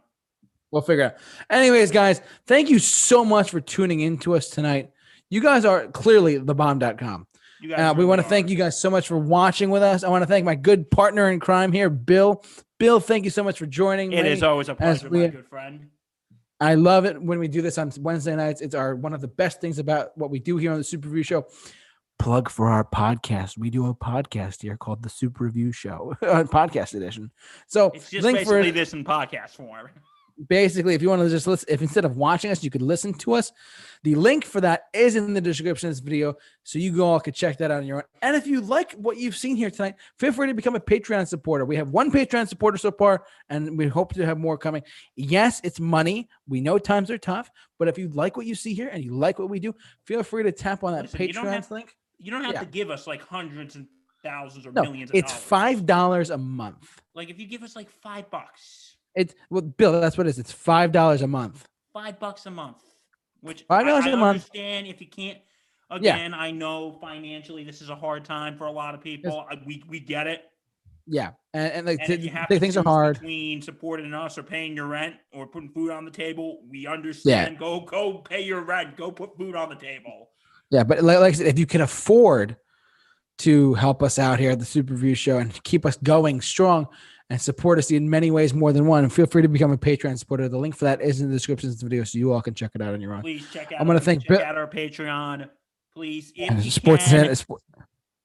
We'll 0.73 0.83
figure 0.83 1.05
it 1.05 1.07
out. 1.07 1.15
Anyways, 1.51 1.91
guys, 1.93 2.21
thank 2.47 2.71
you 2.71 2.79
so 2.81 3.25
much 3.25 3.51
for 3.51 3.61
tuning 3.61 4.01
in 4.01 4.19
to 4.19 4.35
us 4.35 4.49
tonight. 4.49 4.91
You 5.31 5.41
guys 5.41 5.65
are 5.65 5.87
clearly 5.89 6.39
thebomb.com. 6.39 7.27
You 7.61 7.69
guys 7.69 7.79
Uh, 7.79 7.95
we 7.97 8.05
want 8.05 8.21
to 8.21 8.27
thank 8.27 8.49
you 8.51 8.57
guys 8.57 8.81
so 8.81 8.91
much 8.91 9.07
for 9.07 9.17
watching 9.19 9.71
with 9.71 9.83
us. 9.83 10.03
I 10.03 10.09
want 10.09 10.23
to 10.23 10.27
thank 10.27 10.45
my 10.45 10.55
good 10.57 10.91
partner 10.91 11.31
in 11.31 11.39
crime 11.39 11.71
here, 11.73 11.89
Bill. 11.91 12.43
Bill, 12.79 12.99
thank 12.99 13.25
you 13.25 13.31
so 13.31 13.45
much 13.45 13.59
for 13.59 13.67
joining 13.67 14.13
It 14.13 14.25
me. 14.25 14.31
is 14.31 14.43
always 14.43 14.69
a 14.69 14.73
as 14.73 14.77
pleasure, 15.03 15.09
we- 15.11 15.21
my 15.21 15.27
good 15.29 15.47
friend. 15.47 15.89
I 16.61 16.75
love 16.75 17.05
it 17.07 17.21
when 17.21 17.39
we 17.41 17.49
do 17.49 17.61
this 17.61 17.77
on 17.77 17.91
Wednesday 18.01 18.37
nights. 18.37 18.61
It's 18.61 18.75
our 18.75 18.95
one 18.95 19.15
of 19.15 19.21
the 19.21 19.27
best 19.29 19.61
things 19.61 19.79
about 19.81 20.17
what 20.17 20.31
we 20.31 20.39
do 20.39 20.57
here 20.59 20.71
on 20.73 20.79
the 20.79 20.85
Super 20.85 21.09
Review 21.09 21.25
Show. 21.25 21.47
Plug 22.21 22.49
for 22.49 22.69
our 22.69 22.85
podcast. 22.85 23.59
We 23.59 23.69
do 23.69 23.87
a 23.89 23.95
podcast 23.95 24.63
here 24.63 24.77
called 24.77 25.03
the 25.03 25.09
Super 25.09 25.45
Review 25.45 25.73
Show, 25.73 26.15
uh, 26.23 26.45
podcast 26.45 26.95
edition. 26.95 27.33
So 27.67 27.91
It's 27.95 28.11
just 28.11 28.23
link 28.25 28.39
for 28.41 28.45
basically 28.61 28.71
this 28.71 28.93
in 28.93 29.05
podcast 29.05 29.51
form. 29.51 29.89
basically 30.49 30.95
if 30.95 31.03
you 31.03 31.09
want 31.09 31.23
to 31.23 31.29
just 31.29 31.47
listen 31.47 31.67
if 31.71 31.83
instead 31.83 32.05
of 32.05 32.17
watching 32.17 32.51
us 32.51 32.63
you 32.65 32.71
could 32.71 32.83
listen 32.83 33.13
to 33.13 33.33
us 33.35 33.53
the 34.03 34.15
link 34.15 34.45
for 34.45 34.61
that 34.61 34.85
is 34.93 35.17
in 35.17 35.35
the 35.35 35.41
description 35.41 35.89
of 35.89 35.93
this 35.93 36.01
video 36.01 36.35
so 36.65 36.79
you 36.79 37.03
all 37.05 37.21
could 37.21 37.35
check 37.35 37.59
that 37.59 37.71
out 37.71 37.79
on 37.79 37.87
your 37.87 37.99
own. 37.99 38.03
And 38.23 38.35
if 38.37 38.47
you 38.47 38.61
like 38.61 38.93
what 38.93 39.17
you've 39.17 39.37
seen 39.37 39.57
here 39.57 39.71
tonight 39.71 39.95
feel 40.19 40.33
free 40.33 40.49
to 40.49 40.55
become 40.55 40.75
a 40.77 40.81
patreon 40.81 41.27
supporter. 41.29 41.65
We 41.65 41.77
have 41.77 41.91
one 41.91 42.11
patreon 42.11 42.49
supporter 42.49 42.79
so 42.79 42.91
far 42.93 43.25
and 43.49 43.77
we 43.79 43.87
hope 43.89 44.15
to 44.15 44.25
have 44.27 44.39
more 44.39 44.59
coming. 44.59 44.83
Yes 45.17 45.61
it's 45.65 45.79
money. 45.81 46.29
We 46.49 46.61
know 46.61 46.79
times 46.79 47.11
are 47.11 47.19
tough 47.19 47.51
but 47.79 47.89
if 47.89 47.99
you 47.99 48.09
like 48.09 48.37
what 48.37 48.47
you 48.47 48.55
see 48.55 48.75
here 48.75 48.89
and 48.89 49.03
you 49.05 49.15
like 49.15 49.39
what 49.39 49.51
we 49.51 49.61
do 49.61 49.75
feel 50.05 50.23
free 50.23 50.43
to 50.45 50.53
tap 50.53 50.85
on 50.85 50.93
that 50.93 51.03
Listen, 51.05 51.23
you 51.23 51.33
don't 51.33 51.45
patreon 51.47 51.53
have- 51.53 51.71
link. 51.71 51.97
You 52.19 52.31
don't 52.31 52.45
have 52.45 52.55
Yeah. 52.55 52.61
to 52.61 52.67
give 52.67 52.91
us 52.91 53.07
like 53.07 53.21
hundreds 53.23 53.75
and 53.77 53.87
thousands 54.23 54.65
or 54.65 54.71
no 54.71 54.83
millions 54.83 55.11
of 55.11 55.17
it's 55.17 55.33
dollars. 55.33 55.45
five 55.45 55.87
dollars 55.87 56.31
a 56.31 56.39
month. 56.39 57.03
Like 57.15 57.29
if 57.31 57.41
you 57.41 57.47
give 57.49 57.65
us 57.65 57.75
like 57.75 57.91
five 57.91 58.31
bucks, 58.31 58.92
it's 59.15 59.35
well 59.51 59.63
bill 59.63 60.01
that's 60.01 60.17
what 60.17 60.27
it 60.27 60.31
is 60.31 60.39
it's 60.39 60.53
five 60.53 60.93
dollars 60.93 61.23
a 61.23 61.27
month 61.27 61.67
five 61.93 62.19
bucks 62.19 62.47
a 62.47 62.51
month, 62.51 62.79
which 63.43 63.65
Five 63.69 63.85
I, 63.87 63.91
dollars 63.91 64.07
I 64.07 64.11
a 64.11 64.17
month. 64.17 64.37
understand 64.37 64.87
if 64.87 64.99
you 65.01 65.09
can't. 65.09 65.39
Yeah. 66.01 66.15
Again, 66.15 66.33
I 66.33 66.51
know 66.51 66.93
financially 67.03 67.65
this 67.65 67.83
is 67.83 67.91
a 67.91 67.95
hard 67.95 68.25
time 68.25 68.57
for 68.57 68.67
a 68.67 68.71
lot 68.73 68.95
of 68.95 69.03
people. 69.03 69.45
We 69.67 69.83
we 69.89 70.01
get 70.01 70.27
it. 70.27 70.41
yeah 71.07 71.33
and, 71.53 71.73
and 71.73 71.87
like 71.87 71.99
And 71.99 72.07
th- 72.07 72.21
you 72.21 72.31
have 72.31 72.49
th- 72.49 72.59
to 72.59 72.61
things 72.65 72.79
are 72.79 72.83
hard 72.83 73.17
between 73.19 73.61
supporting 73.61 74.15
us 74.15 74.39
or 74.39 74.43
paying 74.43 74.75
your 74.75 74.87
rent 74.87 75.17
or 75.35 75.47
putting 75.47 75.69
food 75.69 75.91
on 75.91 76.07
the 76.07 76.11
table. 76.11 76.61
We 76.71 76.87
understand. 76.87 77.59
Go 77.59 77.81
go 77.81 78.19
pay 78.19 78.41
your 78.41 78.63
rent. 78.63 78.97
Go 78.97 79.11
put 79.13 79.37
food 79.37 79.55
on 79.55 79.69
the 79.69 79.77
table. 79.77 80.31
Yeah, 80.71 80.85
but 80.85 81.03
like, 81.03 81.19
like 81.21 81.35
I 81.35 81.37
said, 81.37 81.47
if 81.49 81.59
you 81.59 81.67
can 81.67 81.83
afford 81.83 82.57
to 83.41 83.75
help 83.75 84.03
us 84.03 84.19
out 84.19 84.39
here 84.39 84.53
at 84.53 84.59
the 84.61 84.65
Super 84.65 84.95
Review 84.95 85.15
Show 85.15 85.37
and 85.39 85.63
keep 85.65 85.85
us 85.85 85.99
going 86.03 86.41
strong 86.41 86.87
and 87.33 87.41
support 87.41 87.79
us 87.79 87.91
in 87.91 88.11
many 88.11 88.31
ways 88.31 88.53
more 88.53 88.75
than 88.75 88.85
one, 88.87 89.09
feel 89.09 89.25
free 89.25 89.41
to 89.41 89.49
become 89.49 89.73
a 89.73 89.79
Patreon 89.79 90.19
supporter. 90.19 90.51
The 90.51 90.59
link 90.59 90.77
for 90.77 90.85
that 90.85 91.01
is 91.01 91.23
in 91.23 91.29
the 91.29 91.35
description 91.35 91.71
of 91.71 91.79
the 91.81 91.87
video, 91.87 92.05
so 92.05 92.19
you 92.19 92.31
all 92.31 92.43
can 92.43 92.53
check 92.53 92.73
it 92.75 92.83
out 92.83 92.93
on 92.93 93.01
your 93.01 93.15
own. 93.15 93.23
Please 93.23 93.47
check 93.51 93.73
out. 93.73 93.81
I'm 93.81 93.87
gonna 93.87 94.01
thank 94.01 94.21
check 94.23 94.29
Bill- 94.29 94.43
out 94.47 94.57
our 94.59 94.69
Patreon. 94.69 95.49
Please, 95.95 96.31
if 96.37 96.51
And 96.51 96.63
you 96.63 96.71
Sports 96.71 97.05
can, 97.05 97.15
Insanity, 97.15 97.35
Sport- 97.37 97.63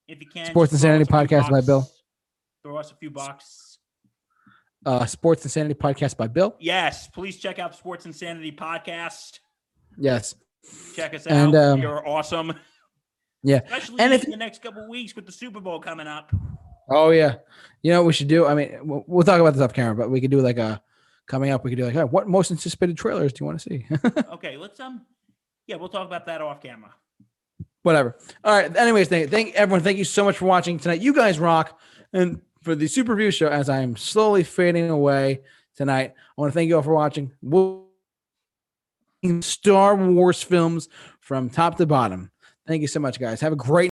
if 0.10 0.20
you 0.22 0.28
can, 0.28 0.46
Sports 0.48 0.74
Insanity 0.74 1.06
Podcast 1.06 1.50
by 1.50 1.62
Bill. 1.62 1.90
Throw 2.64 2.76
us 2.78 2.92
a 2.92 2.96
few 2.96 3.10
bucks. 3.10 3.78
uh, 4.86 5.06
Sports 5.06 5.44
Insanity 5.46 5.74
Podcast 5.74 6.18
by 6.18 6.28
Bill. 6.28 6.56
Yes, 6.60 7.08
please 7.08 7.38
check 7.38 7.60
out 7.60 7.76
Sports 7.76 8.06
Insanity 8.06 8.52
Podcast. 8.52 9.40
Yes. 9.98 10.36
Check 10.96 11.14
us 11.14 11.26
out. 11.28 11.34
And, 11.34 11.56
um, 11.56 11.82
You're 11.82 12.06
awesome. 12.08 12.54
Yeah. 13.44 13.62
Especially 13.66 14.00
And 14.00 14.14
if- 14.14 14.26
in 14.26 14.32
the 14.32 14.38
next 14.38 14.62
couple 14.62 14.88
weeks 14.90 15.16
with 15.16 15.26
the 15.26 15.32
Super 15.32 15.60
Bowl 15.62 15.80
coming 15.80 16.08
up. 16.08 16.32
Oh 16.90 17.10
yeah. 17.12 17.36
You 17.84 17.92
know 17.92 18.02
what 18.02 18.08
we 18.08 18.14
should 18.14 18.28
do? 18.28 18.46
I 18.46 18.56
mean, 18.56 18.78
we'll, 18.84 19.04
we'll 19.08 19.24
talk 19.24 19.40
about 19.40 19.54
this 19.54 19.62
off 19.62 19.74
camera, 19.74 19.96
but 19.96 20.10
we 20.10 20.20
could 20.20 20.32
do 20.32 20.42
like 20.42 20.58
a 20.58 20.82
coming 21.28 21.52
up. 21.52 21.64
We 21.64 21.72
could 21.72 21.78
do 21.78 21.86
like, 21.86 21.94
"Hey, 21.94 22.04
what 22.04 22.28
most 22.28 22.52
anticipated 22.52 22.98
trailers 22.98 23.34
do 23.34 23.44
you 23.44 23.46
want 23.46 23.60
to 23.60 23.70
see? 23.70 23.86
Okay, 24.34 24.58
let's 24.58 24.80
um 24.80 25.06
yeah, 25.68 25.76
we'll 25.76 25.90
talk 25.90 26.08
about 26.08 26.26
that 26.26 26.42
off 26.42 26.62
camera. 26.62 26.94
whatever. 27.84 28.18
All 28.44 28.54
right. 28.54 28.74
Anyways, 28.76 29.10
thank, 29.10 29.30
thank 29.30 29.54
everyone. 29.56 29.82
Thank 29.84 29.98
you 29.98 30.06
so 30.06 30.24
much 30.24 30.38
for 30.38 30.46
watching 30.46 30.80
tonight. 30.80 31.02
You 31.02 31.14
guys 31.14 31.40
rock. 31.40 31.80
And 32.14 32.42
for 32.62 32.74
the 32.76 32.88
Super 32.88 33.14
Review 33.16 33.32
Show, 33.32 33.48
as 33.50 33.70
I 33.70 33.82
am 33.82 33.96
slowly 33.98 34.44
fading 34.44 34.90
away 34.90 35.42
tonight, 35.76 36.14
I 36.16 36.42
want 36.42 36.52
to 36.52 36.54
thank 36.54 36.70
you 36.70 36.78
all 36.78 36.82
for 36.82 36.94
watching. 36.94 37.32
We'll 37.42 37.86
Star 39.42 39.96
Wars 39.96 40.42
films 40.42 40.88
from 41.20 41.50
top 41.50 41.76
to 41.78 41.86
bottom. 41.86 42.32
Thank 42.66 42.82
you 42.82 42.88
so 42.88 43.00
much, 43.00 43.20
guys. 43.20 43.42
Have 43.42 43.54
a 43.54 43.58
great 43.58 43.86